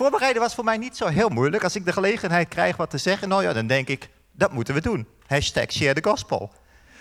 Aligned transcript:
voorbereiden 0.00 0.42
was 0.42 0.54
voor 0.54 0.64
mij 0.64 0.76
niet 0.76 0.96
zo 0.96 1.06
heel 1.06 1.28
moeilijk. 1.28 1.62
Als 1.62 1.76
ik 1.76 1.84
de 1.84 1.92
gelegenheid 1.92 2.48
krijg 2.48 2.76
wat 2.76 2.90
te 2.90 2.98
zeggen, 2.98 3.28
nou 3.28 3.42
ja, 3.42 3.52
dan 3.52 3.66
denk 3.66 3.88
ik, 3.88 4.08
dat 4.32 4.52
moeten 4.52 4.74
we 4.74 4.80
doen. 4.80 5.06
Hashtag 5.26 5.72
share 5.72 6.00
the 6.00 6.08
gospel. 6.08 6.52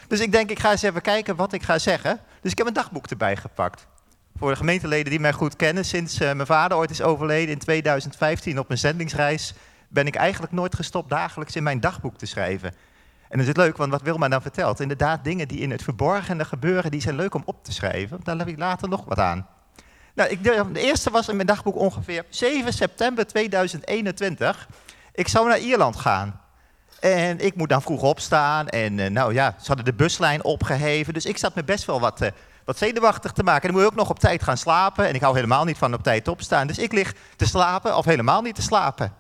Dus 0.08 0.20
ik 0.20 0.32
denk, 0.32 0.50
ik 0.50 0.60
ga 0.60 0.72
eens 0.72 0.82
even 0.82 1.02
kijken 1.02 1.36
wat 1.36 1.54
ik 1.54 1.64
ga 1.64 1.78
zeggen. 1.78 2.20
Dus 2.42 2.52
ik 2.52 2.58
heb 2.58 2.68
een 2.68 2.74
dagboek 2.74 3.08
erbij 3.08 3.36
gepakt. 3.36 3.88
Voor 4.38 4.50
de 4.50 4.56
gemeenteleden 4.56 5.10
die 5.10 5.20
mij 5.20 5.34
goed 5.34 5.56
kennen, 5.56 5.86
sinds 5.86 6.22
uh, 6.22 6.34
mijn 6.34 6.48
vader 6.48 6.78
ooit 6.78 6.90
is 6.90 7.02
overleden 7.02 7.54
in 7.54 7.60
2015 7.60 8.60
op 8.60 8.68
mijn 8.68 8.80
zendingsreis, 8.80 9.54
ben 9.90 10.08
ik 10.08 10.16
eigenlijk 10.16 10.54
nooit 10.54 10.76
gestopt 10.76 11.10
dagelijks 11.10 11.56
in 11.56 11.64
mijn 11.64 11.80
dagboek 11.80 12.18
te 12.18 12.26
schrijven. 12.26 12.74
En 13.30 13.38
dat 13.38 13.48
is 13.48 13.56
leuk, 13.56 13.78
want 13.78 13.92
wat 13.92 14.02
Wilma 14.02 14.28
dan 14.28 14.42
vertelt, 14.42 14.80
inderdaad 14.80 15.24
dingen 15.24 15.48
die 15.48 15.60
in 15.60 15.72
het 15.72 15.84
verborgene 15.84 16.46
gebeuren, 16.46 16.92
die 16.92 17.02
zijn 17.02 17.16
leuk 17.16 17.34
om 17.34 17.44
op 17.46 17.64
te 17.64 17.72
schrijven. 17.72 18.20
Daar 18.24 18.38
heb 18.38 18.48
ik 18.48 18.58
later 18.58 18.90
nog 18.90 19.06
wat 19.06 19.20
aan. 19.20 19.48
Nou, 20.20 20.32
ik, 20.32 20.44
de, 20.44 20.70
eerste 20.74 21.10
was 21.10 21.28
in 21.28 21.36
mijn 21.36 21.48
dagboek 21.48 21.76
ongeveer 21.76 22.26
7 22.30 22.74
september 22.74 23.28
2021. 23.28 24.68
Ik 25.14 25.28
zou 25.28 25.48
naar 25.48 25.60
Ierland 25.60 25.96
gaan. 25.96 26.42
En 27.00 27.40
ik 27.40 27.56
moet 27.56 27.70
dan 27.70 27.82
vroeg 27.82 28.02
opstaan. 28.02 28.68
En 28.68 28.98
uh, 28.98 29.10
nou 29.10 29.34
ja, 29.34 29.56
ze 29.62 29.68
hadden 29.68 29.86
de 29.86 29.94
buslijn 29.94 30.44
opgeheven. 30.44 31.14
Dus 31.14 31.26
ik 31.26 31.38
zat 31.38 31.56
me 31.56 31.64
best 31.64 31.86
wel 31.86 32.00
wat, 32.00 32.22
uh, 32.22 32.30
wat 32.66 32.78
zenuwachtig 32.78 33.32
te 33.32 33.44
maken. 33.44 33.62
En 33.62 33.68
dan 33.68 33.76
moet 33.76 33.82
je 33.82 33.92
ook 33.92 34.00
nog 34.00 34.10
op 34.10 34.20
tijd 34.20 34.44
gaan 34.44 34.58
slapen. 34.58 35.08
En 35.08 35.14
ik 35.14 35.22
hou 35.22 35.36
helemaal 35.36 35.66
niet 35.66 35.78
van 35.78 35.94
op 35.94 36.04
tijd 36.04 36.28
opstaan. 36.28 36.68
Dus 36.68 36.78
ik 36.78 36.94
lig 36.94 37.14
te 37.36 37.46
slapen 37.46 37.98
of 37.98 38.06
helemaal 38.06 38.42
niet 38.42 38.56
te 38.56 38.62
slapen. 38.62 39.14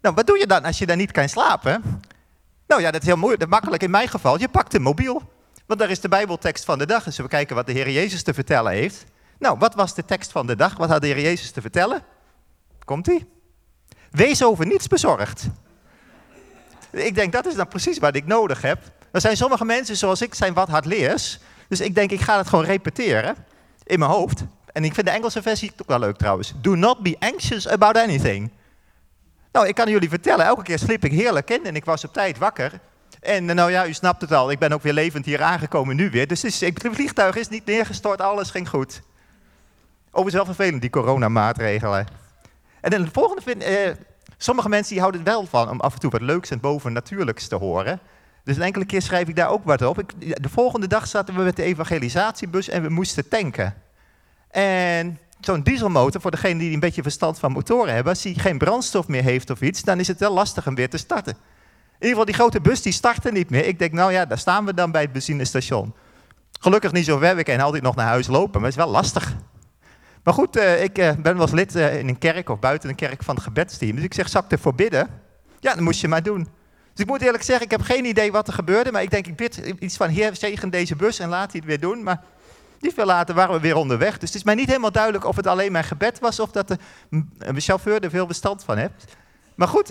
Nou, 0.00 0.14
wat 0.14 0.26
doe 0.26 0.38
je 0.38 0.46
dan 0.46 0.64
als 0.64 0.78
je 0.78 0.86
dan 0.86 0.96
niet 0.96 1.12
kan 1.12 1.28
slapen? 1.28 2.02
Nou 2.66 2.80
ja, 2.80 2.90
dat 2.90 3.00
is 3.00 3.06
heel 3.06 3.16
moeilijk, 3.16 3.50
makkelijk 3.50 3.82
in 3.82 3.90
mijn 3.90 4.08
geval. 4.08 4.38
Je 4.38 4.48
pakt 4.48 4.74
een 4.74 4.82
mobiel. 4.82 5.22
Want 5.66 5.80
daar 5.80 5.90
is 5.90 6.00
de 6.00 6.08
Bijbeltekst 6.08 6.64
van 6.64 6.78
de 6.78 6.86
dag. 6.86 7.04
Dus 7.04 7.16
we 7.16 7.28
kijken 7.28 7.56
wat 7.56 7.66
de 7.66 7.72
Heer 7.72 7.90
Jezus 7.90 8.22
te 8.22 8.34
vertellen 8.34 8.72
heeft. 8.72 9.06
Nou, 9.38 9.58
wat 9.58 9.74
was 9.74 9.94
de 9.94 10.04
tekst 10.04 10.32
van 10.32 10.46
de 10.46 10.56
dag? 10.56 10.76
Wat 10.76 10.88
had 10.88 11.00
de 11.00 11.06
Heer 11.06 11.20
Jezus 11.20 11.50
te 11.50 11.60
vertellen? 11.60 12.02
Komt-ie? 12.84 13.26
Wees 14.10 14.44
over 14.44 14.66
niets 14.66 14.86
bezorgd. 14.86 15.46
Ik 16.90 17.14
denk, 17.14 17.32
dat 17.32 17.46
is 17.46 17.54
dan 17.54 17.68
precies 17.68 17.98
wat 17.98 18.16
ik 18.16 18.26
nodig 18.26 18.62
heb. 18.62 18.78
Er 19.10 19.20
zijn 19.20 19.36
sommige 19.36 19.64
mensen 19.64 19.96
zoals 19.96 20.22
ik 20.22 20.34
zijn 20.34 20.54
wat 20.54 20.68
hardleers. 20.68 21.38
Dus 21.68 21.80
ik 21.80 21.94
denk, 21.94 22.10
ik 22.10 22.20
ga 22.20 22.36
het 22.36 22.48
gewoon 22.48 22.64
repeteren 22.64 23.36
in 23.82 23.98
mijn 23.98 24.10
hoofd. 24.10 24.44
En 24.72 24.84
ik 24.84 24.94
vind 24.94 25.06
de 25.06 25.12
Engelse 25.12 25.42
versie 25.42 25.72
ook 25.76 25.88
wel 25.88 25.98
leuk 25.98 26.16
trouwens. 26.16 26.52
Do 26.60 26.74
not 26.74 26.98
be 26.98 27.16
anxious 27.18 27.68
about 27.68 27.96
anything. 27.96 28.50
Nou, 29.52 29.68
ik 29.68 29.74
kan 29.74 29.90
jullie 29.90 30.08
vertellen, 30.08 30.46
elke 30.46 30.62
keer 30.62 30.78
sliep 30.78 31.04
ik 31.04 31.12
heerlijk 31.12 31.50
in 31.50 31.64
en 31.64 31.76
ik 31.76 31.84
was 31.84 32.04
op 32.04 32.12
tijd 32.12 32.38
wakker. 32.38 32.80
En 33.20 33.44
nou 33.44 33.70
ja, 33.70 33.86
u 33.86 33.92
snapt 33.92 34.20
het 34.20 34.32
al, 34.32 34.50
ik 34.50 34.58
ben 34.58 34.72
ook 34.72 34.82
weer 34.82 34.92
levend 34.92 35.24
hier 35.24 35.42
aangekomen 35.42 35.96
nu 35.96 36.10
weer. 36.10 36.26
Dus 36.26 36.42
het 36.42 36.88
vliegtuig 36.92 37.36
is 37.36 37.48
niet 37.48 37.66
neergestort, 37.66 38.20
alles 38.20 38.50
ging 38.50 38.68
goed. 38.68 39.02
Overigens 40.16 40.44
wel 40.44 40.54
vervelend, 40.54 40.80
die 40.80 40.90
coronamaatregelen. 40.90 42.06
En 42.80 42.90
dan 42.90 43.02
de 43.02 43.10
volgende 43.12 43.42
vind 43.42 43.62
eh, 43.62 43.90
sommige 44.36 44.68
mensen 44.68 44.92
die 44.92 45.00
houden 45.00 45.20
het 45.20 45.30
wel 45.30 45.46
van 45.46 45.70
om 45.70 45.80
af 45.80 45.94
en 45.94 46.00
toe 46.00 46.10
wat 46.10 46.20
leuks 46.20 46.50
en 46.50 46.60
bovennatuurlijks 46.60 47.48
te 47.48 47.54
horen. 47.54 48.00
Dus 48.44 48.56
een 48.56 48.62
enkele 48.62 48.84
keer 48.84 49.02
schrijf 49.02 49.28
ik 49.28 49.36
daar 49.36 49.50
ook 49.50 49.64
wat 49.64 49.82
op. 49.82 49.98
Ik, 49.98 50.42
de 50.42 50.48
volgende 50.48 50.86
dag 50.86 51.06
zaten 51.06 51.34
we 51.34 51.42
met 51.42 51.56
de 51.56 51.62
evangelisatiebus 51.62 52.68
en 52.68 52.82
we 52.82 52.88
moesten 52.88 53.28
tanken. 53.28 53.74
En 54.50 55.18
zo'n 55.40 55.62
dieselmotor, 55.62 56.20
voor 56.20 56.30
degene 56.30 56.58
die 56.58 56.72
een 56.72 56.80
beetje 56.80 57.02
verstand 57.02 57.38
van 57.38 57.52
motoren 57.52 57.94
hebben, 57.94 58.12
als 58.12 58.22
die 58.22 58.38
geen 58.38 58.58
brandstof 58.58 59.08
meer 59.08 59.22
heeft 59.22 59.50
of 59.50 59.60
iets, 59.60 59.82
dan 59.82 60.00
is 60.00 60.08
het 60.08 60.18
wel 60.18 60.32
lastig 60.32 60.64
hem 60.64 60.74
weer 60.74 60.90
te 60.90 60.98
starten. 60.98 61.32
In 61.32 62.06
ieder 62.06 62.08
geval, 62.08 62.24
die 62.24 62.34
grote 62.34 62.60
bus 62.60 62.82
die 62.82 62.92
startte 62.92 63.32
niet 63.32 63.50
meer. 63.50 63.66
Ik 63.66 63.78
denk, 63.78 63.92
nou 63.92 64.12
ja, 64.12 64.24
daar 64.26 64.38
staan 64.38 64.64
we 64.64 64.74
dan 64.74 64.90
bij 64.90 65.02
het 65.02 65.12
benzinestation. 65.12 65.94
Gelukkig 66.60 66.92
niet 66.92 67.04
zo 67.04 67.18
ver, 67.18 67.36
we 67.36 67.42
kunnen 67.42 67.64
altijd 67.64 67.82
nog 67.82 67.94
naar 67.94 68.06
huis 68.06 68.26
lopen, 68.26 68.60
maar 68.60 68.70
het 68.70 68.78
is 68.78 68.84
wel 68.84 68.92
lastig. 68.92 69.36
Maar 70.26 70.34
goed, 70.34 70.56
uh, 70.56 70.82
ik 70.82 70.98
uh, 70.98 71.12
ben 71.12 71.36
wel 71.36 71.48
lid 71.52 71.76
uh, 71.76 71.98
in 71.98 72.08
een 72.08 72.18
kerk 72.18 72.48
of 72.48 72.58
buiten 72.58 72.88
een 72.88 72.94
kerk 72.94 73.22
van 73.22 73.34
het 73.34 73.44
gebedsteam. 73.44 73.94
Dus 73.94 74.04
ik 74.04 74.14
zeg, 74.14 74.28
zal 74.28 74.42
ik 74.44 74.50
ervoor 74.50 74.74
bidden? 74.74 75.08
Ja, 75.60 75.74
dan 75.74 75.82
moest 75.82 76.00
je 76.00 76.08
maar 76.08 76.22
doen. 76.22 76.48
Dus 76.92 77.04
ik 77.04 77.06
moet 77.06 77.22
eerlijk 77.22 77.42
zeggen, 77.42 77.64
ik 77.64 77.70
heb 77.70 77.80
geen 77.80 78.04
idee 78.04 78.32
wat 78.32 78.46
er 78.46 78.52
gebeurde. 78.52 78.92
Maar 78.92 79.02
ik 79.02 79.10
denk, 79.10 79.26
ik 79.26 79.36
bid 79.36 79.56
iets 79.56 79.96
van, 79.96 80.08
heer, 80.08 80.36
zegen 80.36 80.70
deze 80.70 80.96
bus 80.96 81.18
en 81.18 81.28
laat 81.28 81.50
hij 81.50 81.60
het 81.60 81.68
weer 81.68 81.80
doen. 81.80 82.02
Maar 82.02 82.22
niet 82.80 82.94
veel 82.94 83.04
later 83.04 83.34
waren 83.34 83.54
we 83.54 83.60
weer 83.60 83.76
onderweg. 83.76 84.18
Dus 84.18 84.28
het 84.28 84.38
is 84.38 84.44
mij 84.44 84.54
niet 84.54 84.66
helemaal 84.66 84.92
duidelijk 84.92 85.24
of 85.24 85.36
het 85.36 85.46
alleen 85.46 85.72
mijn 85.72 85.84
gebed 85.84 86.18
was... 86.18 86.40
of 86.40 86.50
dat 86.50 86.68
de 86.68 87.60
chauffeur 87.60 88.00
er 88.00 88.10
veel 88.10 88.26
bestand 88.26 88.64
van 88.64 88.76
heeft. 88.76 89.16
Maar 89.54 89.68
goed, 89.68 89.86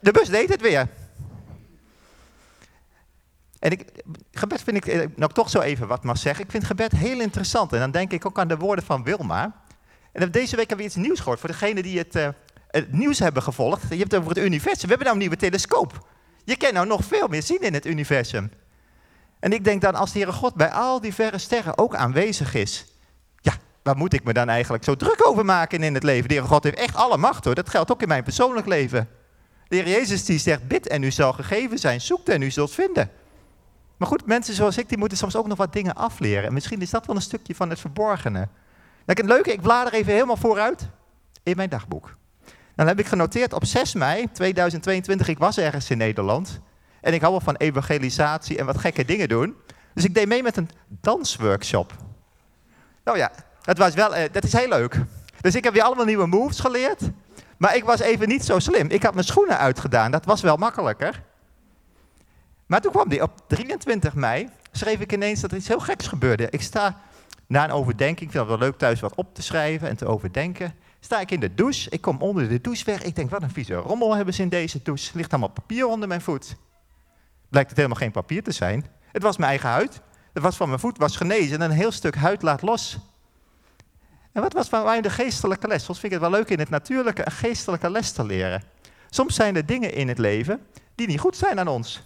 de 0.00 0.12
bus 0.12 0.28
deed 0.28 0.48
het 0.48 0.60
weer. 0.60 0.88
En 3.58 3.70
ik, 3.70 3.84
gebed 4.32 4.62
vind 4.62 4.86
ik, 4.86 5.16
nou 5.16 5.32
toch 5.32 5.50
zo 5.50 5.60
even 5.60 5.86
wat 5.86 6.04
mag 6.04 6.18
zeggen. 6.18 6.44
Ik 6.44 6.50
vind 6.50 6.64
gebed 6.64 6.92
heel 6.92 7.20
interessant. 7.20 7.72
En 7.72 7.78
dan 7.78 7.90
denk 7.90 8.12
ik 8.12 8.26
ook 8.26 8.38
aan 8.38 8.48
de 8.48 8.56
woorden 8.56 8.84
van 8.84 9.04
Wilma. 9.04 9.66
En 10.12 10.30
deze 10.30 10.56
week 10.56 10.68
hebben 10.68 10.86
we 10.86 10.92
iets 10.92 11.06
nieuws 11.06 11.18
gehoord. 11.18 11.40
Voor 11.40 11.48
degenen 11.48 11.82
die 11.82 11.98
het, 11.98 12.16
uh, 12.16 12.28
het, 12.68 12.92
nieuws 12.92 13.18
hebben 13.18 13.42
gevolgd. 13.42 13.82
Je 13.88 13.96
hebt 13.96 14.12
het 14.12 14.20
over 14.20 14.34
het 14.34 14.44
universum. 14.44 14.82
We 14.82 14.88
hebben 14.88 15.06
nou 15.06 15.12
een 15.12 15.18
nieuwe 15.18 15.36
telescoop. 15.36 16.06
Je 16.44 16.56
kan 16.56 16.72
nou 16.72 16.86
nog 16.86 17.04
veel 17.04 17.28
meer 17.28 17.42
zien 17.42 17.60
in 17.60 17.74
het 17.74 17.86
universum. 17.86 18.50
En 19.40 19.52
ik 19.52 19.64
denk 19.64 19.80
dan, 19.80 19.94
als 19.94 20.12
de 20.12 20.18
Heere 20.18 20.32
God 20.32 20.54
bij 20.54 20.70
al 20.70 21.00
die 21.00 21.14
verre 21.14 21.38
sterren 21.38 21.78
ook 21.78 21.94
aanwezig 21.94 22.54
is. 22.54 22.86
Ja, 23.40 23.52
waar 23.82 23.96
moet 23.96 24.12
ik 24.12 24.24
me 24.24 24.32
dan 24.32 24.48
eigenlijk 24.48 24.84
zo 24.84 24.96
druk 24.96 25.26
over 25.26 25.44
maken 25.44 25.82
in 25.82 25.94
het 25.94 26.02
leven? 26.02 26.28
De 26.28 26.34
Heere 26.34 26.48
God 26.48 26.64
heeft 26.64 26.78
echt 26.78 26.94
alle 26.94 27.16
macht 27.16 27.44
hoor. 27.44 27.54
Dat 27.54 27.68
geldt 27.68 27.92
ook 27.92 28.02
in 28.02 28.08
mijn 28.08 28.24
persoonlijk 28.24 28.66
leven. 28.66 29.08
De 29.68 29.76
Heer 29.76 29.88
Jezus 29.88 30.24
die 30.24 30.38
zegt, 30.38 30.68
bid 30.68 30.88
en 30.88 31.02
u 31.02 31.10
zal 31.10 31.32
gegeven 31.32 31.78
zijn. 31.78 32.00
Zoekt 32.00 32.28
en 32.28 32.42
u 32.42 32.50
zult 32.50 32.70
vinden. 32.70 33.10
Maar 33.96 34.08
goed, 34.08 34.26
mensen 34.26 34.54
zoals 34.54 34.78
ik, 34.78 34.88
die 34.88 34.98
moeten 34.98 35.18
soms 35.18 35.36
ook 35.36 35.46
nog 35.46 35.58
wat 35.58 35.72
dingen 35.72 35.94
afleren. 35.94 36.44
En 36.44 36.52
misschien 36.52 36.80
is 36.80 36.90
dat 36.90 37.06
wel 37.06 37.16
een 37.16 37.22
stukje 37.22 37.54
van 37.54 37.70
het 37.70 37.80
verborgene. 37.80 38.48
Nou, 39.08 39.20
het 39.20 39.28
leuke, 39.28 39.52
ik 39.52 39.60
blader 39.60 39.92
even 39.92 40.12
helemaal 40.12 40.36
vooruit 40.36 40.88
in 41.42 41.56
mijn 41.56 41.68
dagboek. 41.68 42.10
Dan 42.74 42.86
heb 42.86 42.98
ik 42.98 43.06
genoteerd 43.06 43.52
op 43.52 43.64
6 43.64 43.94
mei 43.94 44.28
2022, 44.32 45.28
ik 45.28 45.38
was 45.38 45.58
ergens 45.58 45.90
in 45.90 45.98
Nederland. 45.98 46.60
En 47.00 47.14
ik 47.14 47.20
hou 47.20 47.32
wel 47.32 47.40
van 47.40 47.56
evangelisatie 47.56 48.58
en 48.58 48.66
wat 48.66 48.78
gekke 48.78 49.04
dingen 49.04 49.28
doen. 49.28 49.56
Dus 49.94 50.04
ik 50.04 50.14
deed 50.14 50.28
mee 50.28 50.42
met 50.42 50.56
een 50.56 50.70
dansworkshop. 50.88 51.92
Nou 53.04 53.18
ja, 53.18 53.30
dat, 53.62 53.78
was 53.78 53.94
wel, 53.94 54.14
eh, 54.14 54.32
dat 54.32 54.44
is 54.44 54.52
heel 54.52 54.68
leuk. 54.68 55.00
Dus 55.40 55.54
ik 55.54 55.64
heb 55.64 55.72
weer 55.72 55.82
allemaal 55.82 56.04
nieuwe 56.04 56.26
moves 56.26 56.60
geleerd. 56.60 57.00
Maar 57.56 57.76
ik 57.76 57.84
was 57.84 58.00
even 58.00 58.28
niet 58.28 58.44
zo 58.44 58.58
slim. 58.58 58.88
Ik 58.88 59.02
had 59.02 59.14
mijn 59.14 59.26
schoenen 59.26 59.58
uitgedaan. 59.58 60.10
Dat 60.10 60.24
was 60.24 60.40
wel 60.40 60.56
makkelijker. 60.56 61.22
Maar 62.66 62.80
toen 62.80 62.92
kwam 62.92 63.08
die 63.08 63.22
op 63.22 63.32
23 63.46 64.14
mei, 64.14 64.48
schreef 64.72 65.00
ik 65.00 65.12
ineens 65.12 65.40
dat 65.40 65.50
er 65.50 65.56
iets 65.56 65.68
heel 65.68 65.80
geks 65.80 66.06
gebeurde. 66.06 66.46
Ik 66.50 66.62
sta 66.62 67.00
na 67.48 67.64
een 67.64 67.70
overdenking, 67.70 68.20
ik 68.20 68.30
vind 68.30 68.48
het 68.48 68.58
wel 68.58 68.68
leuk 68.68 68.78
thuis 68.78 69.00
wat 69.00 69.14
op 69.14 69.34
te 69.34 69.42
schrijven 69.42 69.88
en 69.88 69.96
te 69.96 70.06
overdenken. 70.06 70.74
Sta 71.00 71.20
ik 71.20 71.30
in 71.30 71.40
de 71.40 71.54
douche, 71.54 71.90
ik 71.90 72.00
kom 72.00 72.22
onder 72.22 72.48
de 72.48 72.60
douche 72.60 72.84
weg. 72.84 73.02
Ik 73.02 73.16
denk, 73.16 73.30
wat 73.30 73.42
een 73.42 73.50
vieze 73.50 73.74
rommel 73.74 74.14
hebben 74.14 74.34
ze 74.34 74.42
in 74.42 74.48
deze 74.48 74.82
douche. 74.82 75.16
Ligt 75.16 75.30
allemaal 75.30 75.50
papier 75.50 75.86
onder 75.86 76.08
mijn 76.08 76.20
voet. 76.20 76.56
Blijkt 77.48 77.68
het 77.68 77.78
helemaal 77.78 77.98
geen 77.98 78.10
papier 78.10 78.42
te 78.42 78.52
zijn. 78.52 78.86
Het 79.12 79.22
was 79.22 79.36
mijn 79.36 79.50
eigen 79.50 79.68
huid. 79.68 80.00
Het 80.32 80.42
was 80.42 80.56
van 80.56 80.68
mijn 80.68 80.80
voet, 80.80 80.98
was 80.98 81.16
genezen 81.16 81.62
en 81.62 81.70
een 81.70 81.76
heel 81.76 81.92
stuk 81.92 82.14
huid 82.14 82.42
laat 82.42 82.62
los. 82.62 82.98
En 84.32 84.42
wat 84.42 84.52
was 84.52 84.68
van 84.68 84.84
mij 84.84 85.00
de 85.00 85.10
geestelijke 85.10 85.66
les? 85.68 85.84
Soms 85.84 86.00
vind 86.00 86.12
ik 86.12 86.20
het 86.20 86.30
wel 86.30 86.38
leuk 86.38 86.50
in 86.50 86.58
het 86.58 86.70
natuurlijke 86.70 87.26
een 87.26 87.32
geestelijke 87.32 87.90
les 87.90 88.12
te 88.12 88.24
leren. 88.24 88.62
Soms 89.10 89.34
zijn 89.34 89.56
er 89.56 89.66
dingen 89.66 89.94
in 89.94 90.08
het 90.08 90.18
leven 90.18 90.60
die 90.94 91.06
niet 91.06 91.20
goed 91.20 91.36
zijn 91.36 91.58
aan 91.58 91.68
ons. 91.68 92.02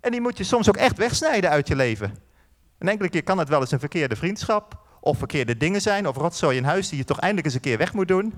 En 0.00 0.10
die 0.10 0.20
moet 0.20 0.38
je 0.38 0.44
soms 0.44 0.68
ook 0.68 0.76
echt 0.76 0.96
wegsnijden 0.96 1.50
uit 1.50 1.68
je 1.68 1.76
leven. 1.76 2.14
Een 2.80 2.88
enkele 2.88 3.08
keer 3.08 3.22
kan 3.22 3.38
het 3.38 3.48
wel 3.48 3.60
eens 3.60 3.70
een 3.70 3.78
verkeerde 3.78 4.16
vriendschap, 4.16 4.86
of 5.00 5.18
verkeerde 5.18 5.56
dingen 5.56 5.80
zijn, 5.80 6.08
of 6.08 6.16
rotzooi 6.16 6.56
in 6.56 6.64
huis 6.64 6.88
die 6.88 6.98
je 6.98 7.04
toch 7.04 7.18
eindelijk 7.18 7.46
eens 7.46 7.54
een 7.54 7.60
keer 7.60 7.78
weg 7.78 7.92
moet 7.92 8.08
doen. 8.08 8.34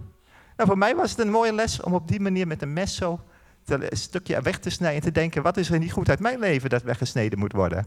Nou, 0.57 0.69
voor 0.69 0.79
mij 0.79 0.95
was 0.97 1.11
het 1.11 1.19
een 1.19 1.31
mooie 1.31 1.53
les 1.53 1.81
om 1.81 1.95
op 1.95 2.09
die 2.09 2.21
manier 2.21 2.47
met 2.47 2.63
een 2.63 2.73
mes 2.73 2.97
zo 2.97 3.21
een 3.67 3.97
stukje 3.97 4.43
weg 4.43 4.59
te 4.59 4.71
snijden 4.71 5.01
en 5.01 5.07
te 5.07 5.13
denken, 5.13 5.43
wat 5.43 5.57
is 5.57 5.71
er 5.71 5.79
niet 5.79 5.93
goed 5.93 6.09
uit 6.09 6.21
mijn 6.21 6.39
leven 6.39 6.71
dat 6.71 6.83
weggesneden 6.83 7.39
moet 7.39 7.53
worden? 7.53 7.87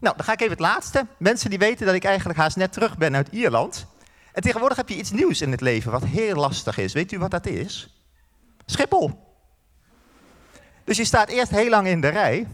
Nou, 0.00 0.16
dan 0.16 0.24
ga 0.24 0.32
ik 0.32 0.40
even 0.40 0.52
het 0.52 0.60
laatste. 0.60 1.06
Mensen 1.18 1.50
die 1.50 1.58
weten 1.58 1.86
dat 1.86 1.94
ik 1.94 2.04
eigenlijk 2.04 2.38
haast 2.38 2.56
net 2.56 2.72
terug 2.72 2.98
ben 2.98 3.16
uit 3.16 3.28
Ierland. 3.28 3.86
En 4.32 4.42
tegenwoordig 4.42 4.76
heb 4.76 4.88
je 4.88 4.96
iets 4.96 5.10
nieuws 5.10 5.40
in 5.40 5.50
het 5.50 5.60
leven 5.60 5.92
wat 5.92 6.04
heel 6.04 6.34
lastig 6.34 6.78
is. 6.78 6.92
Weet 6.92 7.12
u 7.12 7.18
wat 7.18 7.30
dat 7.30 7.46
is? 7.46 8.02
Schiphol. 8.66 9.26
Dus 10.84 10.96
je 10.96 11.04
staat 11.04 11.28
eerst 11.28 11.50
heel 11.50 11.70
lang 11.70 11.86
in 11.86 12.00
de 12.00 12.08
rij. 12.08 12.46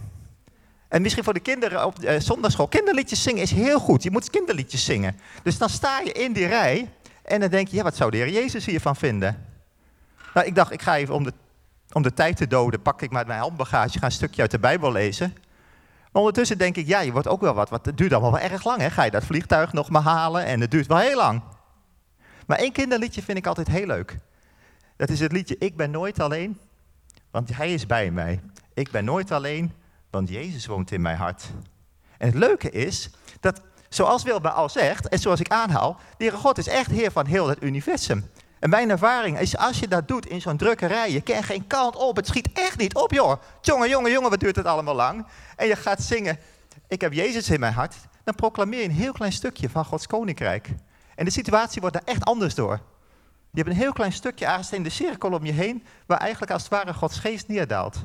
En 0.94 1.02
misschien 1.02 1.24
voor 1.24 1.34
de 1.34 1.40
kinderen 1.40 1.86
op 1.86 2.04
uh, 2.04 2.20
zondagschool. 2.20 2.68
Kinderliedjes 2.68 3.22
zingen 3.22 3.42
is 3.42 3.50
heel 3.50 3.78
goed. 3.78 4.02
Je 4.02 4.10
moet 4.10 4.30
kinderliedjes 4.30 4.84
zingen. 4.84 5.20
Dus 5.42 5.58
dan 5.58 5.68
sta 5.68 6.00
je 6.00 6.12
in 6.12 6.32
die 6.32 6.46
rij. 6.46 6.90
En 7.22 7.40
dan 7.40 7.48
denk 7.48 7.68
je, 7.68 7.76
ja, 7.76 7.82
wat 7.82 7.96
zou 7.96 8.10
de 8.10 8.16
Heer 8.16 8.28
Jezus 8.28 8.66
hiervan 8.66 8.96
vinden? 8.96 9.46
Nou, 10.34 10.46
ik 10.46 10.54
dacht, 10.54 10.72
ik 10.72 10.82
ga 10.82 10.96
even 10.96 11.14
om 11.14 11.24
de, 11.24 11.32
om 11.92 12.02
de 12.02 12.12
tijd 12.12 12.36
te 12.36 12.46
doden, 12.46 12.82
pak 12.82 13.02
ik 13.02 13.10
maar 13.10 13.26
mijn 13.26 13.40
handbagage, 13.40 13.98
ga 13.98 14.04
een 14.04 14.12
stukje 14.12 14.40
uit 14.40 14.50
de 14.50 14.58
Bijbel 14.58 14.92
lezen. 14.92 15.36
Maar 16.12 16.22
ondertussen 16.22 16.58
denk 16.58 16.76
ik, 16.76 16.86
ja, 16.86 17.00
je 17.00 17.12
wordt 17.12 17.28
ook 17.28 17.40
wel 17.40 17.54
wat, 17.54 17.70
wat 17.70 17.86
het 17.86 17.98
duurt 17.98 18.12
allemaal 18.12 18.32
wel 18.32 18.50
erg 18.50 18.64
lang. 18.64 18.80
Hè? 18.80 18.90
Ga 18.90 19.02
je 19.02 19.10
dat 19.10 19.24
vliegtuig 19.24 19.72
nog 19.72 19.90
maar 19.90 20.02
halen 20.02 20.44
en 20.44 20.60
het 20.60 20.70
duurt 20.70 20.86
wel 20.86 20.98
heel 20.98 21.16
lang. 21.16 21.42
Maar 22.46 22.58
één 22.58 22.72
kinderliedje 22.72 23.22
vind 23.22 23.38
ik 23.38 23.46
altijd 23.46 23.68
heel 23.68 23.86
leuk. 23.86 24.18
Dat 24.96 25.08
is 25.08 25.20
het 25.20 25.32
liedje 25.32 25.56
Ik 25.58 25.76
ben 25.76 25.90
nooit 25.90 26.20
alleen, 26.20 26.58
want 27.30 27.56
hij 27.56 27.72
is 27.72 27.86
bij 27.86 28.10
mij. 28.10 28.40
Ik 28.74 28.90
ben 28.90 29.04
nooit 29.04 29.30
alleen, 29.30 29.72
want 30.14 30.28
Jezus 30.28 30.66
woont 30.66 30.90
in 30.90 31.00
mijn 31.00 31.16
hart. 31.16 31.44
En 32.18 32.26
het 32.26 32.36
leuke 32.36 32.70
is 32.70 33.10
dat, 33.40 33.60
zoals 33.88 34.22
Wilma 34.22 34.50
al 34.50 34.68
zegt, 34.68 35.08
en 35.08 35.18
zoals 35.18 35.40
ik 35.40 35.48
aanhaal, 35.48 36.00
de 36.16 36.30
God 36.30 36.58
is 36.58 36.68
echt 36.68 36.90
Heer 36.90 37.10
van 37.10 37.26
heel 37.26 37.48
het 37.48 37.62
universum. 37.62 38.30
En 38.58 38.70
mijn 38.70 38.90
ervaring 38.90 39.38
is, 39.38 39.56
als 39.56 39.78
je 39.78 39.88
dat 39.88 40.08
doet 40.08 40.26
in 40.26 40.40
zo'n 40.40 40.56
drukkerij, 40.56 41.10
je 41.10 41.20
kent 41.20 41.44
geen 41.44 41.66
kant 41.66 41.96
op, 41.96 42.16
het 42.16 42.26
schiet 42.26 42.48
echt 42.52 42.78
niet 42.78 42.94
op, 42.94 43.12
joh. 43.12 43.42
Jongen, 43.60 43.88
jongen, 43.88 44.10
jongen, 44.10 44.30
wat 44.30 44.40
duurt 44.40 44.56
het 44.56 44.66
allemaal 44.66 44.94
lang? 44.94 45.26
En 45.56 45.66
je 45.66 45.76
gaat 45.76 46.02
zingen, 46.02 46.38
ik 46.88 47.00
heb 47.00 47.12
Jezus 47.12 47.50
in 47.50 47.60
mijn 47.60 47.72
hart. 47.72 47.94
Dan 48.24 48.34
proclameer 48.34 48.78
je 48.78 48.84
een 48.84 48.90
heel 48.90 49.12
klein 49.12 49.32
stukje 49.32 49.70
van 49.70 49.84
Gods 49.84 50.06
koninkrijk. 50.06 50.68
En 51.14 51.24
de 51.24 51.30
situatie 51.30 51.80
wordt 51.80 51.96
daar 51.96 52.14
echt 52.14 52.24
anders 52.24 52.54
door. 52.54 52.80
Je 53.50 53.60
hebt 53.60 53.68
een 53.68 53.80
heel 53.80 53.92
klein 53.92 54.12
stukje 54.12 54.46
aangesteen 54.46 54.82
de 54.82 54.90
cirkel 54.90 55.32
om 55.32 55.44
je 55.44 55.52
heen, 55.52 55.84
waar 56.06 56.18
eigenlijk 56.18 56.52
als 56.52 56.62
het 56.62 56.70
ware 56.70 56.94
Gods 56.94 57.18
geest 57.18 57.48
neerdaalt. 57.48 57.96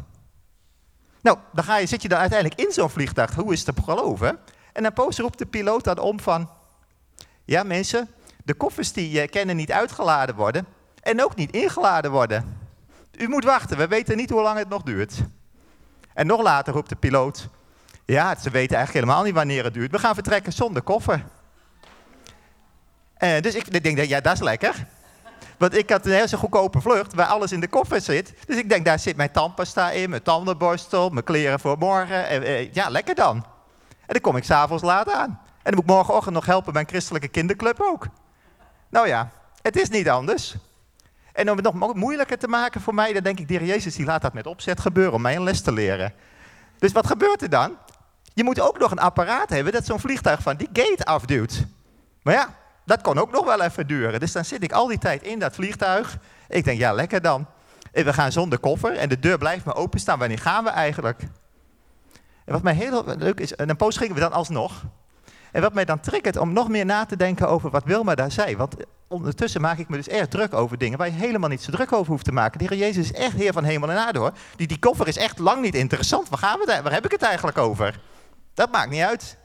Nou, 1.22 1.38
dan 1.54 1.64
ga 1.64 1.78
je, 1.78 1.86
zit 1.86 2.02
je 2.02 2.08
dan 2.08 2.20
uiteindelijk 2.20 2.62
in 2.62 2.72
zo'n 2.72 2.90
vliegtuig. 2.90 3.36
Hoe 3.36 3.54
is 3.54 3.66
het 3.66 3.76
te 3.76 3.82
geloven? 3.82 4.40
En 4.74 4.84
dan 4.84 4.94
poos 4.94 5.18
roept 5.18 5.38
de 5.38 5.46
piloot 5.46 5.84
dan 5.84 6.00
om 6.00 6.20
van... 6.20 6.50
Ja 7.46 7.64
mensen, 7.64 8.10
de 8.44 8.54
koffers 8.54 8.92
die 8.92 9.12
je 9.12 9.28
kennen 9.28 9.56
niet 9.56 9.72
uitgeladen 9.72 10.36
worden 10.36 10.66
en 11.02 11.24
ook 11.24 11.36
niet 11.36 11.52
ingeladen 11.52 12.12
worden. 12.12 12.58
U 13.18 13.28
moet 13.28 13.44
wachten, 13.44 13.78
we 13.78 13.88
weten 13.88 14.18
niet 14.18 14.30
hoe 14.30 14.42
lang 14.42 14.58
het 14.58 14.70
nog 14.70 14.82
duurt. 14.82 15.14
En 16.14 16.28
nog 16.28 16.42
later 16.42 16.74
roept 16.74 16.90
de 16.90 16.96
piloot... 16.96 17.48
Ja, 18.06 18.36
ze 18.36 18.50
weten 18.50 18.78
eigenlijk 18.78 19.06
helemaal 19.06 19.24
niet 19.24 19.34
wanneer 19.34 19.64
het 19.64 19.74
duurt. 19.74 19.92
We 19.92 20.00
gaan 20.00 20.14
vertrekken 20.14 20.54
zonder 20.54 20.82
koffer. 20.82 21.26
En 23.14 23.42
dus 23.42 23.56
ik 23.56 23.84
denk, 23.84 24.00
ja, 24.00 24.22
dat 24.22 24.34
is 24.34 24.40
lekker. 24.40 24.88
Want 25.60 25.76
ik 25.76 25.90
had 25.90 26.06
een 26.06 26.12
hele 26.12 26.38
goedkope 26.38 26.82
vlucht 26.82 27.14
waar 27.14 27.26
alles 27.26 27.52
in 27.52 27.60
de 27.60 27.68
koffer 27.68 28.02
zit. 28.02 28.34
Dus 28.46 28.58
ik 28.58 28.70
denk, 28.70 28.86
daar 28.86 29.00
zit 29.00 29.16
mijn 29.16 29.32
tandpasta 29.32 29.92
in, 29.92 30.10
mijn 30.10 30.22
tandenborstel, 30.22 31.10
mijn 31.10 31.26
kleren 31.26 31.60
voor 31.60 31.78
morgen. 31.78 32.28
En, 32.28 32.44
eh, 32.44 32.74
ja, 32.74 32.90
lekker 32.90 33.16
dan. 33.16 33.36
En 33.90 34.14
dan 34.14 34.22
kom 34.22 34.36
ik 34.36 34.44
s'avonds 34.44 34.84
laat 34.84 35.12
aan. 35.12 35.30
En 35.30 35.64
dan 35.64 35.74
moet 35.74 35.84
ik 35.84 35.90
morgenochtend 35.90 36.36
nog 36.36 36.46
helpen 36.46 36.74
bij 36.74 36.82
een 36.82 36.88
christelijke 36.88 37.28
kinderclub 37.28 37.82
ook. 37.82 38.08
Nou 38.90 39.08
ja, 39.08 39.32
het 39.62 39.78
is 39.78 39.90
niet 39.90 40.10
anders. 40.10 40.56
En 41.34 41.50
om 41.50 41.58
het 41.58 41.74
nog 41.74 41.94
moeilijker 41.94 42.38
te 42.38 42.48
maken 42.48 42.82
voor 42.82 42.94
mij, 42.94 43.14
dan 43.14 43.24
denk 43.24 43.40
ik, 43.40 43.48
de 43.48 43.66
Jezus 43.66 43.96
die 43.96 44.06
laat 44.06 44.22
dat 44.22 44.34
met 44.34 44.46
opzet 44.46 44.80
gebeuren 44.80 45.14
om 45.14 45.22
mij 45.22 45.36
een 45.36 45.44
les 45.44 45.62
te 45.62 45.72
leren. 45.72 46.14
Dus 46.78 46.92
wat 46.92 47.08
gebeurt 47.08 47.42
er 47.42 47.50
dan? 47.50 47.78
Je 48.34 48.44
moet 48.44 48.60
ook 48.60 48.80
nog 48.80 48.92
een 48.92 49.00
apparaat 49.00 49.50
hebben 49.50 49.74
dat 49.74 49.86
zo'n 49.86 50.00
vliegtuig 50.00 50.42
van 50.42 50.56
die 50.56 50.70
gate 50.74 51.06
afduwt. 51.06 51.66
Maar 52.22 52.34
ja, 52.34 52.59
dat 52.90 53.02
kon 53.02 53.18
ook 53.18 53.32
nog 53.32 53.46
wel 53.46 53.62
even 53.62 53.88
duren. 53.88 54.20
Dus 54.20 54.32
dan 54.32 54.46
zit 54.46 54.64
ik 54.64 54.72
al 54.72 54.88
die 54.88 54.98
tijd 54.98 55.24
in 55.24 55.40
dat 55.40 55.56
vliegtuig. 55.56 56.18
Ik 56.48 56.64
denk, 56.64 56.80
ja, 56.80 56.94
lekker 56.94 57.22
dan. 57.22 57.48
En 57.92 58.06
we 58.06 58.14
gaan 58.14 58.32
zonder 58.32 58.60
koffer 58.60 58.98
en 58.98 59.10
de 59.10 59.20
deur 59.20 59.38
blijft 59.38 59.66
maar 59.66 59.76
openstaan. 59.76 60.20
Wanneer 60.20 60.40
gaan 60.40 60.64
we 60.64 60.70
eigenlijk? 60.70 61.22
En 62.46 62.54
wat 62.54 62.64
mij 62.64 62.74
heel 62.74 63.04
leuk 63.18 63.40
is, 63.40 63.56
en 63.56 63.70
een 63.70 63.76
poos 63.76 63.98
gingen 63.98 64.16
we 64.16 64.20
dan 64.20 64.32
alsnog. 64.32 64.84
En 65.52 65.62
wat 65.62 65.74
mij 65.74 65.86
dan 65.86 66.00
triggert 66.00 66.38
om 66.38 66.54
nog 66.54 66.70
meer 66.70 66.86
na 66.86 67.06
te 67.06 67.16
denken 67.16 67.50
over 67.50 67.70
wat 67.70 67.84
Wilma 67.84 68.16
daar 68.16 68.32
zei. 68.32 68.58
Want 68.58 68.76
ondertussen 69.08 69.62
maak 69.62 69.78
ik 69.78 69.90
me 69.90 69.98
dus 69.98 70.08
erg 70.08 70.28
druk 70.28 70.54
over 70.54 70.78
dingen 70.78 70.98
waar 70.98 71.08
je 71.08 71.14
helemaal 71.14 71.50
niet 71.50 71.64
zo 71.64 71.72
druk 71.72 71.94
over 71.94 72.12
hoeft 72.12 72.26
te 72.26 72.32
maken. 72.32 72.60
De 72.60 72.66
Heer 72.66 72.78
Jezus 72.78 73.12
is 73.12 73.18
echt 73.18 73.36
Heer 73.36 73.54
van 73.54 73.64
hemel 73.64 73.92
en 73.92 73.98
aarde 73.98 74.20
hoor. 74.20 74.34
Die, 74.56 74.68
die 74.68 74.80
koffer 74.80 75.08
is 75.08 75.18
echt 75.18 75.40
lang 75.40 75.62
niet 75.62 75.76
interessant. 75.76 76.30
Waar, 76.30 76.40
gaan 76.40 76.60
we 76.60 76.66
daar, 76.66 76.84
waar 76.84 76.94
heb 76.94 77.06
ik 77.06 77.12
het 77.12 77.22
eigenlijk 77.22 77.58
over? 77.58 78.00
Dat 78.54 78.72
maakt 78.72 78.90
niet 78.90 79.04
uit. 79.04 79.38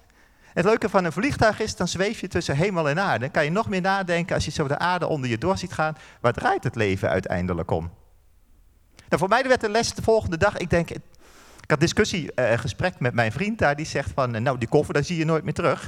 Het 0.55 0.65
leuke 0.65 0.89
van 0.89 1.05
een 1.05 1.13
vliegtuig 1.13 1.61
is, 1.61 1.77
dan 1.77 1.89
zweef 1.89 2.21
je 2.21 2.29
tussen 2.29 2.57
hemel 2.57 2.89
en 2.89 3.01
aarde. 3.01 3.19
Dan 3.19 3.31
kan 3.31 3.45
je 3.45 3.51
nog 3.51 3.69
meer 3.69 3.81
nadenken 3.81 4.35
als 4.35 4.45
je 4.45 4.51
zo 4.51 4.69
de 4.69 4.79
aarde 4.79 5.07
onder 5.07 5.31
je 5.31 5.39
door 5.39 5.59
ziet 5.59 5.73
gaan. 5.73 5.97
Waar 6.21 6.33
draait 6.33 6.65
het 6.65 6.75
leven 6.75 7.09
uiteindelijk 7.09 7.71
om? 7.71 7.91
Nou, 9.09 9.19
voor 9.19 9.29
mij 9.29 9.49
werd 9.49 9.61
de 9.61 9.69
les 9.69 9.95
de 9.95 10.03
volgende 10.03 10.37
dag, 10.37 10.57
ik 10.57 10.71
denk, 10.71 10.91
ik 10.91 11.01
had 11.71 11.81
discussie, 11.81 12.31
uh, 12.35 12.53
gesprek 12.59 13.01
met 13.01 13.15
mijn 13.15 13.33
vriend 13.33 13.59
daar, 13.59 13.77
die 13.77 13.87
zegt 13.87 14.11
van, 14.15 14.43
nou 14.43 14.59
die 14.59 14.69
koffer, 14.69 14.95
daar 14.95 15.05
zie 15.05 15.17
je 15.17 15.25
nooit 15.25 15.45
meer 15.45 15.53
terug. 15.53 15.87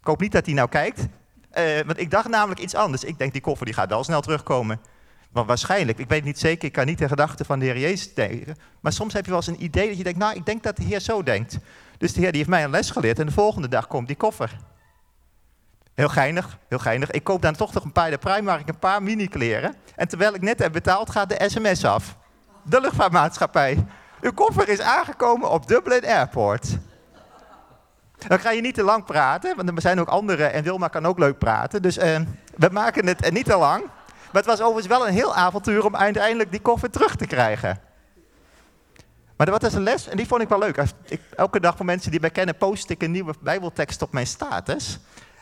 Ik 0.00 0.06
hoop 0.06 0.20
niet 0.20 0.32
dat 0.32 0.46
hij 0.46 0.54
nou 0.54 0.68
kijkt, 0.68 1.00
uh, 1.00 1.80
want 1.86 1.98
ik 1.98 2.10
dacht 2.10 2.28
namelijk 2.28 2.60
iets 2.60 2.74
anders. 2.74 3.04
Ik 3.04 3.18
denk, 3.18 3.32
die 3.32 3.42
koffer 3.42 3.66
die 3.66 3.74
gaat 3.74 3.88
wel 3.88 4.04
snel 4.04 4.20
terugkomen. 4.20 4.80
Want 5.32 5.46
waarschijnlijk, 5.46 5.98
ik 5.98 6.08
weet 6.08 6.24
niet 6.24 6.38
zeker, 6.38 6.64
ik 6.66 6.72
kan 6.72 6.86
niet 6.86 6.98
de 6.98 7.08
gedachten 7.08 7.46
van 7.46 7.58
de 7.58 7.64
Heer 7.64 7.78
Jezus 7.78 8.14
denken. 8.14 8.56
Maar 8.80 8.92
soms 8.92 9.12
heb 9.12 9.24
je 9.24 9.30
wel 9.30 9.40
eens 9.40 9.48
een 9.48 9.64
idee 9.64 9.88
dat 9.88 9.96
je 9.96 10.04
denkt, 10.04 10.18
nou, 10.18 10.34
ik 10.34 10.46
denk 10.46 10.62
dat 10.62 10.76
de 10.76 10.84
Heer 10.84 11.00
zo 11.00 11.22
denkt. 11.22 11.58
Dus 11.98 12.12
de 12.12 12.20
Heer 12.20 12.30
die 12.30 12.38
heeft 12.38 12.50
mij 12.50 12.64
een 12.64 12.70
les 12.70 12.90
geleerd 12.90 13.18
en 13.18 13.26
de 13.26 13.32
volgende 13.32 13.68
dag 13.68 13.86
komt 13.86 14.06
die 14.06 14.16
koffer. 14.16 14.56
Heel 15.94 16.08
geinig, 16.08 16.58
heel 16.68 16.78
geinig. 16.78 17.10
Ik 17.10 17.24
koop 17.24 17.42
dan 17.42 17.54
toch 17.54 17.72
nog 17.72 17.84
een 17.84 17.92
paar 17.92 18.10
de 18.10 18.18
Primark 18.18 18.68
een 18.68 18.78
paar 18.78 19.02
mini-kleren. 19.02 19.74
En 19.94 20.08
terwijl 20.08 20.34
ik 20.34 20.40
net 20.42 20.58
heb 20.58 20.72
betaald, 20.72 21.10
gaat 21.10 21.28
de 21.28 21.48
sms 21.48 21.84
af. 21.84 22.16
De 22.62 22.80
luchtvaartmaatschappij. 22.80 23.86
Uw 24.20 24.32
koffer 24.32 24.68
is 24.68 24.80
aangekomen 24.80 25.50
op 25.50 25.66
Dublin 25.66 26.04
Airport. 26.06 26.78
Dan 28.28 28.40
ga 28.40 28.50
je 28.50 28.60
niet 28.60 28.74
te 28.74 28.82
lang 28.82 29.04
praten, 29.04 29.56
want 29.56 29.68
er 29.68 29.80
zijn 29.80 30.00
ook 30.00 30.08
anderen 30.08 30.52
en 30.52 30.62
Wilma 30.62 30.88
kan 30.88 31.06
ook 31.06 31.18
leuk 31.18 31.38
praten. 31.38 31.82
Dus 31.82 31.98
uh, 31.98 32.20
we 32.56 32.68
maken 32.72 33.06
het 33.06 33.32
niet 33.32 33.44
te 33.44 33.56
lang. 33.56 33.84
Maar 34.32 34.42
het 34.42 34.46
was 34.46 34.60
overigens 34.60 34.86
wel 34.86 35.06
een 35.06 35.14
heel 35.14 35.34
avontuur 35.34 35.84
om 35.84 35.96
uiteindelijk 35.96 36.50
die 36.50 36.60
koffer 36.60 36.90
terug 36.90 37.16
te 37.16 37.26
krijgen. 37.26 37.80
Maar 39.36 39.46
dat 39.46 39.62
was 39.62 39.74
een 39.74 39.82
les 39.82 40.08
en 40.08 40.16
die 40.16 40.26
vond 40.26 40.42
ik 40.42 40.48
wel 40.48 40.58
leuk. 40.58 40.82
Ik, 41.04 41.20
elke 41.36 41.60
dag 41.60 41.76
voor 41.76 41.86
mensen 41.86 42.10
die 42.10 42.20
mij 42.20 42.30
kennen, 42.30 42.56
post 42.56 42.90
ik 42.90 43.02
een 43.02 43.10
nieuwe 43.10 43.34
Bijbeltekst 43.40 44.02
op 44.02 44.12
mijn 44.12 44.26
status. 44.26 44.98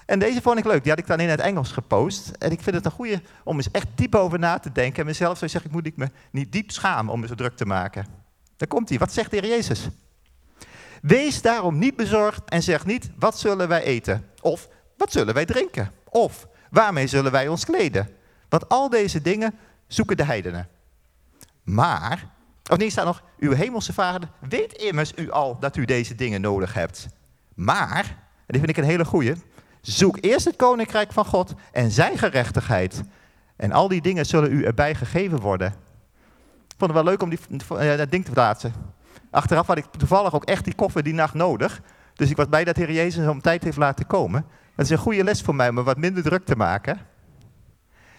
En 0.06 0.18
deze 0.18 0.42
vond 0.42 0.58
ik 0.58 0.64
leuk. 0.64 0.82
Die 0.82 0.90
had 0.90 1.00
ik 1.00 1.06
dan 1.06 1.20
in 1.20 1.28
het 1.28 1.40
Engels 1.40 1.72
gepost. 1.72 2.30
En 2.30 2.50
ik 2.50 2.60
vind 2.60 2.76
het 2.76 2.84
een 2.84 2.90
goede 2.90 3.22
om 3.44 3.56
eens 3.56 3.70
echt 3.70 3.86
diep 3.94 4.14
over 4.14 4.38
na 4.38 4.58
te 4.58 4.72
denken. 4.72 5.00
En 5.00 5.06
mezelf 5.06 5.38
zou 5.38 5.50
zeggen, 5.50 5.70
moet 5.70 5.86
ik 5.86 5.96
me 5.96 6.10
niet 6.30 6.52
diep 6.52 6.70
schamen 6.70 7.12
om 7.12 7.20
me 7.20 7.26
zo 7.26 7.34
druk 7.34 7.56
te 7.56 7.66
maken. 7.66 8.06
Daar 8.56 8.68
komt 8.68 8.88
hij. 8.88 8.98
Wat 8.98 9.12
zegt 9.12 9.30
de 9.30 9.36
Heer 9.36 9.48
Jezus? 9.48 9.88
Wees 11.02 11.42
daarom 11.42 11.78
niet 11.78 11.96
bezorgd 11.96 12.48
en 12.48 12.62
zeg 12.62 12.86
niet, 12.86 13.10
wat 13.18 13.38
zullen 13.38 13.68
wij 13.68 13.82
eten? 13.82 14.30
Of, 14.40 14.68
wat 14.96 15.12
zullen 15.12 15.34
wij 15.34 15.44
drinken? 15.44 15.92
Of, 16.08 16.46
waarmee 16.70 17.06
zullen 17.06 17.32
wij 17.32 17.48
ons 17.48 17.64
kleden? 17.64 18.08
Want 18.48 18.68
al 18.68 18.90
deze 18.90 19.22
dingen 19.22 19.54
zoeken 19.86 20.16
de 20.16 20.24
heidenen. 20.24 20.68
Maar 21.62 22.33
of 22.70 22.78
niet 22.78 22.92
staat 22.92 23.04
nog, 23.04 23.22
uw 23.38 23.52
hemelse 23.52 23.92
vader 23.92 24.28
weet 24.48 24.72
immers 24.72 25.12
u 25.16 25.30
al 25.30 25.58
dat 25.60 25.76
u 25.76 25.84
deze 25.84 26.14
dingen 26.14 26.40
nodig 26.40 26.74
hebt. 26.74 27.08
Maar, 27.54 28.04
en 28.36 28.46
die 28.46 28.58
vind 28.58 28.68
ik 28.68 28.76
een 28.76 28.90
hele 28.90 29.04
goeie, 29.04 29.34
zoek 29.80 30.18
eerst 30.20 30.44
het 30.44 30.56
koninkrijk 30.56 31.12
van 31.12 31.24
God 31.24 31.54
en 31.72 31.90
zijn 31.90 32.18
gerechtigheid. 32.18 33.02
En 33.56 33.72
al 33.72 33.88
die 33.88 34.00
dingen 34.00 34.26
zullen 34.26 34.52
u 34.52 34.64
erbij 34.64 34.94
gegeven 34.94 35.40
worden. 35.40 35.68
Ik 36.68 36.74
vond 36.78 36.92
het 36.92 37.02
wel 37.02 37.04
leuk 37.04 37.22
om 37.22 37.30
die, 37.30 37.38
uh, 37.72 37.96
dat 37.96 38.10
ding 38.10 38.24
te 38.24 38.30
plaatsen. 38.30 38.72
Achteraf 39.30 39.66
had 39.66 39.76
ik 39.76 39.84
toevallig 39.84 40.34
ook 40.34 40.44
echt 40.44 40.64
die 40.64 40.74
koffer 40.74 41.02
die 41.02 41.14
nacht 41.14 41.34
nodig. 41.34 41.80
Dus 42.14 42.30
ik 42.30 42.36
was 42.36 42.46
blij 42.46 42.64
dat 42.64 42.76
Heer 42.76 42.92
Jezus 42.92 43.28
om 43.28 43.40
tijd 43.40 43.64
heeft 43.64 43.76
laten 43.76 44.06
komen. 44.06 44.46
Het 44.74 44.84
is 44.84 44.90
een 44.90 44.98
goede 44.98 45.24
les 45.24 45.42
voor 45.42 45.54
mij 45.54 45.68
om 45.68 45.74
me 45.74 45.82
wat 45.82 45.96
minder 45.96 46.22
druk 46.22 46.44
te 46.44 46.56
maken. 46.56 46.98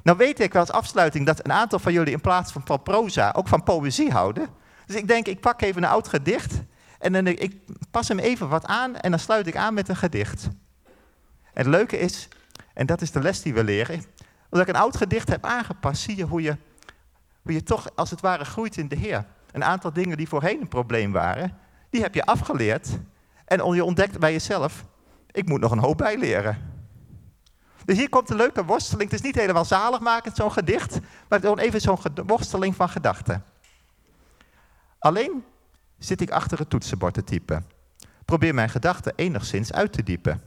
Nou 0.06 0.18
weet 0.18 0.40
ik 0.40 0.56
als 0.56 0.72
afsluiting 0.72 1.26
dat 1.26 1.46
een 1.46 1.52
aantal 1.52 1.80
van 1.80 1.94
jullie 1.94 2.14
in 2.14 2.22
plaats 2.22 2.52
van, 2.52 2.84
proza 2.84 3.34
ook 3.36 3.48
van 3.48 3.64
poëzie 3.64 4.12
houden. 4.12 4.48
Dus 4.86 4.96
ik 4.96 5.08
denk, 5.08 5.28
ik 5.28 5.40
pak 5.40 5.62
even 5.62 5.84
een 5.84 5.90
oud 5.90 6.08
gedicht 6.08 6.62
en 7.00 7.14
dan, 7.14 7.28
ik 7.28 7.56
pas 7.92 8.08
hem 8.08 8.20
even 8.20 8.50
wat 8.50 8.66
aan 8.66 8.96
en 8.96 9.10
dan 9.10 9.20
sluit 9.20 9.48
ik 9.48 9.56
aan 9.56 9.74
met 9.74 9.90
een 9.90 9.96
gedicht. 9.96 10.44
En 11.54 11.64
het 11.64 11.66
leuke 11.66 11.98
is, 11.98 12.28
en 12.74 12.86
dat 12.86 13.02
is 13.02 13.12
de 13.12 13.22
les 13.22 13.42
die 13.42 13.54
we 13.54 13.64
leren, 13.64 14.04
omdat 14.50 14.68
ik 14.68 14.76
een 14.76 14.82
oud 14.82 14.98
gedicht 14.98 15.30
heb 15.30 15.46
aangepast, 15.46 16.02
zie 16.02 16.18
je 16.18 16.26
hoe 16.26 16.42
je, 16.42 16.58
hoe 17.42 17.54
je 17.54 17.64
toch 17.64 17.90
als 17.96 18.10
het 18.10 18.22
ware 18.22 18.46
groeit 18.46 18.78
in 18.78 18.88
de 18.88 18.96
Heer. 18.96 19.26
Een 19.52 19.64
aantal 19.64 19.94
dingen 19.94 20.18
die 20.18 20.28
voorheen 20.28 20.62
een 20.62 20.68
probleem 20.68 21.12
waren, 21.12 21.58
die 21.90 22.02
heb 22.02 22.14
je 22.14 22.26
afgeleerd 22.26 22.90
en 23.46 23.74
je 23.74 23.84
ontdekt 23.84 24.20
bij 24.20 24.32
jezelf, 24.32 24.86
ik 25.32 25.48
moet 25.48 25.62
nog 25.62 25.72
een 25.72 25.80
hoop 25.80 25.98
bijleren. 25.98 26.75
Dus 27.86 27.98
hier 27.98 28.10
komt 28.10 28.30
een 28.30 28.36
leuke 28.36 28.66
worsteling. 28.66 29.12
Het 29.12 29.20
is 29.20 29.26
niet 29.26 29.36
helemaal 29.36 29.66
zaligmakend, 29.66 30.36
zo'n 30.36 30.52
gedicht, 30.52 31.00
maar 31.30 31.40
gewoon 31.40 31.60
even 31.60 31.82
zo'n 31.82 31.98
worsteling 32.26 32.76
van 32.76 32.90
gedachten. 32.90 33.44
Alleen 35.00 35.44
zit 35.98 36.22
ik 36.22 36.32
achter 36.32 36.60
het 36.60 36.70
toetsenbord 36.70 37.14
te 37.14 37.24
typen. 37.24 37.66
Probeer 38.26 38.54
mijn 38.54 38.70
gedachten 38.70 39.14
enigszins 39.16 39.74
uit 39.74 39.94
te 39.94 40.04
diepen. 40.04 40.42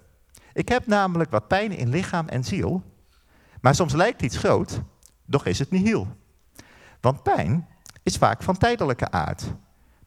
Ik 0.53 0.69
heb 0.69 0.87
namelijk 0.87 1.31
wat 1.31 1.49
pijn 1.49 1.73
in 1.73 1.89
lichaam 1.89 2.29
en 2.29 2.45
ziel, 2.45 2.83
maar 3.61 3.75
soms 3.75 3.93
lijkt 3.93 4.23
iets 4.23 4.37
groot, 4.37 4.81
doch 5.27 5.47
is 5.47 5.59
het 5.59 5.71
niet 5.71 5.87
heel. 5.87 6.17
Want 7.01 7.23
pijn 7.23 7.69
is 8.03 8.17
vaak 8.17 8.43
van 8.43 8.59
tijdelijke 8.59 9.11
aard, 9.11 9.45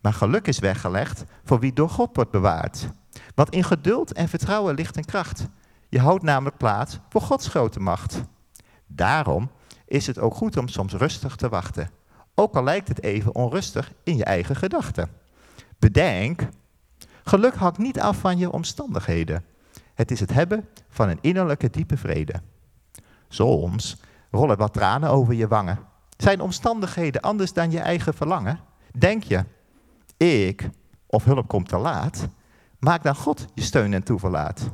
maar 0.01 0.13
geluk 0.13 0.47
is 0.47 0.59
weggelegd 0.59 1.23
voor 1.43 1.59
wie 1.59 1.73
door 1.73 1.89
God 1.89 2.15
wordt 2.15 2.31
bewaard. 2.31 2.87
Want 3.35 3.49
in 3.49 3.63
geduld 3.63 4.13
en 4.13 4.29
vertrouwen 4.29 4.75
ligt 4.75 4.97
een 4.97 5.05
kracht 5.05 5.47
je 5.91 5.99
houdt 5.99 6.23
namelijk 6.23 6.57
plaats 6.57 6.99
voor 7.09 7.21
Gods 7.21 7.47
grote 7.47 7.79
macht. 7.79 8.21
Daarom 8.87 9.51
is 9.85 10.07
het 10.07 10.19
ook 10.19 10.33
goed 10.33 10.57
om 10.57 10.67
soms 10.67 10.93
rustig 10.93 11.35
te 11.35 11.49
wachten. 11.49 11.89
Ook 12.35 12.55
al 12.55 12.63
lijkt 12.63 12.87
het 12.87 13.03
even 13.03 13.35
onrustig 13.35 13.91
in 14.03 14.17
je 14.17 14.23
eigen 14.23 14.55
gedachten. 14.55 15.09
Bedenk, 15.79 16.47
geluk 17.23 17.55
hangt 17.55 17.77
niet 17.77 17.99
af 17.99 18.17
van 18.17 18.37
je 18.37 18.51
omstandigheden. 18.51 19.45
Het 19.93 20.11
is 20.11 20.19
het 20.19 20.33
hebben 20.33 20.67
van 20.89 21.09
een 21.09 21.21
innerlijke 21.21 21.69
diepe 21.69 21.97
vrede. 21.97 22.41
Soms 23.27 24.01
rollen 24.29 24.57
wat 24.57 24.73
tranen 24.73 25.09
over 25.09 25.33
je 25.33 25.47
wangen. 25.47 25.79
Zijn 26.17 26.41
omstandigheden 26.41 27.21
anders 27.21 27.53
dan 27.53 27.71
je 27.71 27.79
eigen 27.79 28.13
verlangen? 28.13 28.59
Denk 28.97 29.23
je, 29.23 29.45
ik 30.17 30.69
of 31.07 31.23
hulp 31.23 31.47
komt 31.47 31.67
te 31.67 31.77
laat? 31.77 32.27
Maak 32.79 33.03
dan 33.03 33.15
God 33.15 33.45
je 33.53 33.61
steun 33.61 33.93
en 33.93 34.03
toeverlaat. 34.03 34.71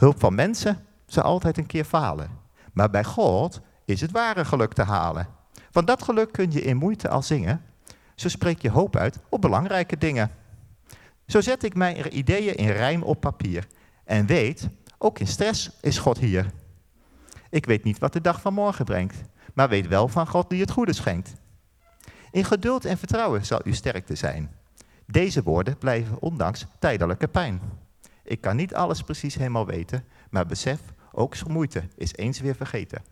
Hulp 0.00 0.20
van 0.20 0.34
mensen 0.34 0.86
zal 1.06 1.22
altijd 1.22 1.58
een 1.58 1.66
keer 1.66 1.84
falen. 1.84 2.30
Maar 2.72 2.90
bij 2.90 3.04
God 3.04 3.60
is 3.84 4.00
het 4.00 4.10
ware 4.10 4.44
geluk 4.44 4.72
te 4.72 4.82
halen. 4.82 5.28
Want 5.72 5.86
dat 5.86 6.02
geluk 6.02 6.32
kun 6.32 6.50
je 6.50 6.62
in 6.62 6.76
moeite 6.76 7.08
al 7.08 7.22
zingen. 7.22 7.64
Zo 8.14 8.28
spreek 8.28 8.62
je 8.62 8.70
hoop 8.70 8.96
uit 8.96 9.18
op 9.28 9.40
belangrijke 9.40 9.98
dingen. 9.98 10.30
Zo 11.26 11.40
zet 11.40 11.62
ik 11.62 11.74
mijn 11.74 12.18
ideeën 12.18 12.54
in 12.54 12.70
rijm 12.70 13.02
op 13.02 13.20
papier. 13.20 13.66
En 14.04 14.26
weet, 14.26 14.68
ook 14.98 15.18
in 15.18 15.26
stress 15.26 15.70
is 15.80 15.98
God 15.98 16.18
hier. 16.18 16.50
Ik 17.50 17.66
weet 17.66 17.84
niet 17.84 17.98
wat 17.98 18.12
de 18.12 18.20
dag 18.20 18.40
van 18.40 18.54
morgen 18.54 18.84
brengt, 18.84 19.22
maar 19.54 19.68
weet 19.68 19.88
wel 19.88 20.08
van 20.08 20.26
God 20.26 20.50
die 20.50 20.60
het 20.60 20.70
goede 20.70 20.92
schenkt. 20.92 21.32
In 22.30 22.44
geduld 22.44 22.84
en 22.84 22.98
vertrouwen 22.98 23.46
zal 23.46 23.60
uw 23.64 23.74
sterkte 23.74 24.14
zijn. 24.14 24.54
Deze 25.06 25.42
woorden 25.42 25.78
blijven 25.78 26.20
ondanks 26.20 26.66
tijdelijke 26.78 27.28
pijn. 27.28 27.60
Ik 28.30 28.40
kan 28.40 28.56
niet 28.56 28.74
alles 28.74 29.02
precies 29.02 29.34
helemaal 29.34 29.66
weten, 29.66 30.04
maar 30.30 30.46
besef, 30.46 30.80
ook 31.12 31.34
moeite 31.48 31.82
is 31.96 32.16
eens 32.16 32.40
weer 32.40 32.54
vergeten. 32.54 33.02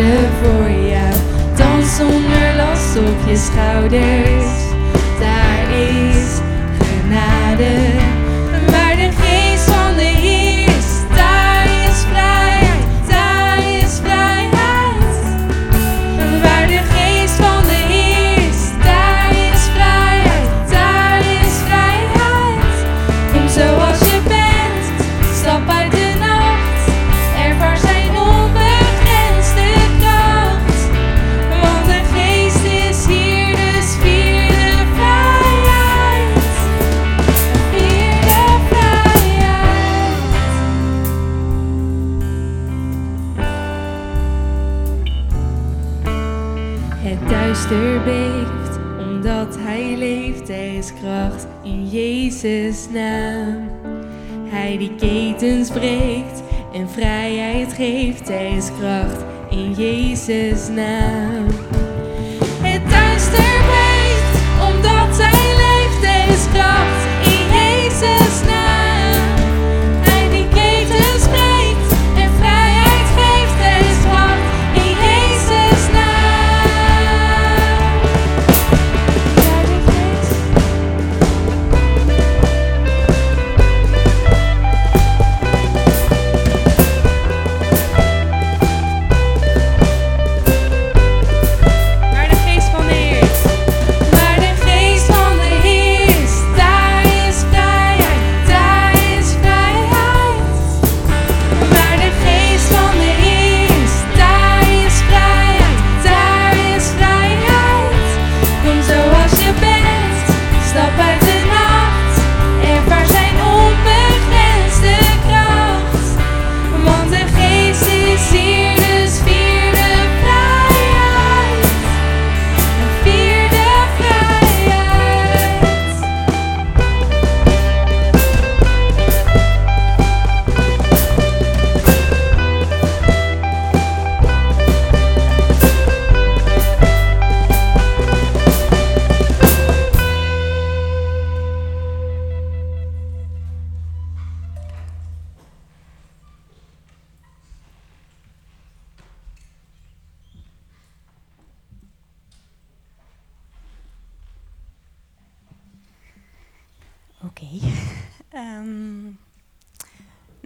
aarde 0.00 0.28
voor 0.42 0.70
jou. 0.70 1.14
Dans 1.56 1.96
zonder 1.96 2.54
last 2.56 2.96
op 2.96 3.28
je 3.28 3.36
schouders, 3.36 4.52
daar 5.20 5.78
is 5.78 6.38
genade. 6.78 8.19
en 56.72 56.88
vrijheid 56.88 57.72
geeft. 57.72 58.28
Hij 58.28 58.56
is 58.56 58.68
kracht 58.78 59.24
in 59.50 59.72
Jezus' 59.72 60.68
naam. 60.68 61.69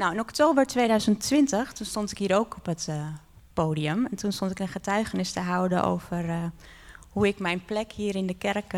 Nou, 0.04 0.16
in 0.16 0.23
oktober 0.23 0.66
2020, 0.66 1.73
toen 1.73 1.87
stond 1.87 2.11
ik 2.11 2.18
hier 2.18 2.37
ook 2.37 2.56
op 2.56 2.66
het 2.66 2.87
uh, 2.90 3.06
podium. 3.52 4.06
En 4.06 4.16
toen 4.16 4.32
stond 4.32 4.50
ik 4.50 4.58
een 4.58 4.68
getuigenis 4.68 5.32
te 5.32 5.40
houden 5.40 5.84
over 5.84 6.25
uh, 6.25 6.44
hoe 7.08 7.26
ik 7.26 7.38
mijn 7.38 7.64
plek 7.64 7.92
hier 7.92 8.14
in 8.14 8.26
de 8.26 8.34
kerk 8.34 8.75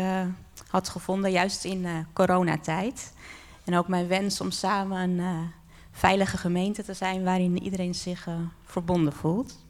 had 0.67 0.89
gevonden, 0.89 1.31
juist 1.31 1.63
in 1.63 2.07
coronatijd. 2.13 3.13
En 3.63 3.77
ook 3.77 3.87
mijn 3.87 4.07
wens 4.07 4.41
om 4.41 4.51
samen 4.51 4.97
een 4.97 5.51
veilige 5.91 6.37
gemeente 6.37 6.83
te 6.83 6.93
zijn 6.93 7.23
waarin 7.23 7.63
iedereen 7.63 7.95
zich 7.95 8.27
verbonden 8.63 9.13
voelt. 9.13 9.65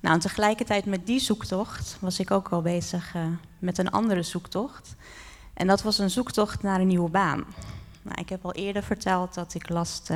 Nou, 0.00 0.14
en 0.14 0.20
tegelijkertijd 0.20 0.84
met 0.84 1.06
die 1.06 1.20
zoektocht 1.20 1.96
was 2.00 2.18
ik 2.18 2.30
ook 2.30 2.48
al 2.48 2.62
bezig 2.62 3.14
met 3.58 3.78
een 3.78 3.90
andere 3.90 4.22
zoektocht. 4.22 4.94
En 5.54 5.66
dat 5.66 5.82
was 5.82 5.98
een 5.98 6.10
zoektocht 6.10 6.62
naar 6.62 6.80
een 6.80 6.86
nieuwe 6.86 7.10
baan. 7.10 7.44
Nou, 8.02 8.20
ik 8.20 8.28
heb 8.28 8.44
al 8.44 8.52
eerder 8.52 8.82
verteld 8.82 9.34
dat 9.34 9.54
ik 9.54 9.68
last, 9.68 10.10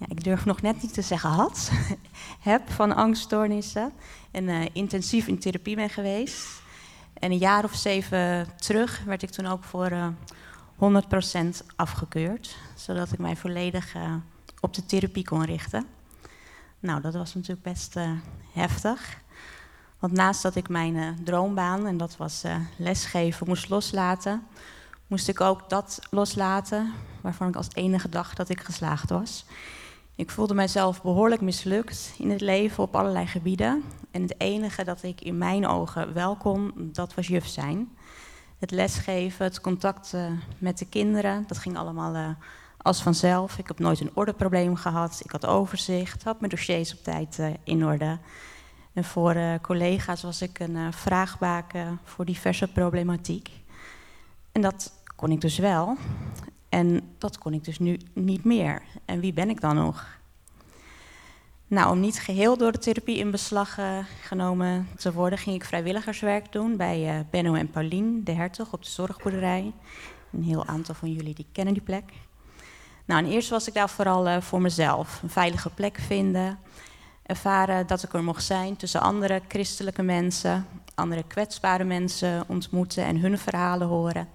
ja, 0.00 0.06
ik 0.08 0.24
durf 0.24 0.44
nog 0.44 0.62
net 0.62 0.82
niet 0.82 0.94
te 0.94 1.02
zeggen 1.02 1.30
had, 1.30 1.70
heb 2.50 2.70
van 2.70 2.96
angststoornissen. 2.96 3.92
En 4.30 4.44
uh, 4.44 4.66
intensief 4.72 5.26
in 5.26 5.38
therapie 5.38 5.76
ben 5.76 5.90
geweest. 5.90 6.62
En 7.14 7.30
een 7.30 7.38
jaar 7.38 7.64
of 7.64 7.74
zeven 7.74 8.48
terug 8.56 9.02
werd 9.04 9.22
ik 9.22 9.30
toen 9.30 9.46
ook 9.46 9.64
voor 9.64 9.90
uh, 9.90 10.06
eh, 10.78 11.02
100% 11.62 11.66
afgekeurd. 11.76 12.56
Zodat 12.74 13.12
ik 13.12 13.18
mij 13.18 13.36
volledig 13.36 13.94
op 14.60 14.74
de 14.74 14.86
therapie 14.86 15.24
kon 15.24 15.44
richten. 15.44 15.86
Nou, 16.78 17.00
dat 17.00 17.14
was 17.14 17.34
natuurlijk 17.34 17.62
best 17.62 17.94
heftig. 18.52 19.18
Want 19.98 20.12
naast 20.12 20.42
dat 20.42 20.56
ik 20.56 20.68
mijn 20.68 21.18
droombaan, 21.24 21.86
en 21.86 21.96
dat 21.96 22.16
was 22.16 22.42
lesgeven, 22.76 23.48
moest 23.48 23.68
loslaten, 23.68 24.42
moest 25.06 25.28
ik 25.28 25.40
ook 25.40 25.70
dat 25.70 25.98
loslaten 26.10 26.92
waarvan 27.20 27.48
ik 27.48 27.56
als 27.56 27.68
enige 27.72 28.08
dacht 28.08 28.36
dat 28.36 28.48
ik 28.48 28.60
geslaagd 28.60 29.10
was. 29.10 29.44
Ik 30.20 30.30
voelde 30.30 30.54
mezelf 30.54 31.02
behoorlijk 31.02 31.40
mislukt 31.40 32.14
in 32.18 32.30
het 32.30 32.40
leven 32.40 32.82
op 32.82 32.96
allerlei 32.96 33.26
gebieden. 33.26 33.82
En 34.10 34.22
het 34.22 34.34
enige 34.38 34.84
dat 34.84 35.02
ik 35.02 35.20
in 35.20 35.38
mijn 35.38 35.66
ogen 35.66 36.12
wel 36.12 36.36
kon, 36.36 36.72
dat 36.76 37.14
was 37.14 37.26
juf 37.26 37.46
zijn. 37.46 37.96
Het 38.58 38.70
lesgeven, 38.70 39.44
het 39.44 39.60
contact 39.60 40.12
uh, 40.14 40.26
met 40.58 40.78
de 40.78 40.86
kinderen, 40.86 41.44
dat 41.46 41.58
ging 41.58 41.76
allemaal 41.76 42.36
als 42.76 43.02
vanzelf. 43.02 43.58
Ik 43.58 43.68
heb 43.68 43.78
nooit 43.78 44.00
een 44.00 44.10
ordeprobleem 44.14 44.76
gehad. 44.76 45.20
Ik 45.24 45.30
had 45.30 45.46
overzicht, 45.46 46.22
had 46.22 46.40
mijn 46.40 46.50
dossiers 46.50 46.92
op 46.92 47.02
tijd 47.02 47.40
in 47.64 47.86
orde. 47.86 48.18
En 48.92 49.04
voor 49.04 49.36
collega's 49.62 50.22
was 50.22 50.42
ik 50.42 50.58
een 50.58 50.92
vraagbaken 50.92 52.00
voor 52.04 52.24
diverse 52.24 52.72
problematiek. 52.72 53.50
En 54.52 54.60
dat 54.60 54.92
kon 55.16 55.30
ik 55.30 55.40
dus 55.40 55.58
wel. 55.58 55.96
En 56.70 57.00
dat 57.18 57.38
kon 57.38 57.52
ik 57.52 57.64
dus 57.64 57.78
nu 57.78 57.98
niet 58.12 58.44
meer. 58.44 58.82
En 59.04 59.20
wie 59.20 59.32
ben 59.32 59.50
ik 59.50 59.60
dan 59.60 59.74
nog? 59.74 60.18
Nou, 61.66 61.90
om 61.90 62.00
niet 62.00 62.20
geheel 62.20 62.56
door 62.56 62.72
de 62.72 62.78
therapie 62.78 63.16
in 63.16 63.30
beslag 63.30 63.78
uh, 63.78 63.98
genomen 64.22 64.88
te 64.96 65.12
worden, 65.12 65.38
ging 65.38 65.56
ik 65.56 65.64
vrijwilligerswerk 65.64 66.52
doen 66.52 66.76
bij 66.76 67.26
Benno 67.30 67.54
en 67.54 67.70
Paulien, 67.70 68.24
de 68.24 68.32
hertog, 68.32 68.72
op 68.72 68.82
de 68.82 68.90
zorgboerderij. 68.90 69.72
Een 70.32 70.42
heel 70.42 70.66
aantal 70.66 70.94
van 70.94 71.12
jullie 71.12 71.34
die 71.34 71.46
kennen 71.52 71.74
die 71.74 71.82
plek. 71.82 72.04
Nou, 73.04 73.26
eerst 73.26 73.50
was 73.50 73.68
ik 73.68 73.74
daar 73.74 73.90
vooral 73.90 74.42
voor 74.42 74.60
mezelf. 74.60 75.22
Een 75.22 75.30
veilige 75.30 75.70
plek 75.70 75.98
vinden 75.98 76.58
ervaren 77.30 77.86
dat 77.86 78.02
ik 78.02 78.12
er 78.12 78.24
mocht 78.24 78.44
zijn 78.44 78.76
tussen 78.76 79.00
andere 79.00 79.42
christelijke 79.48 80.02
mensen, 80.02 80.66
andere 80.94 81.24
kwetsbare 81.26 81.84
mensen 81.84 82.44
ontmoeten 82.46 83.04
en 83.04 83.16
hun 83.16 83.38
verhalen 83.38 83.86
horen 83.86 84.28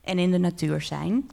en 0.00 0.18
in 0.18 0.30
de 0.30 0.38
natuur 0.38 0.80
zijn. 0.80 1.30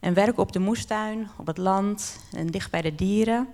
En 0.00 0.14
werk 0.14 0.38
op 0.38 0.52
de 0.52 0.58
moestuin, 0.58 1.28
op 1.36 1.46
het 1.46 1.58
land 1.58 2.20
en 2.32 2.46
dicht 2.46 2.70
bij 2.70 2.82
de 2.82 2.94
dieren. 2.94 3.48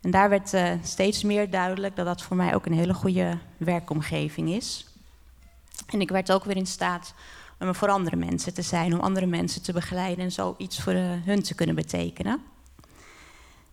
En 0.00 0.10
daar 0.10 0.28
werd 0.28 0.54
uh, 0.54 0.72
steeds 0.82 1.22
meer 1.22 1.50
duidelijk 1.50 1.96
dat 1.96 2.06
dat 2.06 2.22
voor 2.22 2.36
mij 2.36 2.54
ook 2.54 2.66
een 2.66 2.72
hele 2.72 2.94
goede 2.94 3.38
werkomgeving 3.56 4.48
is. 4.48 4.86
En 5.86 6.00
ik 6.00 6.10
werd 6.10 6.32
ook 6.32 6.44
weer 6.44 6.56
in 6.56 6.66
staat 6.66 7.14
om 7.58 7.74
voor 7.74 7.88
andere 7.88 8.16
mensen 8.16 8.54
te 8.54 8.62
zijn, 8.62 8.94
om 8.94 9.00
andere 9.00 9.26
mensen 9.26 9.62
te 9.62 9.72
begeleiden 9.72 10.24
en 10.24 10.32
zo 10.32 10.54
iets 10.58 10.80
voor 10.80 10.92
uh, 10.92 11.10
hun 11.24 11.42
te 11.42 11.54
kunnen 11.54 11.74
betekenen. 11.74 12.42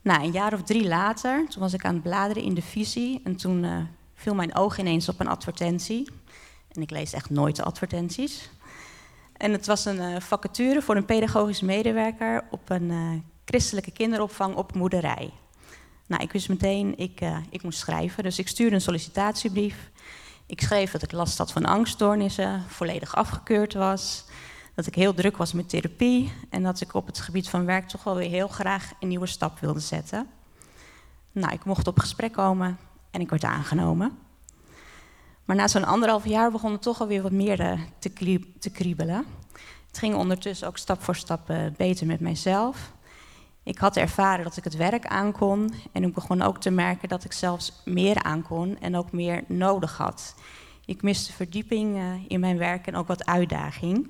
Nou, 0.02 0.24
een 0.24 0.32
jaar 0.32 0.54
of 0.54 0.64
drie 0.64 0.88
later, 0.88 1.48
toen 1.50 1.62
was 1.62 1.74
ik 1.74 1.86
aan 1.86 1.94
het 1.94 2.04
bladeren 2.04 2.44
in 2.44 2.54
de 2.54 2.62
visie 2.62 3.22
en 3.24 3.36
toen 3.36 3.64
uh, 3.64 3.78
viel 4.16 4.36
mijn 4.36 4.56
oog 4.56 4.78
ineens 4.78 5.10
op 5.10 5.20
een 5.20 5.28
advertentie. 5.28 6.10
En 6.72 6.82
ik 6.82 6.90
lees 6.90 7.14
echt 7.14 7.30
nooit 7.30 7.56
de 7.56 7.64
advertenties. 7.64 8.50
En 9.40 9.52
het 9.52 9.66
was 9.66 9.86
een 9.86 9.98
uh, 9.98 10.20
vacature 10.20 10.82
voor 10.82 10.96
een 10.96 11.06
pedagogisch 11.06 11.62
medewerker 11.62 12.44
op 12.52 12.70
een 12.70 12.90
uh, 12.90 13.12
christelijke 13.46 13.92
kinderopvang 13.92 14.56
op 14.56 14.74
moederij. 14.74 15.30
Nou, 16.08 16.24
ik 16.24 16.32
wist 16.32 16.50
meteen, 16.50 16.98
ik, 16.98 17.22
ik 17.50 17.64
moest 17.64 17.80
schrijven, 17.80 18.24
dus 18.24 18.40
ik 18.40 18.48
stuurde 18.48 18.76
een 18.76 18.82
sollicitatiebrief. 18.82 19.90
Ik 20.46 20.62
schreef 20.62 20.92
dat 20.92 21.04
ik 21.04 21.12
last 21.12 21.38
had 21.38 21.52
van 21.52 21.66
angststoornissen, 21.66 22.64
volledig 22.68 23.16
afgekeurd 23.16 23.74
was 23.74 24.26
dat 24.80 24.88
ik 24.88 24.96
heel 24.96 25.14
druk 25.14 25.38
was 25.38 25.54
met 25.54 25.70
therapie 25.70 26.32
en 26.50 26.64
dat 26.64 26.82
ik 26.82 26.94
op 26.94 27.06
het 27.06 27.20
gebied 27.20 27.50
van 27.50 27.66
werk 27.66 27.88
toch 27.88 28.04
wel 28.04 28.16
weer 28.16 28.30
heel 28.30 28.48
graag 28.48 28.92
een 29.00 29.08
nieuwe 29.08 29.26
stap 29.26 29.60
wilde 29.60 29.80
zetten. 29.80 30.28
Nou, 31.32 31.54
ik 31.54 31.64
mocht 31.64 31.88
op 31.88 32.00
gesprek 32.00 32.32
komen 32.32 32.78
en 33.12 33.22
ik 33.22 33.30
werd 33.30 33.44
aangenomen. 33.44 34.18
Maar 35.50 35.58
na 35.58 35.68
zo'n 35.68 35.86
anderhalf 35.86 36.26
jaar 36.26 36.52
begon 36.52 36.72
het 36.72 36.82
toch 36.82 37.02
alweer 37.02 37.22
wat 37.22 37.32
meer 37.32 37.60
eh, 37.60 37.80
te, 38.00 38.40
te 38.60 38.70
kriebelen. 38.70 39.26
Het 39.88 39.98
ging 39.98 40.16
ondertussen 40.16 40.68
ook 40.68 40.78
stap 40.78 41.04
voor 41.04 41.16
stap 41.16 41.50
eh, 41.50 41.58
beter 41.78 42.08
met 42.08 42.20
mijzelf. 42.20 42.92
Ik 43.64 43.78
had 43.78 43.98
ervaren 43.98 44.44
dat 44.44 44.58
ik 44.58 44.64
het 44.64 44.76
werk 44.76 45.06
aankon 45.06 45.74
en 45.92 46.04
ik 46.04 46.14
begon 46.14 46.42
ook 46.42 46.60
te 46.60 46.70
merken 46.70 47.10
dat 47.10 47.24
ik 47.24 47.32
zelfs 47.32 47.82
meer 47.86 48.24
aankon 48.24 48.80
en 48.80 48.96
ook 48.96 49.12
meer 49.12 49.44
nodig 49.48 49.98
had. 49.98 50.36
Ik 50.86 51.02
miste 51.02 51.34
verdieping 51.34 51.98
uh, 51.98 52.14
in 52.28 52.40
mijn 52.40 52.58
werk 52.58 52.88
en 52.88 52.96
ook 52.96 53.08
wat 53.08 53.26
uitdaging. 53.26 54.10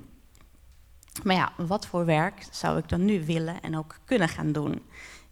Maar 1.22 1.36
ja, 1.36 1.52
wat 1.56 1.86
voor 1.86 2.04
werk 2.04 2.46
zou 2.50 2.78
ik 2.78 2.88
dan 2.88 3.04
nu 3.04 3.24
willen 3.24 3.60
en 3.60 3.78
ook 3.78 3.98
kunnen 4.04 4.28
gaan 4.28 4.52
doen? 4.52 4.72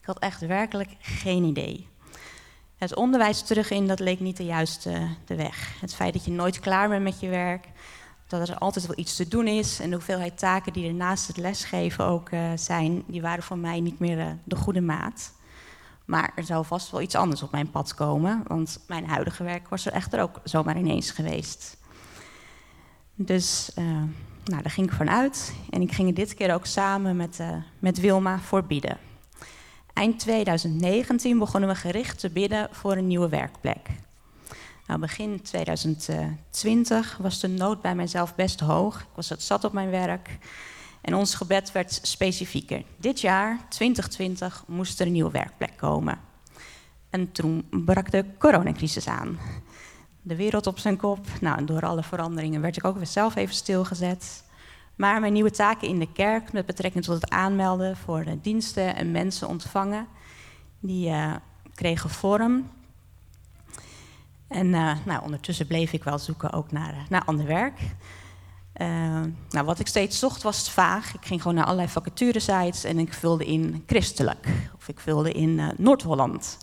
Ik 0.01 0.07
had 0.07 0.18
echt 0.18 0.40
werkelijk 0.40 0.97
geen 1.01 1.44
idee. 1.44 1.88
Het 2.79 2.95
onderwijs 2.95 3.43
terug 3.43 3.71
in, 3.71 3.87
dat 3.87 4.01
leek 4.01 4.21
niet 4.21 4.37
de 4.37 4.45
juiste 4.45 5.09
de 5.25 5.35
weg. 5.35 5.81
Het 5.81 5.95
feit 5.95 6.12
dat 6.12 6.25
je 6.25 6.31
nooit 6.31 6.61
klaar 6.61 6.88
bent 6.88 7.03
met 7.03 7.21
je 7.21 7.29
werk, 7.29 7.69
dat 8.27 8.49
er 8.49 8.59
altijd 8.59 8.87
wel 8.87 8.99
iets 8.99 9.17
te 9.17 9.29
doen 9.29 9.47
is 9.47 9.81
en 9.81 9.88
de 9.88 9.95
hoeveelheid 9.95 10.38
taken 10.38 10.73
die 10.73 10.88
er 10.88 10.95
naast 10.95 11.27
het 11.27 11.37
lesgeven 11.37 12.05
ook 12.05 12.31
uh, 12.31 12.51
zijn, 12.55 13.03
die 13.07 13.23
waren 13.23 13.43
voor 13.43 13.59
mij 13.59 13.81
niet 13.81 13.99
meer 13.99 14.19
uh, 14.19 14.27
de 14.45 14.57
goede 14.57 14.81
maat. 14.81 15.33
Maar 16.05 16.33
er 16.35 16.45
zou 16.45 16.64
vast 16.64 16.91
wel 16.91 17.01
iets 17.01 17.14
anders 17.14 17.43
op 17.43 17.51
mijn 17.51 17.71
pad 17.71 17.95
komen, 17.95 18.43
want 18.47 18.85
mijn 18.87 19.07
huidige 19.07 19.45
werk 19.45 19.69
was 19.69 19.87
er 19.87 19.93
echter 19.93 20.21
ook 20.23 20.41
zomaar 20.45 20.79
ineens 20.79 21.11
geweest. 21.11 21.77
Dus 23.14 23.71
nou, 24.45 24.62
daar 24.62 24.71
ging 24.71 24.87
ik 24.87 24.93
vanuit. 24.93 25.55
En 25.71 25.83
ik 25.83 25.93
ging 25.93 26.17
dit 26.17 26.35
keer 26.35 26.55
ook 26.55 26.67
samen 26.67 27.17
met, 27.17 27.41
met 27.79 28.01
Wilma 28.01 28.38
voor 28.38 28.64
bidden. 28.64 29.08
Eind 29.99 30.19
2019 30.19 31.39
begonnen 31.39 31.69
we 31.69 31.77
gericht 31.77 32.19
te 32.19 32.31
bidden 32.31 32.69
voor 32.71 32.97
een 32.97 33.07
nieuwe 33.07 33.29
werkplek. 33.29 33.89
Nou, 34.87 35.01
begin 35.01 35.43
2020 35.43 37.17
was 37.17 37.41
de 37.41 37.49
nood 37.49 37.83
bij 37.83 37.95
mijzelf 37.95 38.35
best 38.35 38.61
hoog. 38.61 39.01
Ik 39.01 39.07
was 39.15 39.29
het 39.29 39.43
zat 39.43 39.65
op 39.65 39.73
mijn 39.73 39.91
werk. 39.91 40.39
En 41.01 41.15
ons 41.15 41.35
gebed 41.35 41.73
werd 41.73 41.99
specifieker. 42.03 42.83
Dit 42.97 43.21
jaar, 43.21 43.59
2020, 43.69 44.65
moest 44.67 45.01
er 45.01 45.07
een 45.07 45.13
nieuwe 45.13 45.31
werkplek 45.31 45.77
komen. 45.77 46.21
En 47.11 47.33
toen 47.33 47.67
brak 47.71 48.11
de 48.11 48.25
coronacrisis 48.39 49.07
aan 49.07 49.39
de 50.23 50.37
wereld 50.37 50.67
op 50.67 50.79
zijn 50.79 50.97
kop. 50.97 51.27
Nou, 51.41 51.65
door 51.65 51.83
alle 51.83 52.03
veranderingen 52.03 52.61
werd 52.61 52.77
ik 52.77 52.85
ook 52.85 52.97
weer 52.97 53.07
zelf 53.07 53.37
even 53.37 53.55
stilgezet. 53.55 54.45
Maar 54.99 55.21
mijn 55.21 55.33
nieuwe 55.33 55.51
taken 55.51 55.89
in 55.89 55.99
de 55.99 56.13
kerk 56.13 56.53
met 56.53 56.67
betrekking 56.67 57.05
tot 57.05 57.15
het 57.15 57.31
aanmelden 57.31 57.97
voor 57.97 58.25
de 58.25 58.41
diensten 58.41 58.97
en 58.97 59.11
mensen 59.11 59.49
ontvangen, 59.49 60.07
die 60.81 61.09
uh, 61.09 61.35
kregen 61.75 62.11
vorm. 62.11 62.71
En 64.49 64.67
uh, 64.67 64.97
nou, 65.05 65.23
ondertussen 65.23 65.67
bleef 65.67 65.93
ik 65.93 66.05
wel 66.05 66.19
zoeken 66.19 66.53
ook 66.53 66.73
naar, 66.73 66.95
naar 67.09 67.25
ander 67.25 67.47
werk. 67.47 67.81
nou, 69.51 69.67
wat 69.67 69.79
ik 69.79 69.87
steeds 69.87 70.19
zocht 70.19 70.43
was 70.43 70.71
vaag. 70.71 71.15
Ik 71.15 71.27
ging 71.27 71.43
gewoon 71.43 71.57
naar 71.57 71.67
allerlei 71.67 71.89
vacaturesites 71.89 72.85
en 72.85 72.99
ik 72.99 73.13
vulde 73.13 73.45
in 73.45 73.83
christelijk. 73.87 74.49
Of 74.77 74.89
ik 74.89 75.01
vulde 75.01 75.33
in 75.33 75.61
Noord-Holland. 75.77 76.59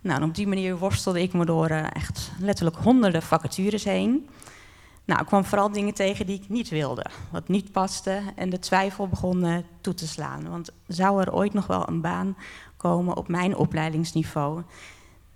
Nou, 0.00 0.22
op 0.22 0.34
die 0.34 0.46
manier 0.46 0.78
worstelde 0.78 1.22
ik 1.22 1.32
me 1.32 1.44
door 1.44 1.68
echt 1.68 2.30
letterlijk 2.38 2.76
honderden 2.76 3.22
vacatures 3.22 3.84
heen. 3.84 4.28
Nou, 5.04 5.20
ik 5.20 5.26
kwam 5.26 5.44
vooral 5.44 5.72
dingen 5.72 5.94
tegen 5.94 6.26
die 6.26 6.42
ik 6.42 6.48
niet 6.48 6.68
wilde, 6.68 7.06
wat 7.30 7.48
niet 7.48 7.72
paste 7.72 8.22
en 8.36 8.50
de 8.50 8.58
twijfel 8.58 9.08
begon 9.08 9.64
toe 9.80 9.94
te 9.94 10.08
slaan. 10.08 10.48
Want 10.48 10.70
zou 10.86 11.20
er 11.20 11.32
ooit 11.32 11.52
nog 11.52 11.66
wel 11.66 11.88
een 11.88 12.00
baan 12.00 12.36
komen 12.76 13.16
op 13.16 13.28
mijn 13.28 13.56
opleidingsniveau? 13.56 14.62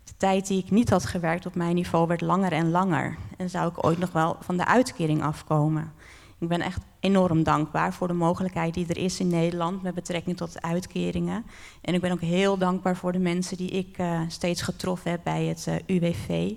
De 0.04 0.12
tijd 0.16 0.46
die 0.46 0.62
ik 0.62 0.70
niet 0.70 0.90
had 0.90 1.06
gewerkt 1.06 1.46
op 1.46 1.54
mijn 1.54 1.74
niveau 1.74 2.06
werd 2.06 2.20
langer 2.20 2.52
en 2.52 2.70
langer. 2.70 3.16
En 3.36 3.50
zou 3.50 3.70
ik 3.70 3.84
ooit 3.84 3.98
nog 3.98 4.12
wel 4.12 4.36
van 4.40 4.56
de 4.56 4.66
uitkering 4.66 5.22
afkomen? 5.22 5.92
Ik 6.38 6.48
ben 6.48 6.60
echt 6.60 6.82
enorm 7.00 7.42
dankbaar 7.42 7.92
voor 7.92 8.08
de 8.08 8.14
mogelijkheid 8.14 8.74
die 8.74 8.86
er 8.88 8.96
is 8.98 9.20
in 9.20 9.28
Nederland 9.28 9.82
met 9.82 9.94
betrekking 9.94 10.36
tot 10.36 10.62
uitkeringen. 10.62 11.44
En 11.80 11.94
ik 11.94 12.00
ben 12.00 12.12
ook 12.12 12.20
heel 12.20 12.58
dankbaar 12.58 12.96
voor 12.96 13.12
de 13.12 13.18
mensen 13.18 13.56
die 13.56 13.70
ik 13.70 13.98
uh, 13.98 14.20
steeds 14.28 14.62
getroffen 14.62 15.10
heb 15.10 15.20
bij 15.24 15.44
het 15.44 15.66
uh, 15.68 15.74
UWV. 15.96 16.52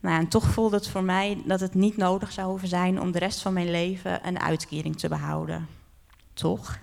Nou, 0.00 0.18
en 0.18 0.28
toch 0.28 0.44
voelde 0.44 0.76
het 0.76 0.88
voor 0.88 1.02
mij 1.02 1.42
dat 1.44 1.60
het 1.60 1.74
niet 1.74 1.96
nodig 1.96 2.32
zou 2.32 2.48
hoeven 2.48 2.68
zijn 2.68 3.00
om 3.00 3.12
de 3.12 3.18
rest 3.18 3.42
van 3.42 3.52
mijn 3.52 3.70
leven 3.70 4.26
een 4.26 4.40
uitkering 4.40 4.98
te 4.98 5.08
behouden. 5.08 5.68
Toch? 6.34 6.78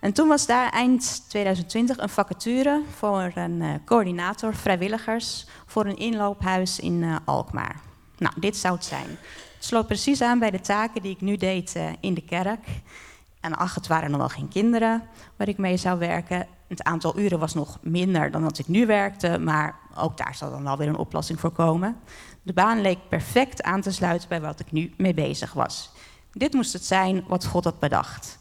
En 0.00 0.12
toen 0.12 0.28
was 0.28 0.46
daar 0.46 0.70
eind 0.70 1.24
2020 1.28 1.98
een 1.98 2.08
vacature 2.08 2.82
voor 2.96 3.32
een 3.34 3.60
uh, 3.60 3.74
coördinator 3.84 4.54
vrijwilligers 4.54 5.46
voor 5.66 5.86
een 5.86 5.96
inloophuis 5.96 6.78
in 6.78 7.02
uh, 7.02 7.16
Alkmaar. 7.24 7.80
Nou, 8.18 8.34
dit 8.40 8.56
zou 8.56 8.74
het 8.74 8.84
zijn. 8.84 9.08
Het 9.54 9.64
sloot 9.64 9.86
precies 9.86 10.22
aan 10.22 10.38
bij 10.38 10.50
de 10.50 10.60
taken 10.60 11.02
die 11.02 11.12
ik 11.12 11.20
nu 11.20 11.36
deed 11.36 11.74
uh, 11.76 11.88
in 12.00 12.14
de 12.14 12.24
kerk. 12.24 12.66
En 13.40 13.56
ach, 13.56 13.74
het 13.74 13.86
waren 13.86 14.10
nog 14.10 14.20
wel 14.20 14.28
geen 14.28 14.48
kinderen 14.48 15.02
waar 15.36 15.48
ik 15.48 15.58
mee 15.58 15.76
zou 15.76 15.98
werken. 15.98 16.46
Het 16.68 16.82
aantal 16.82 17.18
uren 17.18 17.38
was 17.38 17.54
nog 17.54 17.78
minder 17.82 18.30
dan 18.30 18.42
dat 18.42 18.58
ik 18.58 18.68
nu 18.68 18.86
werkte, 18.86 19.38
maar 19.38 19.74
ook 19.96 20.16
daar 20.16 20.34
zal 20.34 20.50
dan 20.50 20.62
wel 20.62 20.76
weer 20.76 20.88
een 20.88 20.96
oplossing 20.96 21.40
voor 21.40 21.50
komen. 21.50 21.96
De 22.42 22.52
baan 22.52 22.80
leek 22.80 22.98
perfect 23.08 23.62
aan 23.62 23.80
te 23.80 23.92
sluiten 23.92 24.28
bij 24.28 24.40
wat 24.40 24.60
ik 24.60 24.72
nu 24.72 24.92
mee 24.96 25.14
bezig 25.14 25.52
was. 25.52 25.90
Dit 26.32 26.52
moest 26.52 26.72
het 26.72 26.84
zijn 26.84 27.24
wat 27.28 27.44
God 27.44 27.64
had 27.64 27.78
bedacht. 27.78 28.38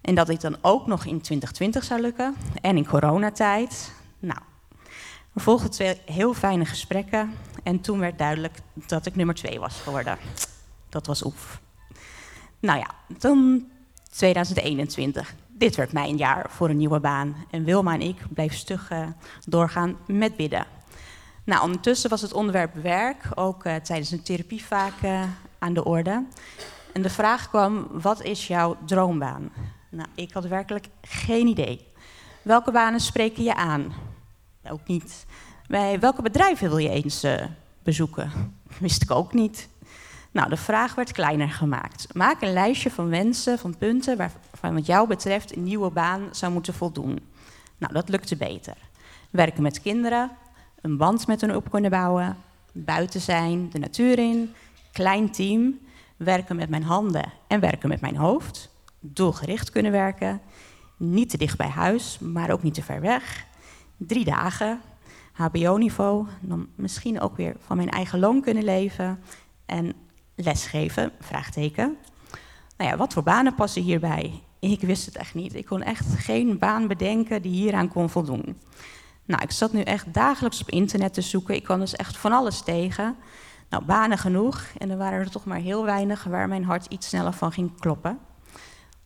En 0.00 0.14
dat 0.14 0.26
dit 0.26 0.40
dan 0.40 0.56
ook 0.60 0.86
nog 0.86 1.04
in 1.04 1.20
2020 1.20 1.84
zou 1.84 2.00
lukken 2.00 2.36
en 2.60 2.76
in 2.76 2.86
coronatijd. 2.86 3.92
Nou, 4.18 4.40
er 5.34 5.40
volgden 5.40 5.70
twee 5.70 6.00
heel 6.04 6.34
fijne 6.34 6.64
gesprekken 6.64 7.34
en 7.62 7.80
toen 7.80 7.98
werd 7.98 8.18
duidelijk 8.18 8.58
dat 8.86 9.06
ik 9.06 9.16
nummer 9.16 9.34
twee 9.34 9.60
was 9.60 9.80
geworden. 9.80 10.18
Dat 10.88 11.06
was 11.06 11.24
oef. 11.24 11.60
Nou 12.60 12.78
ja, 12.78 12.90
toen 13.18 13.70
2021. 14.10 15.34
Dit 15.62 15.76
werd 15.76 15.92
mijn 15.92 16.16
jaar 16.16 16.46
voor 16.50 16.68
een 16.68 16.76
nieuwe 16.76 17.00
baan. 17.00 17.36
En 17.50 17.64
Wilma 17.64 17.94
en 17.94 18.00
ik 18.00 18.16
bleven 18.34 18.56
stug 18.56 18.90
uh, 18.90 19.06
doorgaan 19.44 19.96
met 20.06 20.36
bidden. 20.36 20.66
Nou, 21.44 21.62
ondertussen 21.62 22.10
was 22.10 22.20
het 22.20 22.32
onderwerp 22.32 22.74
werk 22.74 23.28
ook 23.34 23.64
uh, 23.64 23.74
tijdens 23.74 24.10
een 24.10 24.22
therapie 24.22 24.64
vaak 24.64 24.92
uh, 25.04 25.22
aan 25.58 25.74
de 25.74 25.84
orde. 25.84 26.24
En 26.92 27.02
de 27.02 27.10
vraag 27.10 27.48
kwam: 27.48 27.88
wat 27.90 28.22
is 28.22 28.46
jouw 28.46 28.76
droombaan? 28.86 29.52
Nou, 29.90 30.08
ik 30.14 30.32
had 30.32 30.44
werkelijk 30.44 30.88
geen 31.00 31.46
idee. 31.46 31.86
Welke 32.42 32.72
banen 32.72 33.00
spreken 33.00 33.42
je 33.42 33.54
aan? 33.54 33.92
Ook 34.70 34.86
niet. 34.86 35.26
Welke 36.00 36.22
bedrijven 36.22 36.68
wil 36.68 36.78
je 36.78 36.90
eens 36.90 37.26
bezoeken? 37.82 38.30
Wist 38.78 39.02
ik 39.02 39.10
ook 39.10 39.32
niet. 39.32 39.68
Nou, 40.32 40.48
de 40.48 40.56
vraag 40.56 40.94
werd 40.94 41.12
kleiner 41.12 41.50
gemaakt. 41.50 42.14
Maak 42.14 42.42
een 42.42 42.52
lijstje 42.52 42.90
van 42.90 43.08
wensen, 43.08 43.58
van 43.58 43.76
punten 43.76 44.16
waarvan 44.16 44.74
wat 44.74 44.86
jou 44.86 45.08
betreft 45.08 45.56
een 45.56 45.62
nieuwe 45.62 45.90
baan 45.90 46.28
zou 46.30 46.52
moeten 46.52 46.74
voldoen. 46.74 47.18
Nou, 47.78 47.92
dat 47.92 48.08
lukte 48.08 48.36
beter. 48.36 48.76
Werken 49.30 49.62
met 49.62 49.80
kinderen, 49.80 50.30
een 50.80 50.96
band 50.96 51.26
met 51.26 51.40
hen 51.40 51.56
op 51.56 51.70
kunnen 51.70 51.90
bouwen, 51.90 52.36
buiten 52.72 53.20
zijn, 53.20 53.70
de 53.70 53.78
natuur 53.78 54.18
in, 54.18 54.54
klein 54.92 55.30
team, 55.30 55.78
werken 56.16 56.56
met 56.56 56.68
mijn 56.68 56.82
handen 56.82 57.32
en 57.46 57.60
werken 57.60 57.88
met 57.88 58.00
mijn 58.00 58.16
hoofd, 58.16 58.70
doelgericht 59.00 59.70
kunnen 59.70 59.92
werken, 59.92 60.40
niet 60.96 61.30
te 61.30 61.36
dicht 61.36 61.56
bij 61.56 61.68
huis, 61.68 62.18
maar 62.18 62.50
ook 62.50 62.62
niet 62.62 62.74
te 62.74 62.82
ver 62.82 63.00
weg, 63.00 63.46
drie 63.96 64.24
dagen, 64.24 64.80
HBO-niveau, 65.32 66.26
dan 66.40 66.68
misschien 66.74 67.20
ook 67.20 67.36
weer 67.36 67.56
van 67.58 67.76
mijn 67.76 67.90
eigen 67.90 68.18
loon 68.18 68.40
kunnen 68.40 68.64
leven 68.64 69.20
en 69.66 69.92
lesgeven, 70.34 71.12
vraagteken. 71.20 71.96
Nou 72.76 72.90
ja, 72.90 72.96
wat 72.96 73.12
voor 73.12 73.22
banen 73.22 73.54
passen 73.54 73.82
hierbij? 73.82 74.42
Ik 74.58 74.80
wist 74.80 75.06
het 75.06 75.16
echt 75.16 75.34
niet. 75.34 75.54
Ik 75.54 75.66
kon 75.66 75.82
echt 75.82 76.06
geen 76.14 76.58
baan 76.58 76.86
bedenken 76.86 77.42
die 77.42 77.52
hieraan 77.52 77.88
kon 77.88 78.10
voldoen. 78.10 78.60
Nou, 79.24 79.42
ik 79.42 79.50
zat 79.50 79.72
nu 79.72 79.80
echt 79.80 80.14
dagelijks 80.14 80.60
op 80.60 80.70
internet 80.70 81.14
te 81.14 81.20
zoeken. 81.20 81.54
Ik 81.54 81.64
kwam 81.64 81.78
dus 81.78 81.96
echt 81.96 82.16
van 82.16 82.32
alles 82.32 82.60
tegen. 82.60 83.16
Nou, 83.68 83.84
banen 83.84 84.18
genoeg. 84.18 84.64
En 84.78 84.90
er 84.90 84.96
waren 84.96 85.18
er 85.18 85.30
toch 85.30 85.44
maar 85.44 85.58
heel 85.58 85.84
weinig 85.84 86.24
waar 86.24 86.48
mijn 86.48 86.64
hart 86.64 86.86
iets 86.86 87.08
sneller 87.08 87.32
van 87.32 87.52
ging 87.52 87.80
kloppen. 87.80 88.18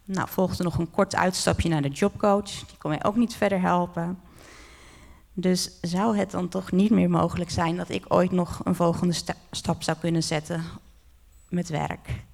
Nou, 0.04 0.28
volgde 0.28 0.62
nog 0.62 0.78
een 0.78 0.90
kort 0.90 1.14
uitstapje 1.14 1.68
naar 1.68 1.82
de 1.82 1.88
jobcoach. 1.88 2.50
Die 2.50 2.78
kon 2.78 2.90
mij 2.90 3.04
ook 3.04 3.16
niet 3.16 3.34
verder 3.34 3.60
helpen. 3.60 4.18
Dus 5.32 5.78
zou 5.80 6.16
het 6.16 6.30
dan 6.30 6.48
toch 6.48 6.72
niet 6.72 6.90
meer 6.90 7.10
mogelijk 7.10 7.50
zijn 7.50 7.76
dat 7.76 7.88
ik 7.88 8.04
ooit 8.08 8.32
nog 8.32 8.60
een 8.64 8.74
volgende 8.74 9.14
sta 9.14 9.34
stap 9.50 9.82
zou 9.82 9.96
kunnen 9.98 10.22
zetten 10.22 10.64
met 11.48 11.68
werk? 11.68 12.24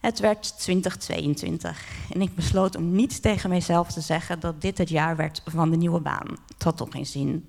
Het 0.00 0.18
werd 0.18 0.58
2022 0.58 1.84
en 2.12 2.20
ik 2.20 2.34
besloot 2.34 2.76
om 2.76 2.92
niet 2.92 3.22
tegen 3.22 3.50
mijzelf 3.50 3.92
te 3.92 4.00
zeggen 4.00 4.40
dat 4.40 4.60
dit 4.60 4.78
het 4.78 4.88
jaar 4.88 5.16
werd 5.16 5.42
van 5.44 5.70
de 5.70 5.76
nieuwe 5.76 6.00
baan. 6.00 6.28
Het 6.46 6.62
had 6.62 6.76
toch 6.76 6.90
geen 6.90 7.06
zin. 7.06 7.48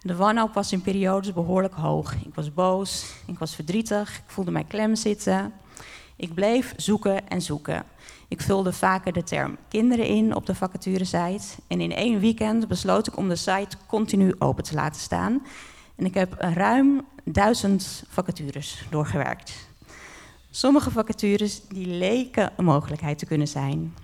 De 0.00 0.16
wanhoop 0.16 0.54
was 0.54 0.72
in 0.72 0.82
periodes 0.82 1.32
behoorlijk 1.32 1.74
hoog. 1.74 2.14
Ik 2.14 2.34
was 2.34 2.54
boos, 2.54 3.14
ik 3.26 3.38
was 3.38 3.54
verdrietig, 3.54 4.16
ik 4.16 4.24
voelde 4.26 4.50
mij 4.50 4.64
klem 4.64 4.94
zitten. 4.94 5.52
Ik 6.16 6.34
bleef 6.34 6.72
zoeken 6.76 7.28
en 7.28 7.42
zoeken. 7.42 7.84
Ik 8.28 8.40
vulde 8.40 8.72
vaker 8.72 9.12
de 9.12 9.22
term 9.22 9.56
kinderen 9.68 10.06
in 10.06 10.34
op 10.34 10.46
de 10.46 10.54
vacaturesite. 10.54 11.46
En 11.66 11.80
in 11.80 11.92
één 11.92 12.20
weekend 12.20 12.68
besloot 12.68 13.06
ik 13.06 13.16
om 13.16 13.28
de 13.28 13.36
site 13.36 13.76
continu 13.86 14.34
open 14.38 14.64
te 14.64 14.74
laten 14.74 15.00
staan. 15.00 15.42
En 15.96 16.04
ik 16.04 16.14
heb 16.14 16.34
ruim 16.38 17.04
duizend 17.24 18.04
vacatures 18.08 18.84
doorgewerkt. 18.90 19.52
Sommige 20.56 20.90
vacatures 20.90 21.60
die 21.68 21.86
leken 21.86 22.52
een 22.56 22.64
mogelijkheid 22.64 23.18
te 23.18 23.26
kunnen 23.26 23.48
zijn. 23.48 23.94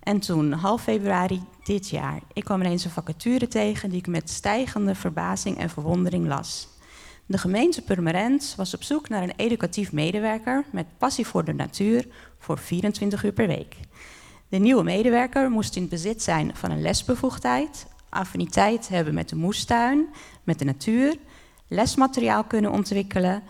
En 0.00 0.20
toen, 0.20 0.52
half 0.52 0.82
februari 0.82 1.42
dit 1.64 1.88
jaar, 1.88 2.20
ik 2.32 2.44
kwam 2.44 2.60
ineens 2.60 2.84
een 2.84 2.90
vacature 2.90 3.48
tegen 3.48 3.90
die 3.90 3.98
ik 3.98 4.06
met 4.06 4.30
stijgende 4.30 4.94
verbazing 4.94 5.58
en 5.58 5.70
verwondering 5.70 6.26
las. 6.26 6.68
De 7.26 7.38
gemeente 7.38 7.82
Purmerend 7.82 8.54
was 8.56 8.74
op 8.74 8.82
zoek 8.82 9.08
naar 9.08 9.22
een 9.22 9.32
educatief 9.36 9.92
medewerker 9.92 10.64
met 10.72 10.98
passie 10.98 11.26
voor 11.26 11.44
de 11.44 11.54
natuur 11.54 12.06
voor 12.38 12.58
24 12.58 13.24
uur 13.24 13.32
per 13.32 13.46
week. 13.46 13.76
De 14.48 14.58
nieuwe 14.58 14.82
medewerker 14.82 15.50
moest 15.50 15.76
in 15.76 15.88
bezit 15.88 16.22
zijn 16.22 16.56
van 16.56 16.70
een 16.70 16.82
lesbevoegdheid, 16.82 17.86
affiniteit 18.08 18.88
hebben 18.88 19.14
met 19.14 19.28
de 19.28 19.36
moestuin, 19.36 20.06
met 20.44 20.58
de 20.58 20.64
natuur, 20.64 21.16
lesmateriaal 21.68 22.44
kunnen 22.44 22.70
ontwikkelen, 22.70 23.42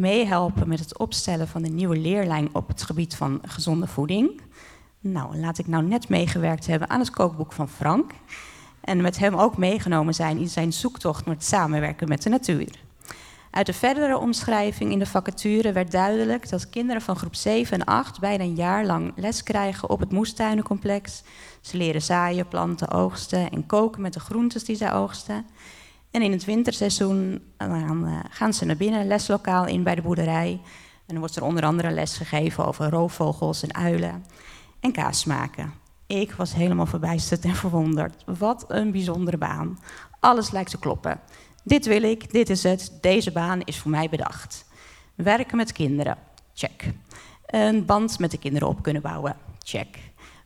meehelpen 0.00 0.68
met 0.68 0.78
het 0.78 0.98
opstellen 0.98 1.48
van 1.48 1.64
een 1.64 1.74
nieuwe 1.74 1.98
leerlijn 1.98 2.48
op 2.52 2.68
het 2.68 2.82
gebied 2.82 3.16
van 3.16 3.40
gezonde 3.42 3.86
voeding. 3.86 4.40
Nou, 5.00 5.36
laat 5.36 5.58
ik 5.58 5.66
nou 5.66 5.84
net 5.84 6.08
meegewerkt 6.08 6.66
hebben 6.66 6.90
aan 6.90 7.00
het 7.00 7.10
kookboek 7.10 7.52
van 7.52 7.68
Frank. 7.68 8.12
En 8.80 9.00
met 9.00 9.18
hem 9.18 9.34
ook 9.34 9.56
meegenomen 9.56 10.14
zijn 10.14 10.38
in 10.38 10.48
zijn 10.48 10.72
zoektocht 10.72 11.24
naar 11.24 11.34
het 11.34 11.44
samenwerken 11.44 12.08
met 12.08 12.22
de 12.22 12.28
natuur. 12.28 12.86
Uit 13.50 13.66
de 13.66 13.72
verdere 13.72 14.18
omschrijving 14.18 14.92
in 14.92 14.98
de 14.98 15.06
vacature 15.06 15.72
werd 15.72 15.90
duidelijk 15.90 16.48
dat 16.48 16.68
kinderen 16.68 17.02
van 17.02 17.16
groep 17.16 17.34
7 17.34 17.78
en 17.78 17.84
8 17.84 18.20
bijna 18.20 18.44
een 18.44 18.54
jaar 18.54 18.84
lang 18.84 19.12
les 19.16 19.42
krijgen 19.42 19.90
op 19.90 20.00
het 20.00 20.12
moestuinencomplex. 20.12 21.22
Ze 21.60 21.76
leren 21.76 22.02
zaaien, 22.02 22.48
planten, 22.48 22.90
oogsten 22.90 23.50
en 23.50 23.66
koken 23.66 24.02
met 24.02 24.12
de 24.12 24.20
groentes 24.20 24.64
die 24.64 24.76
zij 24.76 24.92
oogsten. 24.92 25.46
En 26.10 26.22
in 26.22 26.32
het 26.32 26.44
winterseizoen 26.44 27.42
uh, 27.58 28.20
gaan 28.30 28.52
ze 28.52 28.64
naar 28.64 28.76
binnen, 28.76 29.06
leslokaal 29.06 29.66
in 29.66 29.82
bij 29.82 29.94
de 29.94 30.02
boerderij. 30.02 30.60
En 31.06 31.14
dan 31.14 31.18
wordt 31.18 31.36
er 31.36 31.44
onder 31.44 31.64
andere 31.64 31.90
les 31.90 32.16
gegeven 32.16 32.66
over 32.66 32.90
roofvogels 32.90 33.62
en 33.62 33.74
uilen 33.74 34.24
en 34.80 34.92
kaas 34.92 35.24
maken. 35.24 35.72
Ik 36.06 36.32
was 36.32 36.54
helemaal 36.54 36.86
verbijsterd 36.86 37.44
en 37.44 37.54
verwonderd. 37.54 38.24
Wat 38.38 38.64
een 38.68 38.90
bijzondere 38.90 39.36
baan. 39.36 39.78
Alles 40.20 40.50
lijkt 40.50 40.70
te 40.70 40.78
kloppen. 40.78 41.20
Dit 41.64 41.86
wil 41.86 42.02
ik, 42.02 42.32
dit 42.32 42.50
is 42.50 42.62
het, 42.62 42.98
deze 43.00 43.32
baan 43.32 43.60
is 43.64 43.78
voor 43.78 43.90
mij 43.90 44.08
bedacht. 44.08 44.64
Werken 45.14 45.56
met 45.56 45.72
kinderen, 45.72 46.16
check. 46.54 46.92
Een 47.46 47.84
band 47.84 48.18
met 48.18 48.30
de 48.30 48.38
kinderen 48.38 48.68
op 48.68 48.82
kunnen 48.82 49.02
bouwen, 49.02 49.36
check. 49.58 49.98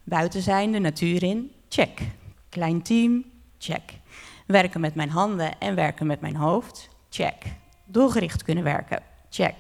Buiten 0.05 0.43
zijn, 0.43 0.73
de 0.73 0.79
natuur 0.79 1.23
in, 1.23 1.51
check. 1.69 2.01
Klein 2.49 2.83
team, 2.83 3.25
check. 3.59 4.01
Werken 4.47 4.81
met 4.81 4.95
mijn 4.95 5.11
handen 5.11 5.59
en 5.59 5.75
werken 5.75 6.07
met 6.07 6.21
mijn 6.21 6.37
hoofd, 6.37 6.89
check. 7.11 7.43
Doelgericht 7.85 8.43
kunnen 8.43 8.65
werken, 8.65 9.03
check. 9.31 9.55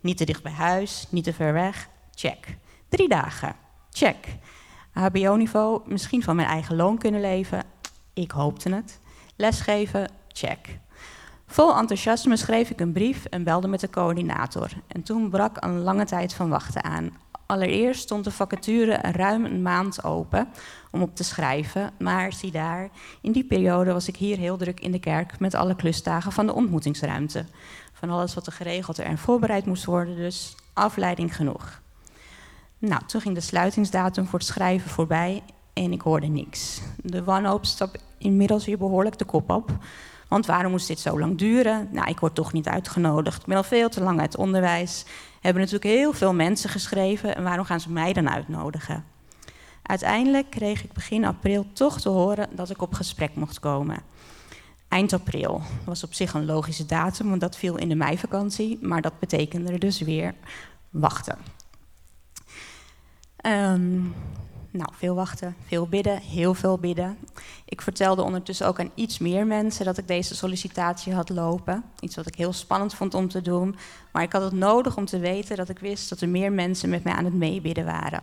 Niet 0.00 0.16
te 0.16 0.24
dicht 0.24 0.42
bij 0.42 0.52
huis, 0.52 1.06
niet 1.08 1.24
te 1.24 1.32
ver 1.32 1.52
weg, 1.52 1.88
check. 2.14 2.56
Drie 2.88 3.08
dagen, 3.08 3.54
check. 3.90 4.26
HBO-niveau, 4.92 5.80
misschien 5.86 6.22
van 6.22 6.36
mijn 6.36 6.48
eigen 6.48 6.76
loon 6.76 6.98
kunnen 6.98 7.20
leven, 7.20 7.62
ik 8.12 8.30
hoopte 8.30 8.74
het. 8.74 9.00
Lesgeven, 9.36 10.10
check. 10.28 10.78
Vol 11.46 11.76
enthousiasme 11.76 12.36
schreef 12.36 12.70
ik 12.70 12.80
een 12.80 12.92
brief 12.92 13.24
en 13.24 13.44
belde 13.44 13.68
met 13.68 13.80
de 13.80 13.90
coördinator. 13.90 14.70
En 14.86 15.02
toen 15.02 15.30
brak 15.30 15.56
een 15.60 15.80
lange 15.80 16.04
tijd 16.04 16.34
van 16.34 16.48
wachten 16.48 16.84
aan. 16.84 17.16
Allereerst 17.46 18.00
stond 18.00 18.24
de 18.24 18.30
vacature 18.30 18.92
ruim 18.92 19.44
een 19.44 19.62
maand 19.62 20.04
open 20.04 20.48
om 20.90 21.02
op 21.02 21.16
te 21.16 21.24
schrijven. 21.24 21.90
Maar 21.98 22.32
zie 22.32 22.50
daar, 22.50 22.90
in 23.20 23.32
die 23.32 23.44
periode 23.44 23.92
was 23.92 24.08
ik 24.08 24.16
hier 24.16 24.36
heel 24.38 24.56
druk 24.56 24.80
in 24.80 24.92
de 24.92 25.00
kerk 25.00 25.38
met 25.38 25.54
alle 25.54 25.76
klusdagen 25.76 26.32
van 26.32 26.46
de 26.46 26.54
ontmoetingsruimte. 26.54 27.44
Van 27.92 28.10
alles 28.10 28.34
wat 28.34 28.46
er 28.46 28.52
geregeld 28.52 28.98
en 28.98 29.18
voorbereid 29.18 29.66
moest 29.66 29.84
worden, 29.84 30.16
dus 30.16 30.54
afleiding 30.72 31.36
genoeg. 31.36 31.80
Nou, 32.78 33.02
toen 33.06 33.20
ging 33.20 33.34
de 33.34 33.40
sluitingsdatum 33.40 34.26
voor 34.26 34.38
het 34.38 34.48
schrijven 34.48 34.90
voorbij 34.90 35.42
en 35.72 35.92
ik 35.92 36.00
hoorde 36.00 36.26
niks. 36.26 36.80
De 36.96 37.24
wanhoop 37.24 37.64
stap 37.64 37.96
inmiddels 38.18 38.66
weer 38.66 38.78
behoorlijk 38.78 39.18
de 39.18 39.24
kop 39.24 39.50
op. 39.50 39.70
Want 40.32 40.46
waarom 40.46 40.70
moest 40.70 40.86
dit 40.86 41.00
zo 41.00 41.18
lang 41.18 41.38
duren? 41.38 41.88
Nou, 41.90 42.08
ik 42.08 42.20
word 42.20 42.34
toch 42.34 42.52
niet 42.52 42.68
uitgenodigd. 42.68 43.40
Ik 43.40 43.46
ben 43.46 43.56
al 43.56 43.62
veel 43.62 43.88
te 43.88 44.02
lang 44.02 44.20
uit 44.20 44.36
onderwijs. 44.36 45.04
Hebben 45.40 45.62
natuurlijk 45.62 45.94
heel 45.94 46.12
veel 46.12 46.34
mensen 46.34 46.70
geschreven. 46.70 47.36
En 47.36 47.42
waarom 47.42 47.64
gaan 47.64 47.80
ze 47.80 47.90
mij 47.90 48.12
dan 48.12 48.30
uitnodigen? 48.30 49.04
Uiteindelijk 49.82 50.50
kreeg 50.50 50.84
ik 50.84 50.92
begin 50.92 51.24
april 51.24 51.66
toch 51.72 52.00
te 52.00 52.08
horen 52.08 52.48
dat 52.56 52.70
ik 52.70 52.82
op 52.82 52.94
gesprek 52.94 53.34
mocht 53.34 53.60
komen. 53.60 54.02
Eind 54.88 55.12
april 55.12 55.62
was 55.84 56.04
op 56.04 56.14
zich 56.14 56.34
een 56.34 56.44
logische 56.44 56.86
datum, 56.86 57.28
want 57.28 57.40
dat 57.40 57.56
viel 57.56 57.76
in 57.76 57.88
de 57.88 57.94
meivakantie. 57.94 58.78
Maar 58.80 59.00
dat 59.00 59.18
betekende 59.18 59.78
dus 59.78 60.00
weer 60.00 60.34
wachten. 60.90 61.38
Um, 63.46 64.14
nou, 64.72 64.90
veel 64.92 65.14
wachten, 65.14 65.56
veel 65.66 65.86
bidden, 65.86 66.18
heel 66.18 66.54
veel 66.54 66.78
bidden. 66.78 67.18
Ik 67.64 67.80
vertelde 67.80 68.22
ondertussen 68.22 68.66
ook 68.66 68.80
aan 68.80 68.90
iets 68.94 69.18
meer 69.18 69.46
mensen 69.46 69.84
dat 69.84 69.98
ik 69.98 70.08
deze 70.08 70.34
sollicitatie 70.34 71.14
had 71.14 71.28
lopen. 71.28 71.84
Iets 72.00 72.16
wat 72.16 72.26
ik 72.26 72.34
heel 72.34 72.52
spannend 72.52 72.94
vond 72.94 73.14
om 73.14 73.28
te 73.28 73.42
doen. 73.42 73.76
Maar 74.12 74.22
ik 74.22 74.32
had 74.32 74.42
het 74.42 74.52
nodig 74.52 74.96
om 74.96 75.04
te 75.04 75.18
weten 75.18 75.56
dat 75.56 75.68
ik 75.68 75.78
wist 75.78 76.08
dat 76.08 76.20
er 76.20 76.28
meer 76.28 76.52
mensen 76.52 76.88
met 76.88 77.04
mij 77.04 77.12
aan 77.12 77.24
het 77.24 77.34
meebidden 77.34 77.84
waren. 77.84 78.22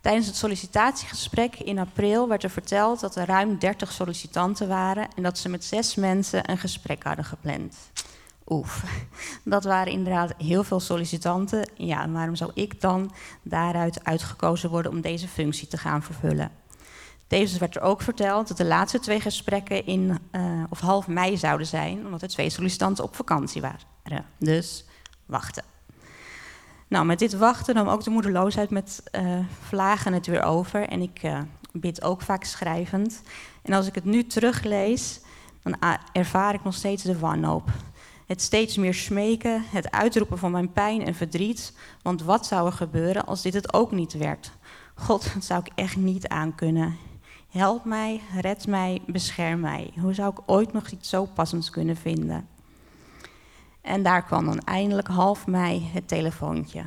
Tijdens 0.00 0.26
het 0.26 0.36
sollicitatiegesprek 0.36 1.58
in 1.58 1.78
april 1.78 2.28
werd 2.28 2.42
er 2.42 2.50
verteld 2.50 3.00
dat 3.00 3.16
er 3.16 3.26
ruim 3.26 3.58
30 3.58 3.92
sollicitanten 3.92 4.68
waren 4.68 5.08
en 5.16 5.22
dat 5.22 5.38
ze 5.38 5.48
met 5.48 5.64
zes 5.64 5.94
mensen 5.94 6.50
een 6.50 6.58
gesprek 6.58 7.02
hadden 7.02 7.24
gepland. 7.24 7.76
Oef, 8.48 8.84
dat 9.44 9.64
waren 9.64 9.92
inderdaad 9.92 10.34
heel 10.38 10.64
veel 10.64 10.80
sollicitanten. 10.80 11.70
Ja, 11.74 12.08
waarom 12.08 12.34
zou 12.34 12.50
ik 12.54 12.80
dan 12.80 13.12
daaruit 13.42 14.04
uitgekozen 14.04 14.70
worden 14.70 14.92
om 14.92 15.00
deze 15.00 15.28
functie 15.28 15.68
te 15.68 15.76
gaan 15.76 16.02
vervullen? 16.02 16.50
Tevens 17.26 17.58
werd 17.58 17.76
er 17.76 17.82
ook 17.82 18.02
verteld 18.02 18.48
dat 18.48 18.56
de 18.56 18.64
laatste 18.64 18.98
twee 18.98 19.20
gesprekken 19.20 19.86
in 19.86 20.18
uh, 20.32 20.62
of 20.68 20.80
half 20.80 21.06
mei 21.06 21.36
zouden 21.36 21.66
zijn, 21.66 22.04
omdat 22.04 22.22
er 22.22 22.28
twee 22.28 22.50
sollicitanten 22.50 23.04
op 23.04 23.16
vakantie 23.16 23.60
waren. 23.60 24.24
Dus 24.38 24.84
wachten. 25.26 25.64
Nou, 26.88 27.06
met 27.06 27.18
dit 27.18 27.36
wachten 27.36 27.74
nam 27.74 27.88
ook 27.88 28.04
de 28.04 28.10
moedeloosheid 28.10 28.70
met 28.70 29.02
uh, 29.12 29.38
vlagen 29.60 30.12
het 30.12 30.26
weer 30.26 30.42
over. 30.42 30.88
En 30.88 31.02
ik 31.02 31.22
uh, 31.22 31.38
bid 31.72 32.02
ook 32.02 32.22
vaak 32.22 32.44
schrijvend. 32.44 33.22
En 33.62 33.72
als 33.72 33.86
ik 33.86 33.94
het 33.94 34.04
nu 34.04 34.26
teruglees, 34.26 35.20
dan 35.62 35.76
ervaar 36.12 36.54
ik 36.54 36.64
nog 36.64 36.74
steeds 36.74 37.02
de 37.02 37.18
wanhoop. 37.18 37.70
Het 38.26 38.42
steeds 38.42 38.76
meer 38.76 38.94
smeken, 38.94 39.64
het 39.66 39.90
uitroepen 39.90 40.38
van 40.38 40.50
mijn 40.50 40.72
pijn 40.72 41.04
en 41.06 41.14
verdriet. 41.14 41.72
Want 42.02 42.22
wat 42.22 42.46
zou 42.46 42.66
er 42.66 42.72
gebeuren 42.72 43.26
als 43.26 43.42
dit 43.42 43.54
het 43.54 43.72
ook 43.72 43.92
niet 43.92 44.12
werd? 44.12 44.52
God, 44.94 45.34
dat 45.34 45.44
zou 45.44 45.60
ik 45.64 45.72
echt 45.74 45.96
niet 45.96 46.28
aankunnen. 46.28 46.96
Help 47.48 47.84
mij, 47.84 48.20
red 48.40 48.66
mij, 48.66 49.02
bescherm 49.06 49.60
mij. 49.60 49.90
Hoe 50.00 50.14
zou 50.14 50.30
ik 50.30 50.42
ooit 50.46 50.72
nog 50.72 50.88
iets 50.88 51.08
zo 51.08 51.24
passends 51.24 51.70
kunnen 51.70 51.96
vinden? 51.96 52.48
En 53.80 54.02
daar 54.02 54.24
kwam 54.24 54.44
dan 54.44 54.58
eindelijk 54.58 55.08
half 55.08 55.46
mei 55.46 55.90
het 55.92 56.08
telefoontje. 56.08 56.84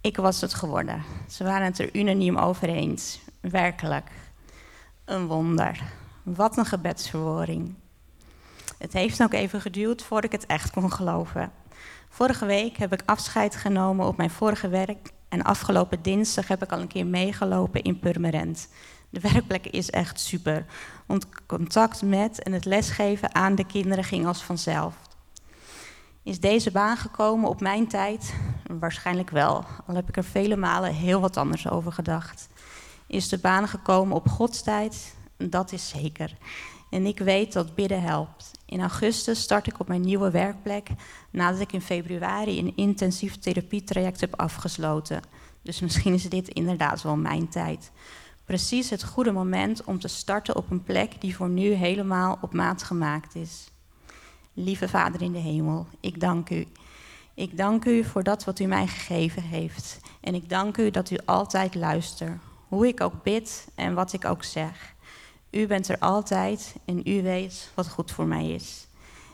Ik 0.00 0.16
was 0.16 0.40
het 0.40 0.54
geworden. 0.54 1.02
Ze 1.28 1.44
waren 1.44 1.66
het 1.66 1.78
er 1.78 1.96
unaniem 1.96 2.36
over 2.36 2.68
eens. 2.68 3.20
Werkelijk. 3.40 4.10
Een 5.04 5.26
wonder. 5.26 5.82
Wat 6.22 6.56
een 6.56 6.66
gebedsverworing. 6.66 7.74
Het 8.78 8.92
heeft 8.92 9.22
ook 9.22 9.32
even 9.32 9.60
geduurd 9.60 10.02
voordat 10.02 10.32
ik 10.32 10.40
het 10.40 10.50
echt 10.50 10.70
kon 10.70 10.92
geloven. 10.92 11.52
Vorige 12.08 12.46
week 12.46 12.76
heb 12.76 12.92
ik 12.92 13.02
afscheid 13.04 13.56
genomen 13.56 14.06
op 14.06 14.16
mijn 14.16 14.30
vorige 14.30 14.68
werk. 14.68 15.10
En 15.28 15.42
afgelopen 15.42 16.02
dinsdag 16.02 16.48
heb 16.48 16.62
ik 16.62 16.72
al 16.72 16.80
een 16.80 16.88
keer 16.88 17.06
meegelopen 17.06 17.82
in 17.82 17.98
Purmerend. 17.98 18.68
De 19.10 19.20
werkplek 19.20 19.66
is 19.66 19.90
echt 19.90 20.20
super. 20.20 20.64
Want 21.06 21.26
contact 21.46 22.02
met 22.02 22.42
en 22.42 22.52
het 22.52 22.64
lesgeven 22.64 23.34
aan 23.34 23.54
de 23.54 23.66
kinderen 23.66 24.04
ging 24.04 24.26
als 24.26 24.42
vanzelf. 24.42 24.94
Is 26.22 26.40
deze 26.40 26.70
baan 26.70 26.96
gekomen 26.96 27.48
op 27.48 27.60
mijn 27.60 27.88
tijd? 27.88 28.34
Waarschijnlijk 28.66 29.30
wel, 29.30 29.64
al 29.86 29.94
heb 29.94 30.08
ik 30.08 30.16
er 30.16 30.24
vele 30.24 30.56
malen 30.56 30.94
heel 30.94 31.20
wat 31.20 31.36
anders 31.36 31.68
over 31.68 31.92
gedacht. 31.92 32.48
Is 33.06 33.28
de 33.28 33.38
baan 33.38 33.68
gekomen 33.68 34.16
op 34.16 34.28
Gods 34.28 34.62
tijd? 34.62 35.16
Dat 35.36 35.72
is 35.72 35.88
zeker. 35.88 36.36
En 36.90 37.06
ik 37.06 37.18
weet 37.18 37.52
dat 37.52 37.74
bidden 37.74 38.02
helpt. 38.02 38.50
In 38.66 38.80
augustus 38.80 39.40
start 39.40 39.66
ik 39.66 39.80
op 39.80 39.88
mijn 39.88 40.00
nieuwe 40.00 40.30
werkplek 40.30 40.88
nadat 41.30 41.60
ik 41.60 41.72
in 41.72 41.80
februari 41.80 42.58
een 42.58 42.72
intensief 42.76 43.38
therapietraject 43.38 44.20
heb 44.20 44.40
afgesloten. 44.40 45.22
Dus 45.62 45.80
misschien 45.80 46.14
is 46.14 46.28
dit 46.28 46.48
inderdaad 46.48 47.02
wel 47.02 47.16
mijn 47.16 47.48
tijd. 47.48 47.90
Precies 48.44 48.90
het 48.90 49.04
goede 49.04 49.32
moment 49.32 49.84
om 49.84 50.00
te 50.00 50.08
starten 50.08 50.56
op 50.56 50.70
een 50.70 50.82
plek 50.82 51.20
die 51.20 51.36
voor 51.36 51.48
nu 51.48 51.70
helemaal 51.70 52.38
op 52.40 52.52
maat 52.52 52.82
gemaakt 52.82 53.34
is. 53.34 53.70
Lieve 54.52 54.88
Vader 54.88 55.22
in 55.22 55.32
de 55.32 55.38
hemel, 55.38 55.86
ik 56.00 56.20
dank 56.20 56.50
u. 56.50 56.66
Ik 57.34 57.56
dank 57.56 57.84
u 57.84 58.04
voor 58.04 58.22
dat 58.22 58.44
wat 58.44 58.58
u 58.58 58.64
mij 58.64 58.86
gegeven 58.86 59.42
heeft. 59.42 60.00
En 60.20 60.34
ik 60.34 60.48
dank 60.48 60.76
u 60.76 60.90
dat 60.90 61.10
u 61.10 61.18
altijd 61.24 61.74
luistert, 61.74 62.40
hoe 62.68 62.86
ik 62.86 63.00
ook 63.00 63.22
bid 63.22 63.68
en 63.74 63.94
wat 63.94 64.12
ik 64.12 64.24
ook 64.24 64.44
zeg. 64.44 64.94
U 65.50 65.66
bent 65.66 65.88
er 65.88 65.98
altijd 65.98 66.76
en 66.84 67.02
u 67.04 67.22
weet 67.22 67.70
wat 67.74 67.88
goed 67.88 68.10
voor 68.10 68.26
mij 68.26 68.48
is. 68.48 68.86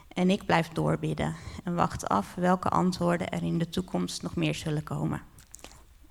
En 0.09 0.31
ik 0.31 0.47
blijf 0.47 0.69
doorbidden 0.69 1.37
en 1.65 1.75
wacht 1.75 2.09
af 2.09 2.35
welke 2.35 2.69
antwoorden 2.69 3.29
er 3.29 3.43
in 3.43 3.59
de 3.59 3.69
toekomst 3.69 4.23
nog 4.23 4.37
meer 4.37 4.55
zullen 4.55 4.83
komen. 4.83 5.23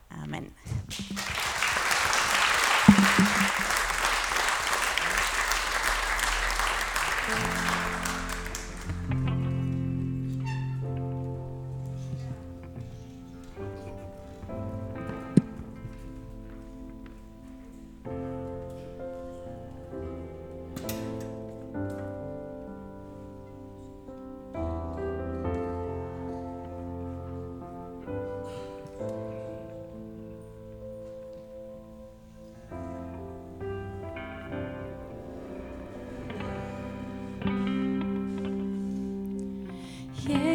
Amen. 0.08 0.50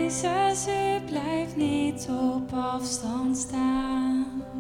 Ons 0.09 0.67
in 0.67 1.03
liefde 1.57 2.09
naar 2.09 2.49
Gods 2.51 2.97
Vader. 3.01 4.58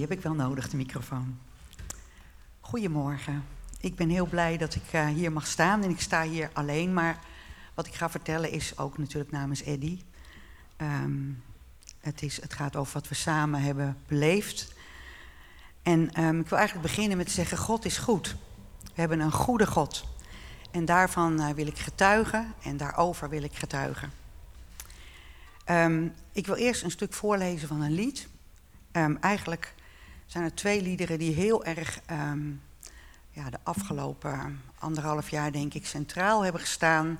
Die 0.00 0.08
heb 0.08 0.18
ik 0.18 0.24
wel 0.24 0.34
nodig, 0.34 0.68
de 0.68 0.76
microfoon. 0.76 1.38
Goedemorgen. 2.60 3.44
Ik 3.80 3.96
ben 3.96 4.08
heel 4.08 4.26
blij 4.26 4.56
dat 4.56 4.74
ik 4.74 4.92
uh, 4.92 5.06
hier 5.06 5.32
mag 5.32 5.46
staan 5.46 5.82
en 5.82 5.90
ik 5.90 6.00
sta 6.00 6.22
hier 6.22 6.50
alleen, 6.52 6.94
maar 6.94 7.18
wat 7.74 7.86
ik 7.86 7.94
ga 7.94 8.10
vertellen 8.10 8.50
is 8.50 8.78
ook 8.78 8.98
natuurlijk 8.98 9.30
namens 9.30 9.62
Eddy. 9.62 10.02
Um, 10.76 11.42
het, 12.00 12.22
is, 12.22 12.40
het 12.42 12.52
gaat 12.52 12.76
over 12.76 12.92
wat 12.92 13.08
we 13.08 13.14
samen 13.14 13.62
hebben 13.62 13.96
beleefd. 14.06 14.74
En 15.82 16.24
um, 16.24 16.40
ik 16.40 16.48
wil 16.48 16.58
eigenlijk 16.58 16.88
beginnen 16.88 17.16
met 17.16 17.26
te 17.26 17.32
zeggen, 17.32 17.58
God 17.58 17.84
is 17.84 17.98
goed. 17.98 18.36
We 18.82 19.00
hebben 19.00 19.20
een 19.20 19.32
goede 19.32 19.66
God. 19.66 20.04
En 20.70 20.84
daarvan 20.84 21.40
uh, 21.40 21.48
wil 21.50 21.66
ik 21.66 21.78
getuigen 21.78 22.54
en 22.62 22.76
daarover 22.76 23.28
wil 23.28 23.42
ik 23.42 23.54
getuigen. 23.54 24.12
Um, 25.70 26.14
ik 26.32 26.46
wil 26.46 26.56
eerst 26.56 26.82
een 26.82 26.90
stuk 26.90 27.12
voorlezen 27.12 27.68
van 27.68 27.80
een 27.80 27.92
lied. 27.92 28.28
Eigenlijk 29.20 29.74
zijn 30.30 30.44
er 30.44 30.54
twee 30.54 30.82
liederen 30.82 31.18
die 31.18 31.34
heel 31.34 31.64
erg 31.64 32.00
um, 32.10 32.62
ja, 33.30 33.50
de 33.50 33.58
afgelopen 33.62 34.62
anderhalf 34.78 35.30
jaar, 35.30 35.52
denk 35.52 35.74
ik, 35.74 35.86
centraal 35.86 36.42
hebben 36.42 36.60
gestaan. 36.60 37.18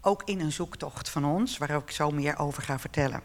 Ook 0.00 0.22
in 0.24 0.40
een 0.40 0.52
zoektocht 0.52 1.08
van 1.08 1.24
ons, 1.24 1.58
waar 1.58 1.70
ik 1.70 1.90
zo 1.90 2.10
meer 2.10 2.38
over 2.38 2.62
ga 2.62 2.78
vertellen. 2.78 3.22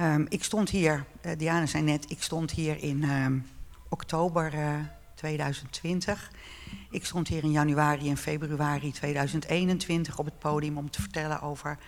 Um, 0.00 0.26
ik 0.28 0.44
stond 0.44 0.70
hier, 0.70 1.04
uh, 1.26 1.32
Diana 1.38 1.66
zei 1.66 1.82
net, 1.82 2.10
ik 2.10 2.22
stond 2.22 2.50
hier 2.50 2.82
in 2.82 3.04
oktober 3.88 4.54
uh, 4.54 4.74
2020. 5.14 6.30
Ik 6.90 7.04
stond 7.04 7.28
hier 7.28 7.42
in 7.42 7.50
januari 7.50 8.08
en 8.08 8.16
februari 8.16 8.92
2021 8.92 10.18
op 10.18 10.24
het 10.24 10.38
podium 10.38 10.78
om 10.78 10.90
te 10.90 11.00
vertellen 11.00 11.40
over 11.40 11.78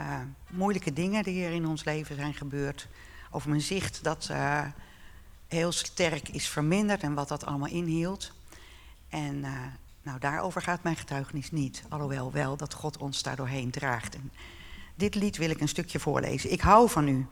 uh, 0.00 0.20
moeilijke 0.50 0.92
dingen 0.92 1.22
die 1.22 1.44
er 1.44 1.52
in 1.52 1.66
ons 1.66 1.84
leven 1.84 2.16
zijn 2.16 2.34
gebeurd. 2.34 2.88
Over 3.30 3.48
mijn 3.48 3.60
zicht 3.60 4.04
dat 4.04 4.30
heel 5.52 5.72
sterk 5.72 6.28
is 6.28 6.48
verminderd 6.48 7.02
en 7.02 7.14
wat 7.14 7.28
dat 7.28 7.46
allemaal 7.46 7.68
inhield. 7.68 8.32
En 9.08 9.36
uh, 9.36 9.50
nou, 10.02 10.18
daarover 10.18 10.62
gaat 10.62 10.82
mijn 10.82 10.96
getuigenis 10.96 11.50
niet. 11.50 11.82
Alhoewel 11.88 12.32
wel 12.32 12.56
dat 12.56 12.74
God 12.74 12.96
ons 12.96 13.22
daar 13.22 13.36
doorheen 13.36 13.70
draagt. 13.70 14.16
Dit 14.94 15.14
lied 15.14 15.36
wil 15.36 15.50
ik 15.50 15.60
een 15.60 15.68
stukje 15.68 16.00
voorlezen. 16.00 16.52
Ik 16.52 16.60
hou 16.60 16.90
van 16.90 17.08
u. 17.08 17.26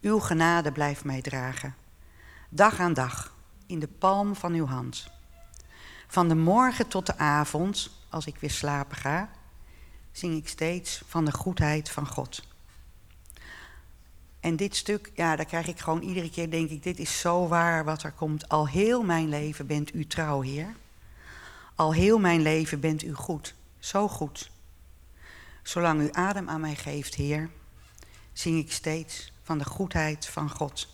Uw 0.00 0.18
genade 0.18 0.72
blijft 0.72 1.04
mij 1.04 1.22
dragen. 1.22 1.74
Dag 2.48 2.80
aan 2.80 2.94
dag, 2.94 3.34
in 3.66 3.78
de 3.78 3.88
palm 3.88 4.34
van 4.34 4.52
uw 4.52 4.66
hand. 4.66 5.10
Van 6.06 6.28
de 6.28 6.34
morgen 6.34 6.88
tot 6.88 7.06
de 7.06 7.18
avond, 7.18 7.90
als 8.10 8.26
ik 8.26 8.36
weer 8.38 8.50
slapen 8.50 8.96
ga, 8.96 9.30
zing 10.12 10.36
ik 10.36 10.48
steeds 10.48 11.02
van 11.06 11.24
de 11.24 11.32
goedheid 11.32 11.90
van 11.90 12.06
God. 12.06 12.42
En 14.46 14.56
dit 14.56 14.76
stuk, 14.76 15.10
ja, 15.14 15.36
daar 15.36 15.46
krijg 15.46 15.66
ik 15.66 15.78
gewoon 15.78 16.02
iedere 16.02 16.30
keer, 16.30 16.50
denk 16.50 16.70
ik, 16.70 16.82
dit 16.82 16.98
is 16.98 17.20
zo 17.20 17.48
waar 17.48 17.84
wat 17.84 18.02
er 18.02 18.12
komt. 18.12 18.48
Al 18.48 18.68
heel 18.68 19.02
mijn 19.02 19.28
leven 19.28 19.66
bent 19.66 19.94
u 19.94 20.06
trouw, 20.06 20.40
Heer. 20.40 20.74
Al 21.74 21.94
heel 21.94 22.18
mijn 22.18 22.42
leven 22.42 22.80
bent 22.80 23.02
u 23.02 23.14
goed, 23.14 23.54
zo 23.78 24.08
goed. 24.08 24.50
Zolang 25.62 26.00
u 26.00 26.08
adem 26.12 26.48
aan 26.48 26.60
mij 26.60 26.74
geeft, 26.74 27.14
Heer, 27.14 27.50
zing 28.32 28.58
ik 28.58 28.72
steeds 28.72 29.32
van 29.42 29.58
de 29.58 29.64
goedheid 29.64 30.26
van 30.26 30.50
God. 30.50 30.88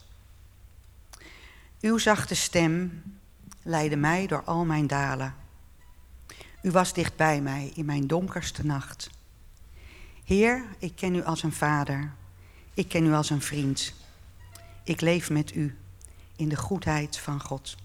Uw 1.80 1.98
zachte 1.98 2.34
stem 2.34 3.02
leidde 3.62 3.96
mij 3.96 4.26
door 4.26 4.44
al 4.44 4.64
mijn 4.64 4.86
dalen. 4.86 5.34
U 6.62 6.70
was 6.70 6.92
dicht 6.92 7.16
bij 7.16 7.40
mij 7.40 7.72
in 7.74 7.84
mijn 7.84 8.06
donkerste 8.06 8.66
nacht. 8.66 9.10
Heer, 10.24 10.64
ik 10.78 10.96
ken 10.96 11.14
u 11.14 11.24
als 11.24 11.42
een 11.42 11.52
vader. 11.52 12.20
Ik 12.74 12.88
ken 12.88 13.06
u 13.06 13.12
als 13.12 13.30
een 13.30 13.42
vriend. 13.42 13.92
Ik 14.84 15.00
leef 15.00 15.30
met 15.30 15.54
u 15.54 15.76
in 16.36 16.48
de 16.48 16.56
goedheid 16.56 17.18
van 17.18 17.40
God. 17.40 17.76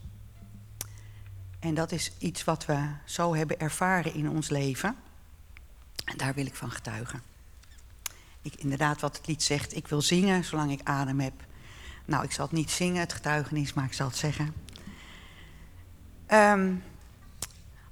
En 1.60 1.74
dat 1.74 1.92
is 1.92 2.12
iets 2.18 2.44
wat 2.44 2.66
we 2.66 2.88
zo 3.06 3.36
hebben 3.36 3.60
ervaren 3.60 4.14
in 4.14 4.30
ons 4.30 4.50
leven. 4.50 4.96
En 6.06 6.18
daar 6.18 6.34
wil 6.34 6.46
ik 6.46 6.56
van 6.56 6.72
getuigen. 6.72 7.22
Ik, 8.42 8.56
inderdaad, 8.56 9.02
wat 9.02 9.18
het 9.18 9.28
lied 9.28 9.44
zegt, 9.44 9.76
ik 9.76 9.88
wil 9.88 10.02
zingen 10.02 10.44
zolang 10.44 10.72
ik 10.72 10.82
adem 10.84 11.20
heb. 11.20 11.34
Nou, 12.06 12.24
ik 12.24 12.32
zal 12.32 12.46
het 12.46 12.54
niet 12.54 12.72
zingen, 12.72 13.00
het 13.00 13.14
getuigenis, 13.14 13.74
maar 13.74 13.86
ik 13.86 13.94
zal 13.94 14.08
het 14.08 14.16
zeggen. 14.16 14.54
Um, 16.32 16.84